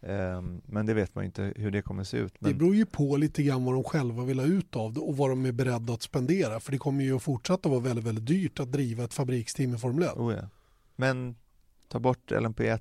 Ehm, 0.01 0.61
men 0.65 0.85
det 0.85 0.93
vet 0.93 1.15
man 1.15 1.23
ju 1.23 1.25
inte 1.25 1.53
hur 1.55 1.71
det 1.71 1.81
kommer 1.81 2.03
se 2.03 2.17
ut. 2.17 2.33
Det 2.39 2.49
Men, 2.49 2.57
beror 2.57 2.75
ju 2.75 2.85
på 2.85 3.17
lite 3.17 3.43
grann 3.43 3.65
vad 3.65 3.73
de 3.73 3.83
själva 3.83 4.23
vill 4.23 4.39
ha 4.39 4.45
ut 4.45 4.75
av 4.75 4.93
det 4.93 4.99
och 4.99 5.17
vad 5.17 5.29
de 5.29 5.45
är 5.45 5.51
beredda 5.51 5.93
att 5.93 6.01
spendera. 6.01 6.59
För 6.59 6.71
det 6.71 6.77
kommer 6.77 7.03
ju 7.03 7.15
att 7.15 7.23
fortsätta 7.23 7.69
vara 7.69 7.79
väldigt, 7.79 8.05
väldigt 8.05 8.25
dyrt 8.25 8.59
att 8.59 8.71
driva 8.71 9.03
ett 9.03 9.13
fabriksteam 9.13 9.75
i 9.75 9.77
Formel 9.77 10.03
1. 10.03 10.13
oh 10.17 10.33
ja. 10.33 10.49
men 10.95 11.35
ta 11.87 11.99
bort 11.99 12.31
LMP1, 12.31 12.79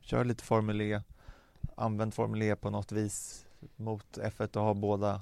kör 0.00 0.24
lite 0.24 0.44
Formel 0.44 0.80
E, 0.80 1.02
använd 1.76 2.14
Formel 2.14 2.42
E 2.42 2.56
på 2.56 2.70
något 2.70 2.92
vis 2.92 3.43
mot 3.76 4.18
F1 4.18 4.56
och 4.56 4.62
ha 4.62 4.74
båda 4.74 5.20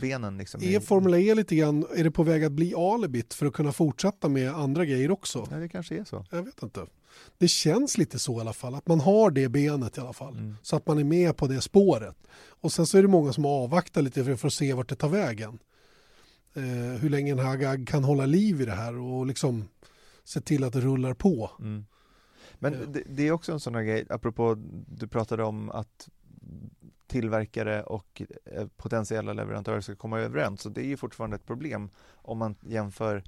benen. 0.00 0.38
Liksom 0.38 0.62
Är 0.62 0.80
Formel 0.80 1.14
E 1.14 1.34
lite 1.34 1.56
grann, 1.56 1.86
är 1.96 2.04
det 2.04 2.10
på 2.10 2.22
väg 2.22 2.44
att 2.44 2.52
bli 2.52 2.74
alibit 2.74 3.34
för 3.34 3.46
att 3.46 3.52
kunna 3.52 3.72
fortsätta 3.72 4.28
med 4.28 4.50
andra 4.54 4.84
grejer 4.84 5.10
också? 5.10 5.46
Ja, 5.50 5.56
det 5.56 5.68
kanske 5.68 5.98
är 5.98 6.04
så. 6.04 6.24
Jag 6.30 6.42
vet 6.42 6.62
inte. 6.62 6.86
Det 7.38 7.48
känns 7.48 7.98
lite 7.98 8.18
så 8.18 8.38
i 8.38 8.40
alla 8.40 8.52
fall, 8.52 8.74
att 8.74 8.86
man 8.86 9.00
har 9.00 9.30
det 9.30 9.48
benet 9.48 9.98
i 9.98 10.00
alla 10.00 10.12
fall. 10.12 10.36
Mm. 10.36 10.56
Så 10.62 10.76
att 10.76 10.86
man 10.86 10.98
är 10.98 11.04
med 11.04 11.36
på 11.36 11.46
det 11.46 11.60
spåret. 11.60 12.16
Och 12.48 12.72
sen 12.72 12.86
så 12.86 12.98
är 12.98 13.02
det 13.02 13.08
många 13.08 13.32
som 13.32 13.44
avvaktar 13.46 14.02
lite 14.02 14.24
för, 14.24 14.36
för 14.36 14.46
att 14.46 14.54
se 14.54 14.72
vart 14.72 14.88
det 14.88 14.94
tar 14.94 15.08
vägen. 15.08 15.58
Eh, 16.54 16.62
hur 17.00 17.08
länge 17.10 17.32
en 17.32 17.38
Hagag 17.38 17.86
kan 17.88 18.04
hålla 18.04 18.26
liv 18.26 18.60
i 18.60 18.64
det 18.64 18.72
här 18.72 18.98
och 18.98 19.26
liksom 19.26 19.68
se 20.24 20.40
till 20.40 20.64
att 20.64 20.72
det 20.72 20.80
rullar 20.80 21.14
på. 21.14 21.50
Mm. 21.58 21.84
Men 22.58 22.72
Ja. 22.72 22.78
det, 22.86 23.02
det 23.08 23.28
är 23.28 23.32
också 23.32 23.52
en 23.52 23.60
sån 23.60 23.74
här 23.74 23.82
grej, 23.82 24.06
apropå 24.08 24.56
du 24.88 25.08
pratade 25.08 25.44
om 25.44 25.70
att 25.70 26.08
tillverkare 27.12 27.82
och 27.82 28.22
eh, 28.44 28.66
potentiella 28.76 29.32
leverantörer 29.32 29.80
ska 29.80 29.96
komma 29.96 30.20
överens. 30.20 30.60
Så 30.60 30.68
det 30.68 30.80
är 30.80 30.86
ju 30.86 30.96
fortfarande 30.96 31.36
ett 31.36 31.46
problem 31.46 31.90
om 32.14 32.38
man 32.38 32.54
jämför 32.60 33.22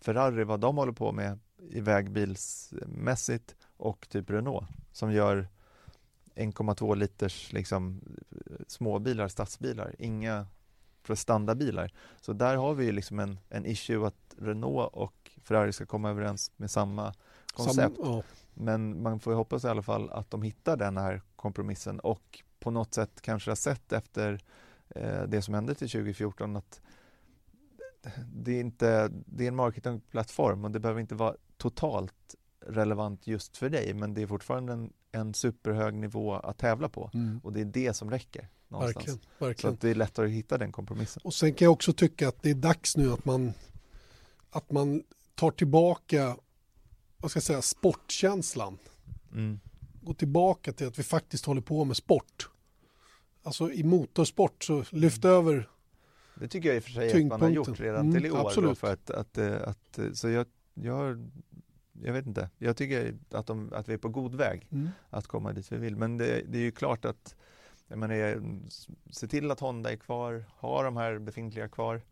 Ferrari, 0.00 0.44
vad 0.44 0.60
de 0.60 0.76
håller 0.76 0.92
på 0.92 1.12
med 1.12 1.38
i 1.70 1.80
vägbilsmässigt 1.80 3.56
och 3.76 4.08
typ 4.08 4.30
Renault 4.30 4.68
som 4.92 5.12
gör 5.12 5.48
1,2 6.34 6.96
liters 6.96 7.52
liksom, 7.52 8.00
småbilar, 8.66 9.28
stadsbilar, 9.28 9.94
inga 9.98 10.46
standardbilar. 11.14 11.92
Så 12.20 12.32
där 12.32 12.56
har 12.56 12.74
vi 12.74 12.84
ju 12.84 12.92
liksom 12.92 13.18
en, 13.18 13.38
en 13.48 13.66
issue 13.66 14.06
att 14.06 14.34
Renault 14.38 14.90
och 14.92 15.30
Ferrari 15.42 15.72
ska 15.72 15.86
komma 15.86 16.10
överens 16.10 16.52
med 16.56 16.70
samma 16.70 17.14
koncept. 17.54 17.96
Sam, 17.96 18.06
ja. 18.06 18.22
Men 18.54 19.02
man 19.02 19.20
får 19.20 19.32
ju 19.32 19.36
hoppas 19.36 19.64
i 19.64 19.68
alla 19.68 19.82
fall 19.82 20.10
att 20.10 20.30
de 20.30 20.42
hittar 20.42 20.76
den 20.76 20.96
här 20.96 21.22
kompromissen 21.36 22.00
och 22.00 22.42
på 22.66 22.70
något 22.70 22.94
sätt 22.94 23.20
kanske 23.20 23.50
har 23.50 23.56
sett 23.56 23.92
efter 23.92 24.40
eh, 24.88 25.22
det 25.22 25.42
som 25.42 25.54
hände 25.54 25.74
till 25.74 25.88
2014 25.90 26.56
att 26.56 26.80
det 28.34 28.52
är, 28.52 28.60
inte, 28.60 29.08
det 29.26 29.44
är 29.44 29.48
en 29.48 29.56
marketingplattform 29.56 30.64
och 30.64 30.70
det 30.70 30.80
behöver 30.80 31.00
inte 31.00 31.14
vara 31.14 31.36
totalt 31.56 32.34
relevant 32.60 33.26
just 33.26 33.56
för 33.56 33.68
dig 33.68 33.94
men 33.94 34.14
det 34.14 34.22
är 34.22 34.26
fortfarande 34.26 34.72
en, 34.72 34.92
en 35.12 35.34
superhög 35.34 35.94
nivå 35.94 36.34
att 36.34 36.58
tävla 36.58 36.88
på 36.88 37.10
Mm. 37.14 37.40
och 37.44 37.52
det 37.52 37.60
är 37.60 37.64
det 37.64 37.94
som 37.94 38.10
räcker. 38.10 38.48
Någonstans. 38.68 38.96
Verkligen, 39.06 39.18
Så 39.38 39.44
verkligen. 39.44 39.74
att 39.74 39.80
det 39.80 39.90
är 39.90 39.94
lättare 39.94 40.26
att 40.26 40.32
hitta 40.32 40.58
den 40.58 40.72
kompromissen. 40.72 41.22
Och 41.24 41.34
sen 41.34 41.54
kan 41.54 41.66
jag 41.66 41.72
också 41.72 41.92
tycka 41.92 42.28
att 42.28 42.42
det 42.42 42.50
är 42.50 42.54
dags 42.54 42.96
nu 42.96 43.12
att 43.12 43.24
man, 43.24 43.52
att 44.50 44.70
man 44.70 45.02
tar 45.34 45.50
tillbaka 45.50 46.36
vad 47.18 47.30
ska 47.30 47.38
jag 47.38 47.44
säga, 47.44 47.62
sportkänslan. 47.62 48.78
Mm. 49.32 49.60
Gå 50.02 50.14
tillbaka 50.14 50.72
till 50.72 50.86
att 50.86 50.98
vi 50.98 51.02
faktiskt 51.02 51.44
håller 51.46 51.60
på 51.60 51.84
med 51.84 51.96
sport. 51.96 52.50
Alltså 53.46 53.72
i 53.72 53.84
motorsport 53.84 54.64
så 54.64 54.84
lyft 54.90 55.24
över 55.24 55.68
Det 56.34 56.48
tycker 56.48 56.68
jag 56.68 56.76
i 56.76 56.78
och 56.78 56.82
för 56.84 56.90
sig 56.90 57.22
att 57.22 57.26
man 57.28 57.40
har 57.40 57.48
gjort 57.48 57.80
redan 57.80 58.00
Mm, 58.00 58.12
till 58.14 58.26
i 58.26 58.30
år. 58.30 58.46
Absolut. 58.46 58.78
för 58.78 58.92
att, 58.92 59.10
att, 59.10 59.38
eh, 59.38 59.56
att, 59.68 59.98
eh, 59.98 60.12
så 60.12 60.28
jag, 60.28 60.46
jag, 60.74 61.30
jag 62.02 62.12
vet 62.12 62.26
inte, 62.26 62.50
jag 62.58 62.76
tycker 62.76 63.14
att, 63.30 63.46
de, 63.46 63.72
att 63.72 63.88
vi 63.88 63.92
är 63.94 63.98
på 63.98 64.08
god 64.08 64.34
väg 64.34 64.68
Mm. 64.72 64.88
att 65.10 65.26
komma 65.26 65.52
dit 65.52 65.72
vi 65.72 65.76
vill. 65.76 65.96
Men 65.96 66.18
det, 66.18 66.42
det 66.48 66.58
är 66.58 66.62
ju 66.62 66.70
klart 66.72 67.04
att 67.04 67.34
jag 67.88 67.98
menar, 67.98 68.14
eh, 68.14 68.40
se 69.10 69.26
till 69.28 69.50
att 69.50 69.60
Honda 69.60 69.92
är 69.92 69.96
kvar, 69.96 70.44
ha 70.56 70.82
de 70.82 70.96
här 70.96 71.18
befintliga 71.18 71.68
kvar, 71.68 72.02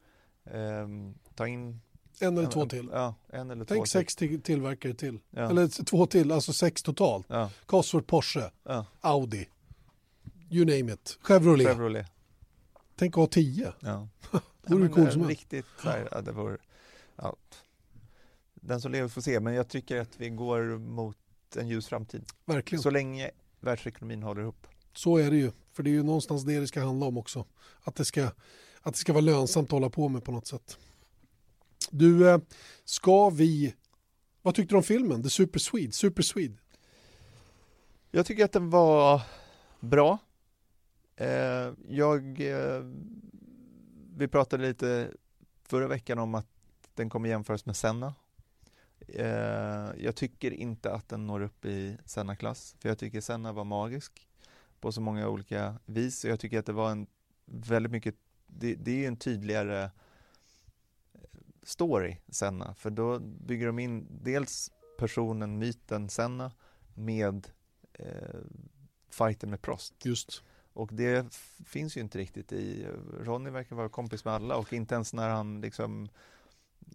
ehm, 0.50 1.14
ta 1.34 1.46
in 1.48 1.80
en 2.20 2.32
eller 2.32 2.42
en- 2.44 2.50
två 2.50 2.66
till. 2.66 2.88
Ja, 2.92 3.14
en 3.28 3.50
eller 3.50 3.64
två 3.64 3.74
Tänk 3.74 3.84
till. 3.84 3.90
sex 3.92 4.16
till, 4.16 4.40
tillverkare 4.42 4.94
till. 4.94 5.18
Ja. 5.30 5.50
Eller 5.50 5.84
två 5.84 6.06
till, 6.06 6.32
alltså 6.32 6.52
sex 6.52 6.82
totalt. 6.82 7.26
Ja, 7.28 7.50
Cosworth, 7.66 8.06
Porsche, 8.06 8.50
ja. 8.64 8.86
Audi, 9.00 9.48
you 10.54 10.64
name 10.64 10.92
it. 10.92 11.18
Chevrolet. 11.22 11.66
Chevrolet. 11.66 12.06
Tänk 12.96 13.14
ha 13.14 13.26
tio. 13.26 13.72
Ja. 13.80 14.08
Vore 14.62 14.88
coolt 14.88 15.08
eh, 15.08 15.12
som. 15.12 15.28
Riktigt 15.28 15.66
så 15.82 15.88
här, 15.88 16.08
ja, 16.10 16.20
det 16.20 16.32
vore, 16.32 16.58
ja. 17.16 17.36
Den 18.54 18.80
som 18.80 18.92
lever 18.92 19.08
får 19.08 19.20
se, 19.20 19.40
men 19.40 19.54
jag 19.54 19.68
tycker 19.68 20.00
att 20.00 20.20
vi 20.20 20.30
går 20.30 20.78
mot 20.78 21.16
en 21.56 21.68
ljus 21.68 21.86
framtid. 21.86 22.24
Verkligen. 22.44 22.82
Så 22.82 22.90
länge 22.90 23.30
världsekonomin 23.60 24.22
håller 24.22 24.42
ihop. 24.42 24.66
Så 24.92 25.16
är 25.16 25.30
det 25.30 25.36
ju. 25.36 25.52
För 25.72 25.82
det 25.82 25.90
är 25.90 25.92
ju 25.92 26.02
någonstans 26.02 26.44
det 26.44 26.60
det 26.60 26.66
ska 26.66 26.84
handla 26.84 27.06
om 27.06 27.18
också. 27.18 27.44
Att 27.82 27.94
det 27.94 28.04
ska, 28.04 28.24
att 28.80 28.94
det 28.94 28.98
ska 28.98 29.12
vara 29.12 29.20
lönsamt 29.20 29.68
att 29.68 29.72
hålla 29.72 29.90
på 29.90 30.08
med 30.08 30.24
på 30.24 30.32
något 30.32 30.46
sätt. 30.46 30.78
Du, 31.90 32.30
eh, 32.30 32.38
ska 32.84 33.30
vi... 33.30 33.74
Vad 34.42 34.54
tyckte 34.54 34.74
du 34.74 34.76
om 34.76 34.82
filmen? 34.82 35.22
The 35.22 35.30
Super 35.30 35.58
Swede? 35.58 35.92
Super 35.92 36.22
Swede? 36.22 36.56
Jag 38.10 38.26
tycker 38.26 38.44
att 38.44 38.52
den 38.52 38.70
var 38.70 39.22
bra. 39.80 40.18
Eh, 41.16 41.72
jag, 41.88 42.40
eh, 42.40 42.82
vi 44.16 44.28
pratade 44.28 44.66
lite 44.66 45.10
förra 45.62 45.88
veckan 45.88 46.18
om 46.18 46.34
att 46.34 46.46
den 46.94 47.10
kommer 47.10 47.28
jämföras 47.28 47.66
med 47.66 47.76
Senna. 47.76 48.14
Eh, 49.08 49.90
jag 49.98 50.16
tycker 50.16 50.50
inte 50.50 50.92
att 50.92 51.08
den 51.08 51.26
når 51.26 51.40
upp 51.40 51.64
i 51.64 51.98
Senna-klass, 52.04 52.76
för 52.80 52.88
jag 52.88 52.98
tycker 52.98 53.20
Senna 53.20 53.52
var 53.52 53.64
magisk 53.64 54.28
på 54.80 54.92
så 54.92 55.00
många 55.00 55.28
olika 55.28 55.74
vis. 55.86 56.24
Jag 56.24 56.40
tycker 56.40 56.58
att 56.58 56.66
det 56.66 56.72
var 56.72 56.90
en 56.90 57.06
väldigt 57.44 57.92
mycket, 57.92 58.14
det, 58.46 58.74
det 58.74 58.90
är 58.90 58.96
ju 58.96 59.06
en 59.06 59.16
tydligare 59.16 59.82
eh, 59.82 59.90
story, 61.62 62.16
Senna, 62.28 62.74
för 62.74 62.90
då 62.90 63.18
bygger 63.18 63.66
de 63.66 63.78
in 63.78 64.06
dels 64.22 64.70
personen, 64.98 65.58
myten 65.58 66.08
Senna 66.08 66.52
med 66.94 67.48
eh, 67.92 68.40
fighten 69.10 69.50
med 69.50 69.62
Prost. 69.62 69.94
Just. 70.04 70.42
Och 70.74 70.90
det 70.92 71.34
finns 71.66 71.96
ju 71.96 72.00
inte 72.00 72.18
riktigt 72.18 72.52
i, 72.52 72.86
Ronny 73.20 73.50
verkar 73.50 73.76
vara 73.76 73.88
kompis 73.88 74.24
med 74.24 74.34
alla 74.34 74.56
och 74.56 74.72
inte 74.72 74.94
ens 74.94 75.12
när 75.12 75.28
han 75.28 75.60
liksom 75.60 76.08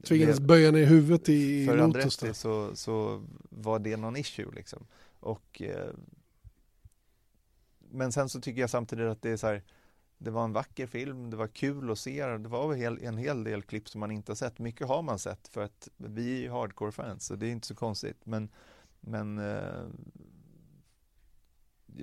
Tvingades 0.03 0.39
böja 0.39 0.71
ner 0.71 0.85
huvudet 0.85 1.29
i, 1.29 1.65
för. 1.65 1.77
Andretti 1.77 2.33
så, 2.33 2.75
så 2.75 3.25
var 3.49 3.79
det 3.79 3.97
någon 3.97 4.17
issue 4.17 4.51
liksom. 4.51 4.87
Och, 5.19 5.61
eh, 5.61 5.93
men 7.79 8.11
sen 8.11 8.29
så 8.29 8.41
tycker 8.41 8.61
jag 8.61 8.69
samtidigt 8.69 9.07
att 9.07 9.21
det 9.21 9.29
är 9.29 9.37
så 9.37 9.47
här, 9.47 9.63
det 10.17 10.31
var 10.31 10.43
en 10.43 10.53
vacker 10.53 10.87
film, 10.87 11.29
det 11.29 11.37
var 11.37 11.47
kul 11.47 11.91
att 11.91 11.99
se, 11.99 12.25
det 12.25 12.49
var 12.49 12.75
en 13.03 13.17
hel 13.17 13.43
del 13.43 13.61
klipp 13.61 13.89
som 13.89 13.99
man 13.99 14.11
inte 14.11 14.31
har 14.31 14.35
sett. 14.35 14.59
Mycket 14.59 14.87
har 14.87 15.01
man 15.01 15.19
sett 15.19 15.47
för 15.47 15.61
att 15.61 15.89
vi 15.97 16.37
är 16.37 16.41
ju 16.41 16.49
hardcore-fans 16.49 17.25
så 17.25 17.35
det 17.35 17.47
är 17.47 17.51
inte 17.51 17.67
så 17.67 17.75
konstigt. 17.75 18.25
Men, 18.25 18.49
men 18.99 19.39
eh, 19.39 19.83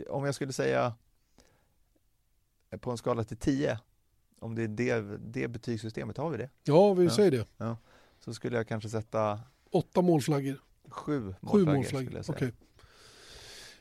om 0.09 0.25
jag 0.25 0.35
skulle 0.35 0.53
säga 0.53 0.95
på 2.79 2.91
en 2.91 2.97
skala 2.99 3.25
till 3.25 3.37
10, 3.37 3.79
om 4.41 4.55
det 4.55 4.63
är 4.63 4.69
det, 4.69 5.19
det 5.19 5.49
betygssystemet, 5.49 6.17
har 6.17 6.31
vi 6.31 6.37
det? 6.39 6.51
Ja, 6.65 6.95
vi 6.95 7.05
Ja. 7.05 7.11
säger 7.11 7.31
det. 7.31 7.77
Så 8.25 8.35
skulle 8.35 8.57
jag 8.57 8.69
kanske 8.69 8.89
sätta 8.89 9.41
Åtta 9.71 10.03
målflaggor. 10.03 10.61
sju 10.89 11.21
Sju 11.21 11.35
målflaggor. 11.41 11.75
målflaggor. 11.77 12.05
skulle 12.07 12.19
jag 12.19 12.25
säga. 12.25 12.49
Och 12.49 12.55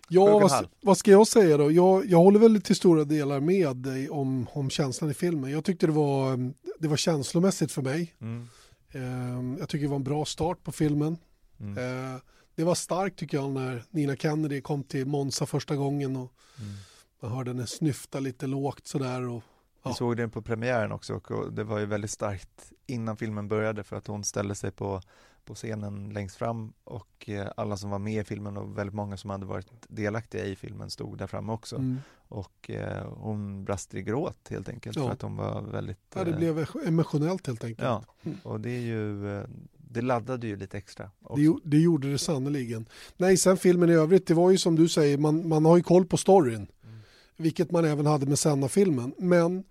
Ja, 0.09 0.39
vad, 0.39 0.67
vad 0.81 0.97
ska 0.97 1.11
jag 1.11 1.27
säga 1.27 1.57
då? 1.57 1.71
Jag, 1.71 2.05
jag 2.05 2.17
håller 2.17 2.39
väl 2.39 2.61
till 2.61 2.75
stora 2.75 3.03
delar 3.03 3.39
med 3.39 3.75
dig 3.75 4.09
om, 4.09 4.47
om 4.53 4.69
känslan 4.69 5.11
i 5.11 5.13
filmen. 5.13 5.51
Jag 5.51 5.63
tyckte 5.65 5.85
det 5.85 5.91
var, 5.91 6.51
det 6.79 6.87
var 6.87 6.97
känslomässigt 6.97 7.71
för 7.71 7.81
mig. 7.81 8.15
Mm. 8.21 8.47
Ehm, 8.91 9.57
Jag 9.59 9.69
tycker 9.69 9.83
det 9.83 9.89
var 9.89 9.95
en 9.95 10.03
bra 10.03 10.25
start 10.25 10.63
på 10.63 10.71
filmen. 10.71 11.17
Mm. 11.59 11.77
Eh, 12.13 12.19
Det 12.55 12.63
var 12.63 12.75
starkt 12.75 13.19
tycker 13.19 13.37
jag 13.37 13.51
när 13.51 13.83
Nina 13.89 14.15
Kennedy 14.15 14.61
kom 14.61 14.83
till 14.83 15.05
Monza 15.05 15.45
första 15.45 15.75
gången 15.75 16.15
och 16.15 16.31
Mm. 16.59 16.73
Man 17.21 17.31
hörde 17.31 17.51
henne 17.51 17.67
snyfta 17.67 18.19
lite 18.19 18.47
lågt 18.47 18.87
sådär. 18.87 19.27
Och, 19.27 19.43
Vi 19.83 19.89
Ja. 19.91 19.93
såg 19.95 20.17
den 20.17 20.29
på 20.29 20.41
premiären 20.41 20.91
också 20.91 21.13
och 21.29 21.53
det 21.53 21.63
var 21.63 21.79
ju 21.79 21.85
väldigt 21.85 22.11
starkt 22.11 22.71
innan 22.87 23.17
filmen 23.17 23.47
började 23.47 23.83
för 23.83 23.95
att 23.95 24.07
hon 24.07 24.23
ställde 24.23 24.55
sig 24.55 24.71
på, 24.71 25.01
på 25.45 25.55
scenen 25.55 26.09
längst 26.09 26.35
fram 26.35 26.73
och 26.83 27.29
eh, 27.29 27.47
alla 27.57 27.77
som 27.77 27.89
var 27.89 27.99
med 27.99 28.21
i 28.21 28.23
filmen 28.23 28.57
och 28.57 28.77
väldigt 28.77 28.95
många 28.95 29.17
som 29.17 29.29
hade 29.29 29.45
varit 29.45 29.67
delaktiga 29.87 30.45
i 30.45 30.55
filmen 30.55 30.89
stod 30.89 31.17
där 31.17 31.27
framme 31.27 31.51
också. 31.53 31.75
mm. 31.75 31.97
Och 32.27 32.69
eh, 32.69 33.07
hon 33.13 33.63
brast 33.65 33.93
i 33.93 34.01
gråt 34.01 34.47
helt 34.49 34.69
enkelt 34.69 34.95
Ja. 34.97 35.03
för 35.05 35.11
att 35.13 35.21
hon 35.21 35.35
var 35.35 35.61
väldigt... 35.61 35.99
ja, 36.15 36.23
det 36.23 36.31
eh, 36.31 36.37
blev 36.37 36.67
emotionellt 36.85 37.47
helt 37.47 37.63
enkelt. 37.63 37.87
Ja, 37.87 38.03
Mm. 38.23 38.37
och 38.43 38.59
det 38.61 38.69
är 38.69 38.81
ju, 38.81 39.35
eh, 39.39 39.43
det 39.77 40.01
laddade 40.01 40.47
ju 40.47 40.55
lite 40.55 40.77
extra. 40.77 41.11
Det, 41.35 41.55
det 41.63 41.77
gjorde 41.77 42.11
det 42.11 42.17
sannoliken. 42.17 42.89
Nej, 43.17 43.37
sen 43.37 43.57
filmen 43.57 43.89
i 43.89 43.93
övrigt, 43.93 44.27
det 44.27 44.33
var 44.33 44.51
ju 44.51 44.57
som 44.57 44.75
du 44.75 44.87
säger, 44.89 45.17
man, 45.17 45.47
man 45.47 45.65
har 45.65 45.77
ju 45.77 45.83
koll 45.83 46.05
på 46.05 46.17
storyn. 46.17 46.67
Mm. 46.83 46.94
Vilket 47.37 47.71
man 47.71 47.85
även 47.85 48.05
hade 48.05 48.25
med 48.25 48.39
Senna-filmen. 48.39 49.13
Men 49.17 49.63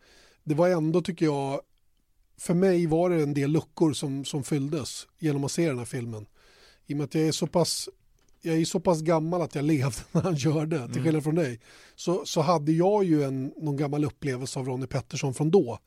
det 0.44 0.54
var 0.54 0.68
ändå 0.68 1.02
tycker 1.02 1.26
jag, 1.26 1.60
för 2.38 2.54
mig 2.54 2.86
var 2.86 3.10
det 3.10 3.22
en 3.22 3.34
del 3.34 3.50
luckor 3.50 3.92
som, 3.92 4.24
som 4.24 4.44
fylldes 4.44 5.06
genom 5.18 5.44
att 5.44 5.52
se 5.52 5.68
den 5.68 5.78
här 5.78 5.84
filmen. 5.84 6.26
I 6.86 6.92
och 6.92 6.96
med 6.96 7.04
att 7.04 7.14
jag 7.14 7.24
är 7.28 7.32
så 7.32 7.46
pass 7.46 7.88
jag 8.46 8.56
är 8.56 8.64
så 8.64 8.80
pass 8.80 9.00
gammal 9.02 9.42
att 9.42 9.54
jag 9.54 9.64
levde 9.64 9.96
när 10.12 10.20
han 10.22 10.38
körde, 10.38 10.76
till 10.76 10.90
Mm. 10.90 11.04
skillnad 11.04 11.22
från 11.24 11.34
dig. 11.34 11.60
Så, 11.94 12.22
så 12.26 12.40
hade 12.40 12.72
jag 12.72 13.04
ju 13.04 13.22
en, 13.24 13.52
någon 13.56 13.76
gammal 13.76 14.04
upplevelse 14.04 14.58
av 14.58 14.66
Ronnie 14.66 14.86
Pettersson 14.86 15.34
från 15.34 15.50
då. 15.50 15.78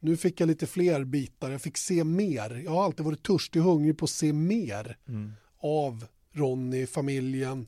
Nu 0.00 0.16
fick 0.16 0.40
jag 0.40 0.46
lite 0.46 0.66
fler 0.66 1.04
bitar, 1.04 1.50
jag 1.50 1.62
fick 1.62 1.76
se 1.76 2.04
mer. 2.04 2.62
Jag 2.64 2.70
har 2.70 2.84
alltid 2.84 3.06
varit 3.06 3.22
törstig 3.22 3.62
och 3.62 3.68
hungrig 3.72 3.98
på 3.98 4.04
att 4.04 4.10
se 4.10 4.32
mer 4.32 4.96
Mm. 5.08 5.32
av 5.58 6.04
Ronny, 6.32 6.86
familjen, 6.86 7.66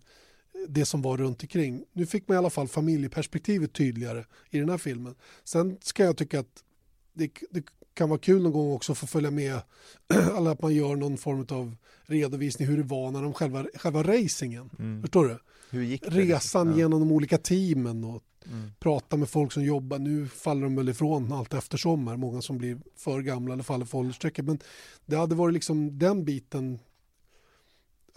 det 0.69 0.85
som 0.85 1.03
var 1.03 1.17
runt 1.17 1.43
omkring. 1.43 1.85
Nu 1.93 2.07
fick 2.07 2.29
man 2.29 2.35
i 2.35 2.39
alla 2.39 2.51
fall 2.51 2.69
familjeperspektivet 2.69 3.73
tydligare 3.73 4.25
i 4.51 4.59
den 4.59 4.69
här 4.69 4.79
filmen. 4.79 5.15
Sen 5.45 5.77
ska 5.81 6.05
jag 6.05 6.17
tycka 6.17 6.41
att 6.41 6.65
det, 7.13 7.31
det 7.51 7.65
kan 7.95 8.09
vara 8.09 8.19
kul 8.21 8.43
någon 8.43 8.53
gång 8.53 8.73
också 8.73 8.93
att 8.93 8.99
få 8.99 9.07
följa 9.07 9.31
med, 9.31 9.61
eller 10.37 10.51
att 10.51 10.63
man 10.63 10.75
gör 10.75 10.97
någon 10.97 11.17
form 11.19 11.47
av 11.51 11.77
redovisning 12.03 12.69
hur 12.69 12.77
det 12.77 12.83
var 12.83 13.11
när 13.11 13.23
de 13.23 13.33
själva, 13.35 13.67
själva 13.75 14.03
racingen. 14.03 14.71
Mm. 14.79 15.03
Förstår 15.03 15.25
du? 15.29 15.39
Hur 15.71 15.83
gick 15.83 16.03
det? 16.03 16.11
Resan 16.11 16.71
Ja. 16.71 16.77
genom 16.77 17.01
de 17.01 17.13
olika 17.13 17.39
teamen 17.39 18.05
och 18.05 18.23
Mm. 18.53 18.71
prata 18.81 19.17
med 19.17 19.29
folk 19.29 19.53
som 19.53 19.65
jobbar. 19.65 19.99
Nu 19.99 20.29
faller 20.29 20.63
de 20.63 20.77
väl 20.77 20.89
ifrån 20.89 21.33
allt 21.33 21.55
eftersom 21.55 22.09
här. 22.09 22.17
Många 22.17 22.43
som 22.43 22.59
blir 22.59 22.79
för 22.97 23.21
gamla 23.23 23.53
eller 23.55 23.63
faller 23.63 23.85
för 23.85 23.99
åldersstrecket. 23.99 24.45
Men 24.45 24.59
det 25.07 25.17
hade 25.17 25.35
varit 25.35 25.55
liksom 25.55 25.99
den 25.99 26.25
biten 26.25 26.79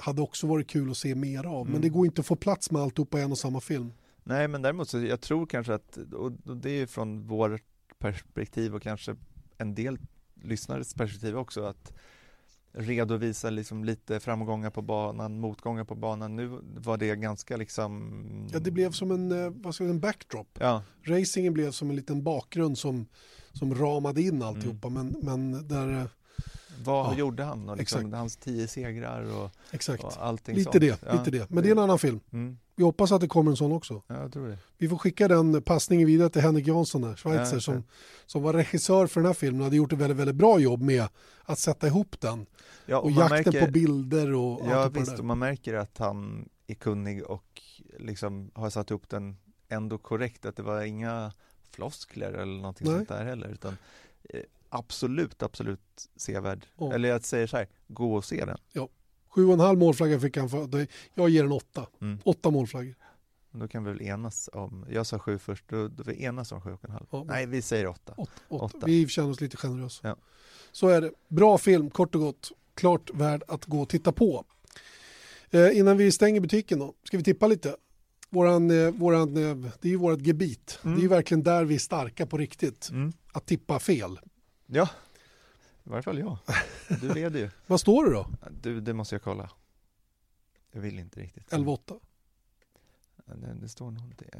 hade 0.01 0.21
också 0.21 0.47
varit 0.47 0.67
kul 0.69 0.91
att 0.91 0.97
se 0.97 1.15
mer 1.15 1.45
av. 1.45 1.65
Men 1.65 1.71
Mm. 1.75 1.81
det 1.81 1.89
går 1.89 2.05
inte 2.05 2.21
att 2.21 2.27
få 2.27 2.35
plats 2.35 2.71
med 2.71 2.81
alltihopa 2.81 3.19
i 3.19 3.21
en 3.21 3.31
och 3.31 3.37
samma 3.37 3.59
film. 3.59 3.93
Nej, 4.23 4.47
men 4.47 4.61
däremot 4.61 4.89
så 4.89 4.99
jag 4.99 5.21
tror 5.21 5.45
kanske 5.45 5.73
att, 5.73 5.97
och 5.97 6.31
det 6.31 6.69
är 6.69 6.75
ju 6.79 6.87
från 6.87 7.27
vårt 7.27 7.61
perspektiv 7.99 8.75
och 8.75 8.81
kanske 8.81 9.15
en 9.57 9.75
del 9.75 9.97
lyssnares 10.43 10.93
perspektiv 10.93 11.37
också, 11.37 11.63
att 11.63 11.93
redovisa 12.73 13.49
liksom 13.49 13.83
lite 13.83 14.19
framgångar 14.19 14.69
på 14.69 14.81
banan, 14.81 15.39
motgångar 15.39 15.83
på 15.83 15.95
banan. 15.95 16.35
Nu 16.35 16.59
var 16.77 16.97
det 16.97 17.15
ganska 17.15 17.57
liksom... 17.57 18.49
Ja, 18.53 18.59
det 18.59 18.71
blev 18.71 18.91
som 18.91 19.11
en, 19.11 19.31
eh, 19.31 19.49
vad 19.49 19.53
ska 19.53 19.65
jag, 19.67 19.75
säga, 19.75 19.89
en 19.89 19.99
backdrop. 19.99 20.47
Ja, 20.59 20.83
Racingen 21.03 21.53
blev 21.53 21.71
som 21.71 21.89
en 21.89 21.95
liten 21.95 22.23
bakgrund 22.23 22.77
som, 22.77 23.05
som 23.51 23.75
ramade 23.75 24.21
in 24.21 24.41
alltihopa. 24.41 24.89
Men, 24.89 25.15
men 25.21 25.67
där, 25.67 25.91
eh, 26.01 26.05
vad 26.83 27.13
Ja, 27.13 27.17
gjorde 27.17 27.43
han? 27.43 27.69
Och 27.69 27.77
liksom, 27.77 27.99
exakt. 27.99 28.15
hans 28.15 28.37
tio 28.37 28.67
segrar 28.67 29.21
och, 29.43 29.51
exakt. 29.71 30.03
och 30.03 30.13
allting 30.25 30.55
Lite 30.55 30.71
sånt. 30.71 30.81
det, 30.81 31.01
Ja, 31.05 31.13
lite 31.13 31.31
det. 31.31 31.49
Men 31.49 31.63
det 31.63 31.69
är 31.69 31.71
en 31.71 31.79
annan 31.79 31.99
film. 31.99 32.19
Mm, 32.31 32.57
Vi 32.75 32.83
hoppas 32.83 33.11
att 33.11 33.21
det 33.21 33.27
kommer 33.27 33.51
en 33.51 33.57
sån 33.57 33.71
också. 33.71 34.01
ja, 34.07 34.21
jag 34.21 34.33
tror 34.33 34.47
det. 34.47 34.57
Vi 34.77 34.89
får 34.89 34.97
skicka 34.97 35.27
den 35.27 35.61
passningen 35.61 36.07
vidare 36.07 36.29
till 36.29 36.41
Henrik 36.41 36.67
Jansson, 36.67 37.01
där, 37.01 37.09
Ja, 37.09 37.15
Schweizer, 37.15 37.55
det. 37.55 37.61
som, 37.61 37.83
som 38.25 38.41
var 38.43 38.53
regissör 38.53 39.07
för 39.07 39.19
den 39.21 39.27
här 39.27 39.33
filmen 39.33 39.61
och 39.61 39.65
hade 39.65 39.75
gjort 39.75 39.93
ett 39.93 39.99
väldigt, 39.99 40.17
väldigt 40.17 40.35
bra 40.35 40.59
jobb 40.59 40.81
med 40.81 41.07
att 41.43 41.59
sätta 41.59 41.87
ihop 41.87 42.15
den. 42.19 42.45
Ja, 42.85 42.97
Och, 42.97 43.11
man 43.11 43.19
jakten 43.29 43.37
märker- 43.53 43.65
på 43.65 43.71
bilder 43.71 44.33
och 44.33 44.61
Ja 44.67 44.75
allt 44.75 44.97
visst, 44.97 45.19
och 45.19 45.25
man 45.25 45.39
märker 45.39 45.73
att 45.73 45.97
han 45.97 46.49
är 46.67 46.75
kunnig 46.75 47.23
och 47.23 47.61
liksom 47.99 48.51
har 48.53 48.69
satt 48.69 48.91
upp 48.91 49.09
den 49.09 49.37
ändå 49.69 49.97
korrekt, 49.97 50.45
att 50.45 50.55
det 50.55 50.63
var 50.63 50.81
inga 50.81 51.31
floskler 51.71 52.33
eller 52.33 52.57
någonting 52.57 52.87
Nej. 52.87 52.95
sånt 52.97 53.09
där 53.09 53.23
heller, 53.25 53.47
utan 53.47 53.77
eh, 54.29 54.39
absolut, 54.71 55.43
absolut 55.43 56.09
sevärd. 56.15 56.65
Ja. 56.77 56.93
Eller 56.93 57.09
jag 57.09 57.25
säger 57.25 57.47
så 57.47 57.57
här, 57.57 57.67
gå 57.87 58.15
och 58.15 58.25
se 58.25 58.45
den. 58.45 58.57
Sju 59.29 59.45
och 59.45 59.53
en 59.53 59.59
halv 59.59 59.79
målflagga 59.79 60.19
fick 60.19 60.37
han 60.37 60.49
för 60.49 60.87
Jag 61.13 61.29
ger 61.29 61.43
en 61.43 61.51
åtta. 61.51 61.87
Mm. 62.01 62.19
Åtta 62.23 62.51
målflaggor. 62.51 62.95
Då 63.51 63.67
kan 63.67 63.83
vi 63.83 63.91
väl 63.91 64.01
enas 64.01 64.49
om, 64.53 64.85
jag 64.89 65.05
sa 65.05 65.19
sju 65.19 65.37
först, 65.37 65.69
då, 65.69 65.87
då 65.87 66.03
vi 66.03 66.23
enas 66.23 66.51
om 66.51 66.61
sju 66.61 66.71
och 66.71 66.85
en 66.85 66.91
halv. 66.91 67.05
Ja, 67.11 67.23
Nej, 67.23 67.45
vi 67.45 67.61
säger 67.61 67.87
åtta. 67.87 68.13
Åtta. 68.17 68.31
Åtta. 68.47 68.65
Åtta. 68.65 68.85
Vi 68.85 69.07
känner 69.07 69.29
oss 69.29 69.41
lite 69.41 69.57
generösa. 69.57 70.07
Ja. 70.07 70.15
Så 70.71 70.87
är 70.87 71.01
det. 71.01 71.11
Bra 71.27 71.57
film, 71.57 71.89
kort 71.89 72.15
och 72.15 72.21
gott. 72.21 72.51
Klart 72.73 73.09
värd 73.13 73.43
att 73.47 73.65
gå 73.65 73.81
och 73.81 73.89
titta 73.89 74.11
på. 74.11 74.45
Eh, 75.49 75.77
innan 75.77 75.97
vi 75.97 76.11
stänger 76.11 76.41
butiken 76.41 76.79
då, 76.79 76.93
ska 77.03 77.17
vi 77.17 77.23
tippa 77.23 77.47
lite? 77.47 77.75
Våran, 78.29 78.71
eh, 78.71 78.91
våran, 78.91 79.37
eh, 79.37 79.55
det 79.81 79.87
är 79.87 79.91
ju 79.91 79.97
vårt 79.97 80.21
gebit. 80.21 80.79
Mm. 80.83 80.95
Det 80.95 80.99
är 80.99 81.03
ju 81.03 81.07
verkligen 81.07 81.43
där 81.43 81.65
vi 81.65 81.75
är 81.75 81.79
starka 81.79 82.25
på 82.25 82.37
riktigt. 82.37 82.89
Mm. 82.89 83.13
Att 83.31 83.45
tippa 83.45 83.79
fel. 83.79 84.19
Ja, 84.73 84.89
i 85.83 85.89
varje 85.89 86.03
fall 86.03 86.19
jag. 86.19 86.37
Du 87.01 87.13
leder 87.13 87.39
ju. 87.39 87.49
Vad 87.67 87.79
står 87.79 88.05
det 88.05 88.11
då? 88.11 88.27
Du, 88.61 88.81
det 88.81 88.93
måste 88.93 89.15
jag 89.15 89.21
kolla. 89.21 89.49
Jag 90.71 90.81
vill 90.81 90.99
inte 90.99 91.19
riktigt. 91.19 91.51
11-8? 91.51 91.99
Det, 93.25 93.53
det, 93.61 93.69
står 93.69 93.97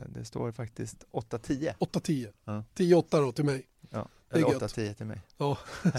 det, 0.07 0.25
står 0.25 0.51
faktiskt 0.51 1.05
8-10. 1.11 1.73
8-10. 1.79 2.33
Ja. 2.43 2.63
10-8 2.75 3.05
då 3.11 3.31
till 3.31 3.45
mig. 3.45 3.67
Ja, 3.89 4.07
eller 4.29 4.51
gött. 4.51 4.61
8-10 4.61 4.93
till 4.93 5.05
mig. 5.05 5.21
Ja. 5.37 5.57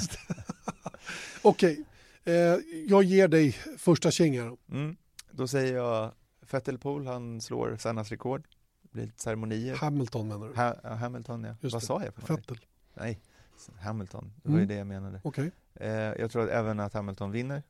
Okej, 1.42 1.84
eh, 2.24 2.34
jag 2.88 3.02
ger 3.02 3.28
dig 3.28 3.52
första 3.78 4.10
känga 4.10 4.44
då. 4.44 4.56
Mm. 4.70 4.96
Då 5.30 5.48
säger 5.48 5.74
jag 5.74 6.12
Vettel 6.50 6.78
Pool, 6.78 7.06
han 7.06 7.40
slår 7.40 7.76
Sennas 7.76 8.10
rekord. 8.10 8.46
Det 8.82 8.88
blir 8.92 9.04
lite 9.04 9.22
ceremonier. 9.22 9.76
Hamilton 9.76 10.28
menar 10.28 10.48
du? 10.48 10.54
Ha, 10.54 10.96
Hamilton 10.96 11.44
ja. 11.44 11.56
Just 11.60 11.72
Vad 11.72 11.82
det. 11.82 11.86
sa 11.86 12.04
jag? 12.04 12.36
Vettel. 12.36 12.58
Nej, 12.94 13.20
Hamilton. 13.80 14.32
Det 14.42 14.48
var 14.48 14.56
ju 14.58 14.62
Mm. 14.64 14.68
det 14.68 14.74
jag 14.74 14.86
menade. 14.86 15.20
Okej. 15.24 15.50
Eh, 15.74 15.90
jag 15.90 16.30
tror 16.30 16.42
att 16.44 16.50
även 16.50 16.80
att 16.80 16.94
Hamilton 16.94 17.30
vinner. 17.30 17.62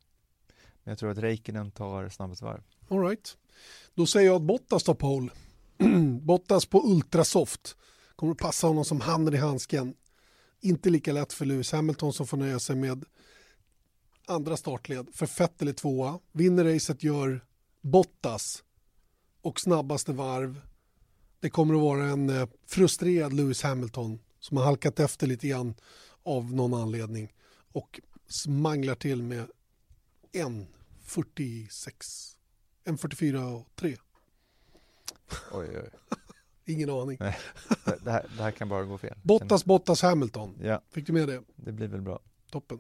Men 0.85 0.93
jag 0.93 0.99
tror 0.99 1.11
att 1.11 1.19
Räikkönen 1.19 1.71
tar 1.71 2.09
snabbast 2.09 2.43
varv. 2.43 2.63
All 2.89 3.01
right. 3.01 3.37
Då 3.95 4.07
säger 4.07 4.27
jag 4.27 4.37
att 4.37 4.43
Bottas 4.43 4.83
tar 4.83 4.95
pole. 4.95 5.31
Bottas 6.23 6.67
på 6.67 6.83
ultrasoft. 6.87 7.77
Kommer 8.17 8.33
att 8.33 8.39
passa 8.39 8.67
honom 8.67 8.85
som 8.85 9.01
handen 9.01 9.35
i 9.35 9.37
handsken. 9.37 9.95
Inte 10.61 10.91
lika 10.91 11.13
lätt 11.13 11.33
för 11.33 11.45
Lewis 11.45 11.73
Hamilton 11.73 12.13
som 12.13 12.27
får 12.27 12.37
nöja 12.37 12.59
sig 12.59 12.77
med 12.77 13.05
andra 14.27 14.57
startled. 14.57 15.07
För 15.13 15.39
Vettel 15.39 15.69
är 15.69 15.73
tvåa. 15.73 16.19
Vinner 16.33 16.65
racet 16.65 17.03
gör 17.03 17.45
Bottas 17.81 18.63
och 19.43 19.61
snabbaste 19.61 20.13
varv. 20.13 20.61
Det 21.41 21.51
kommer 21.51 21.75
att 21.75 21.81
vara 21.81 22.05
en 22.05 22.31
eh, 22.31 22.49
frustrerad 22.67 23.33
Lewis 23.33 23.63
Hamilton 23.63 24.19
som 24.43 24.57
har 24.57 24.65
halkat 24.65 25.01
efter 25.01 25.27
lite 25.27 25.49
grann 25.49 25.75
av 26.23 26.55
någon 26.55 26.75
anledning 26.75 27.33
och 27.73 28.01
smanglar 28.27 28.95
till 28.95 29.23
med 29.23 29.47
en 30.33 30.67
46 31.03 32.37
en 32.85 32.99
44 32.99 33.47
och 33.47 33.67
3. 33.75 33.97
Oj, 35.53 35.69
oj. 35.79 35.91
Ingen 36.65 36.91
aning. 36.91 37.17
Nej, 37.21 37.39
det, 37.85 38.05
det, 38.05 38.11
här, 38.11 38.27
det 38.37 38.43
här 38.43 38.51
kan 38.51 38.69
bara 38.69 38.85
gå 38.85 38.99
fel. 38.99 39.19
Bottas, 39.23 39.65
Bottas, 39.65 40.03
Hamilton. 40.03 40.59
Ja, 40.63 40.83
Fick 40.91 41.07
du 41.07 41.13
med 41.13 41.29
det? 41.29 41.43
det 41.57 41.73
blir 41.73 41.89
väl 41.89 42.01
bra. 42.01 42.21
Toppen. 42.51 42.79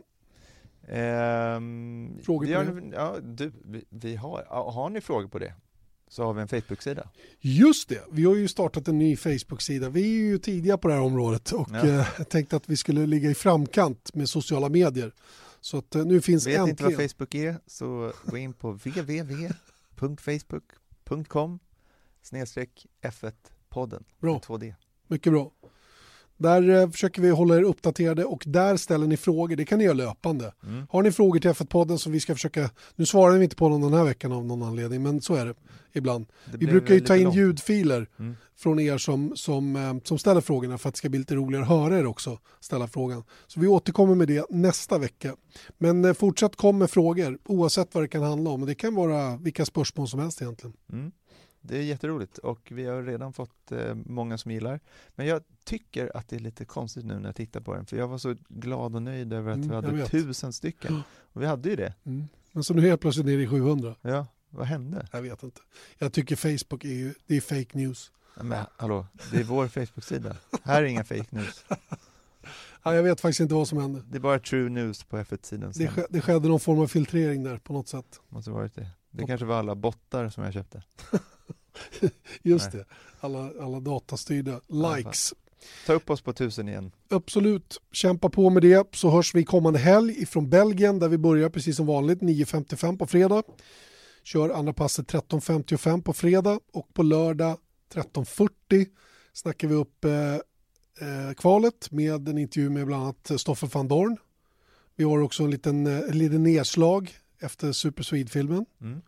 Ehm, 0.89 2.19
Frågor 2.23 2.47
på 2.47 2.53
har, 2.53 2.91
ja, 2.93 3.17
du, 3.23 3.53
vi, 3.65 3.85
vi 3.89 4.17
har, 4.17 4.45
har 4.73 4.91
ni 4.91 5.01
frågor 5.01 5.29
på 5.29 5.39
det? 5.39 5.55
Så 6.13 6.25
har 6.25 6.35
vi 6.35 6.43
en 6.43 6.49
Facebook-sida. 6.49 7.09
Just 7.41 7.89
det, 7.89 8.03
vi 8.11 8.25
har 8.25 8.35
ju 8.37 8.49
startat 8.49 8.89
en 8.89 8.99
ny 8.99 9.17
Facebook-sida. 9.17 9.89
Vi 9.89 10.03
är 10.03 10.07
ju 10.31 10.39
tidiga 10.39 10.79
på 10.79 10.89
det 10.89 10.95
här 10.95 11.01
området 11.01 11.53
och 11.53 11.69
Ja. 11.73 11.87
eh, 11.89 12.07
tänkte 12.29 12.57
att 12.57 12.69
vi 12.69 12.77
skulle 12.77 13.07
ligga 13.07 13.31
i 13.31 13.35
framkant 13.35 14.15
med 14.15 14.29
sociala 14.29 14.69
medier. 14.69 15.13
Så 15.61 15.79
att 15.79 15.95
eh, 15.95 16.05
nu 16.05 16.21
finns 16.21 16.47
Vet 16.47 16.59
inte 16.59 16.71
äntligen... 16.71 16.97
vad 16.99 17.11
Facebook 17.11 17.35
är 17.35 17.57
så 17.67 18.13
gå 18.25 18.37
in 18.37 18.53
på 18.53 18.73
www.facebook.com 18.73 21.59
snedstreck 22.23 22.87
F1-podden. 23.03 24.05
Bra. 24.21 24.33
Med 24.33 24.43
2D. 24.43 24.75
Mycket 25.07 25.33
bra. 25.33 25.51
Där 26.37 26.69
eh, 26.71 26.91
försöker 26.91 27.23
vi 27.23 27.31
hålla 27.31 27.57
er 27.57 27.63
uppdaterade 27.63 28.25
och 28.25 28.45
där 28.47 28.77
ställer 28.77 29.07
ni 29.07 29.17
frågor. 29.17 29.57
Det 29.57 29.65
kan 29.65 29.79
ni 29.79 29.85
göra 29.85 29.95
löpande. 29.95 30.53
Mm. 30.67 30.87
Har 30.91 31.03
ni 31.03 31.13
frågor 31.13 31.39
till 31.41 31.51
F1-podden 31.51 31.99
så 31.99 32.11
vi 32.11 32.21
ska 32.21 32.35
försöka... 32.35 32.71
Nu 32.97 33.07
svarar 33.07 33.39
vi 33.39 33.45
inte 33.45 33.57
på 33.57 33.69
dem 33.69 33.81
den 33.81 33.93
här 33.93 34.05
veckan 34.05 34.33
av 34.33 34.45
någon 34.47 34.63
anledning, 34.63 35.03
men 35.03 35.21
så 35.21 35.35
är 35.35 35.47
det 35.47 35.55
ibland. 35.93 36.27
Det 36.51 36.57
Vi 36.57 36.67
brukar 36.67 36.95
ju 36.95 37.01
ta 37.01 37.17
in 37.17 37.25
långt. 37.25 37.37
ljudfiler 37.37 38.07
Mm. 38.19 38.37
från 38.57 38.81
er 38.81 38.99
som, 38.99 39.33
som, 39.37 39.77
eh, 39.77 39.95
som 40.05 40.19
ställer 40.19 40.41
frågorna 40.41 40.79
för 40.79 40.89
att 40.89 40.95
det 40.95 40.99
ska 40.99 41.09
bli 41.09 41.19
lite 41.19 41.35
roligare 41.35 41.63
att 41.65 41.69
höra 41.71 41.99
er 41.99 42.07
också 42.07 42.39
ställa 42.61 42.89
frågan. 42.89 43.25
Så 43.47 43.61
vi 43.61 43.67
återkommer 43.67 44.15
med 44.15 44.29
det 44.29 44.51
nästa 44.51 44.99
vecka. 44.99 45.37
Men 45.79 46.05
eh, 46.05 46.13
fortsätt 46.15 46.57
kom 46.57 46.79
med 46.79 46.91
frågor 46.91 47.39
oavsett 47.45 47.95
vad 47.95 48.05
det 48.05 48.09
kan 48.09 48.23
handla 48.23 48.51
om. 48.51 48.67
Det 48.67 48.75
kan 48.75 48.95
vara 48.95 49.37
vilka 49.37 49.65
spörsmål 49.65 50.09
som 50.09 50.21
helst 50.21 50.43
egentligen. 50.43 50.77
Mm. 50.93 51.13
Det 51.63 51.77
är 51.79 51.83
jätteroligt 51.83 52.39
och 52.39 52.73
vi 52.75 52.85
har 52.87 53.03
redan 53.03 53.33
fått 53.33 53.73
eh, 53.73 53.95
många 53.95 54.39
som 54.39 54.51
gillar. 54.51 54.81
Men 55.15 55.27
jag 55.27 55.43
tycker 55.65 56.17
att 56.17 56.29
det 56.29 56.37
är 56.37 56.41
lite 56.41 56.65
konstigt 56.65 57.05
nu 57.05 57.19
när 57.19 57.29
jag 57.29 57.37
tittar 57.37 57.61
på 57.61 57.75
den 57.75 57.87
för 57.87 57.97
jag 57.97 58.09
var 58.09 58.19
så 58.19 58.37
glad 58.49 58.95
och 58.97 59.03
nöjd 59.03 59.33
över 59.33 59.51
att 59.51 59.57
Mm, 59.57 59.69
vi 59.69 59.75
hade 59.75 60.07
tusen 60.09 60.53
stycken. 60.53 61.03
Och 61.33 61.43
vi 61.43 61.47
hade 61.47 61.69
ju 61.71 61.77
det. 61.77 61.95
Men 62.53 62.65
så 62.65 62.75
nu 62.75 62.81
helt 62.83 63.01
plötsligt 63.01 63.27
ner 63.27 63.39
i 63.39 63.47
700. 63.49 63.95
Ja, 64.03 64.27
vad 64.51 64.67
hände? 64.67 65.07
Jag 65.13 65.23
vet 65.23 65.43
inte. 65.43 65.61
Jag 65.99 66.13
tycker 66.13 66.37
Facebook 66.37 66.85
är 66.85 66.89
ju, 66.89 67.15
det 67.27 67.37
är 67.37 67.41
fake 67.41 67.79
news. 67.79 68.13
Men 68.41 68.65
hallå, 68.77 69.07
det 69.31 69.37
är 69.41 69.45
vår 69.45 69.69
Facebook-sida. 69.69 70.37
Här 70.63 70.83
är 70.83 70.87
inga 70.87 71.05
fake 71.05 71.27
news. 71.31 71.65
Ja, 72.85 72.95
jag 72.95 73.03
vet 73.03 73.21
faktiskt 73.21 73.41
inte 73.41 73.55
vad 73.55 73.69
som 73.69 73.79
hände. 73.79 74.03
Det 74.11 74.17
är 74.19 74.21
bara 74.21 74.39
true 74.39 74.69
news 74.71 75.05
på 75.05 75.17
F1-sidan. 75.19 75.73
Det, 75.77 75.87
sk- 75.89 76.07
det 76.11 76.21
skedde 76.21 76.49
någon 76.49 76.61
form 76.61 76.81
av 76.81 76.87
filtrering 76.87 77.43
där 77.45 77.59
på 77.59 77.73
något 77.73 77.89
sätt. 77.89 78.21
Måste 78.29 78.51
varit 78.51 78.75
det. 78.75 78.89
Det 79.11 79.27
kanske 79.27 79.47
var 79.47 79.59
alla 79.59 79.75
bottar 79.75 80.29
som 80.29 80.45
jag 80.45 80.53
köpte. 80.53 80.83
Just 82.43 82.73
Nej. 82.73 82.85
det, 82.89 82.95
alla, 83.21 83.51
alla 83.61 83.81
datastyrda 83.81 84.61
likes. 84.69 85.35
Ta 85.87 85.93
upp 85.93 86.11
oss 86.11 86.21
på 86.21 86.33
tusen 86.33 86.69
igen. 86.69 86.93
Absolut, 87.11 87.81
kämpa 87.93 88.31
på 88.31 88.51
med 88.51 88.63
det 88.63 88.97
så 88.97 89.11
hörs 89.11 89.35
vi 89.35 89.45
kommande 89.45 89.79
helg 89.79 90.23
ifrån 90.23 90.51
Belgien 90.51 90.99
där 90.99 91.09
vi 91.09 91.19
börjar 91.19 91.49
precis 91.49 91.77
som 91.77 91.87
vanligt 91.87 92.21
9.55 92.21 92.99
på 92.99 93.07
fredag. 93.07 93.43
Kör 94.23 94.51
andra 94.51 94.73
passet 94.73 95.13
13.55 95.13 96.03
på 96.03 96.13
fredag 96.13 96.61
och 96.73 96.95
på 96.95 97.03
lördag 97.03 97.59
13.40 97.95 98.87
snackar 99.33 99.69
vi 99.69 99.75
upp 99.75 100.05
eh, 100.05 100.35
eh, 100.35 101.35
kvalet 101.37 101.91
med 101.91 102.29
en 102.29 102.39
intervju 102.39 102.71
med 102.71 102.87
bland 102.87 103.03
annat 103.03 103.41
Stoffer 103.41 103.67
van 103.73 103.89
Dorn. 103.89 104.17
Vi 104.97 105.05
har 105.05 105.21
också 105.21 105.43
en 105.43 105.51
liten, 105.51 105.87
eh, 105.87 105.99
en 105.99 106.19
liten 106.19 106.43
nedslag 106.43 107.15
efter 107.41 107.73
Super 107.73 108.03
Swede-filmen. 108.03 108.67
Mm. 108.81 109.01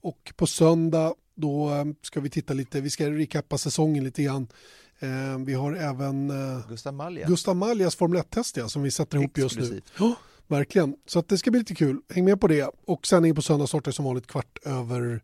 Och 0.00 0.32
på 0.36 0.46
söndag 0.46 1.14
då 1.42 1.70
eh, 1.70 1.84
ska 2.02 2.20
vi 2.20 2.30
titta 2.30 2.54
lite, 2.54 2.80
vi 2.80 2.90
ska 2.90 3.10
recappa 3.10 3.58
säsongen 3.58 4.04
lite 4.04 4.22
grann. 4.22 4.48
Eh, 4.98 5.38
vi 5.46 5.54
har 5.54 5.72
även 5.72 6.30
eh, 6.30 6.68
Gustav 6.68 6.94
Malja. 6.94 7.26
Gustav 7.26 7.56
Maljas 7.56 7.96
Formel 7.96 8.20
1-test 8.20 8.56
ja, 8.56 8.68
som 8.68 8.82
vi 8.82 8.90
sätter 8.90 9.18
ihop 9.18 9.38
just 9.38 9.56
nu. 9.56 9.62
Exklusivt. 9.62 9.92
Ja, 9.98 10.14
verkligen. 10.46 10.96
Så 11.06 11.18
att 11.18 11.28
det 11.28 11.38
ska 11.38 11.50
bli 11.50 11.60
lite 11.60 11.74
kul. 11.74 12.00
Häng 12.08 12.24
med 12.24 12.40
på 12.40 12.48
det. 12.48 12.70
Och 12.86 13.06
sändningen 13.06 13.36
på 13.36 13.42
söndag 13.42 13.66
startar 13.66 13.92
som 13.92 14.04
vanligt 14.04 14.26
kvart 14.26 14.58
över 14.64 15.22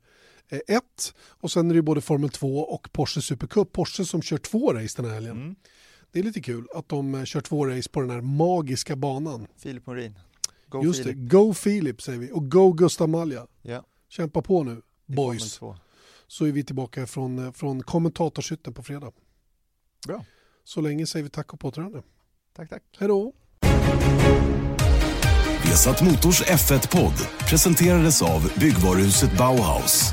ett. 0.51 1.15
Och 1.41 1.51
sen 1.51 1.71
är 1.71 1.75
det 1.75 1.83
både 1.83 2.01
Formel 2.01 2.31
2 2.31 2.59
och 2.59 2.93
Porsche 2.93 3.23
Supercup. 3.23 3.73
Porsche 3.73 4.05
som 4.05 4.23
kör 4.23 4.39
två 4.39 4.73
race 4.73 5.03
den 5.03 5.05
här 5.05 5.15
helgen. 5.15 5.37
Mm. 5.37 5.57
Det 6.13 6.19
är 6.19 6.23
lite 6.23 6.41
kul 6.41 6.67
att 6.75 6.89
de 6.89 7.27
kör 7.27 7.41
två 7.41 7.67
race 7.67 7.91
på 7.91 8.01
den 8.01 8.11
här 8.11 8.21
magiska 8.21 8.97
banan. 8.97 9.47
Filip 9.57 9.87
Morin. 9.87 10.15
Go 10.69 10.85
Just 10.85 11.03
Filip. 11.03 11.17
det, 11.17 11.37
Go 11.37 11.55
Filip 11.55 12.03
säger 12.03 12.19
vi 12.19 12.33
och 12.33 12.51
Go 12.51 12.73
Gustav 12.73 13.09
Malja. 13.09 13.47
Ja. 13.63 13.85
Kämpa 14.09 14.43
på 14.43 14.65
nu, 14.65 14.83
i 15.07 15.13
boys. 15.13 15.61
Formel 16.29 16.35
2. 16.35 16.35
Så 16.37 16.45
är 16.45 16.53
vi 16.53 16.65
tillbaka 16.65 17.07
från, 17.07 17.47
eh, 17.47 17.53
från 17.53 17.83
kommentatorshytten 17.83 18.75
på 18.75 18.83
fredag. 18.83 19.13
Bra. 20.07 20.25
Så 20.65 20.81
länge 20.81 21.07
säger 21.07 21.23
vi 21.23 21.31
tack 21.31 21.53
och 21.53 21.61
på 21.61 21.69
återhörande. 21.69 22.03
Tack, 22.57 22.71
tack. 22.71 22.83
Hej 22.99 23.09
då! 23.09 23.33
Vesat 25.65 26.03
Motors 26.03 26.43
F1-podd 26.43 27.49
presenterades 27.49 28.23
av 28.23 28.53
byggvaruhuset 28.61 29.39
Bauhaus. 29.39 30.13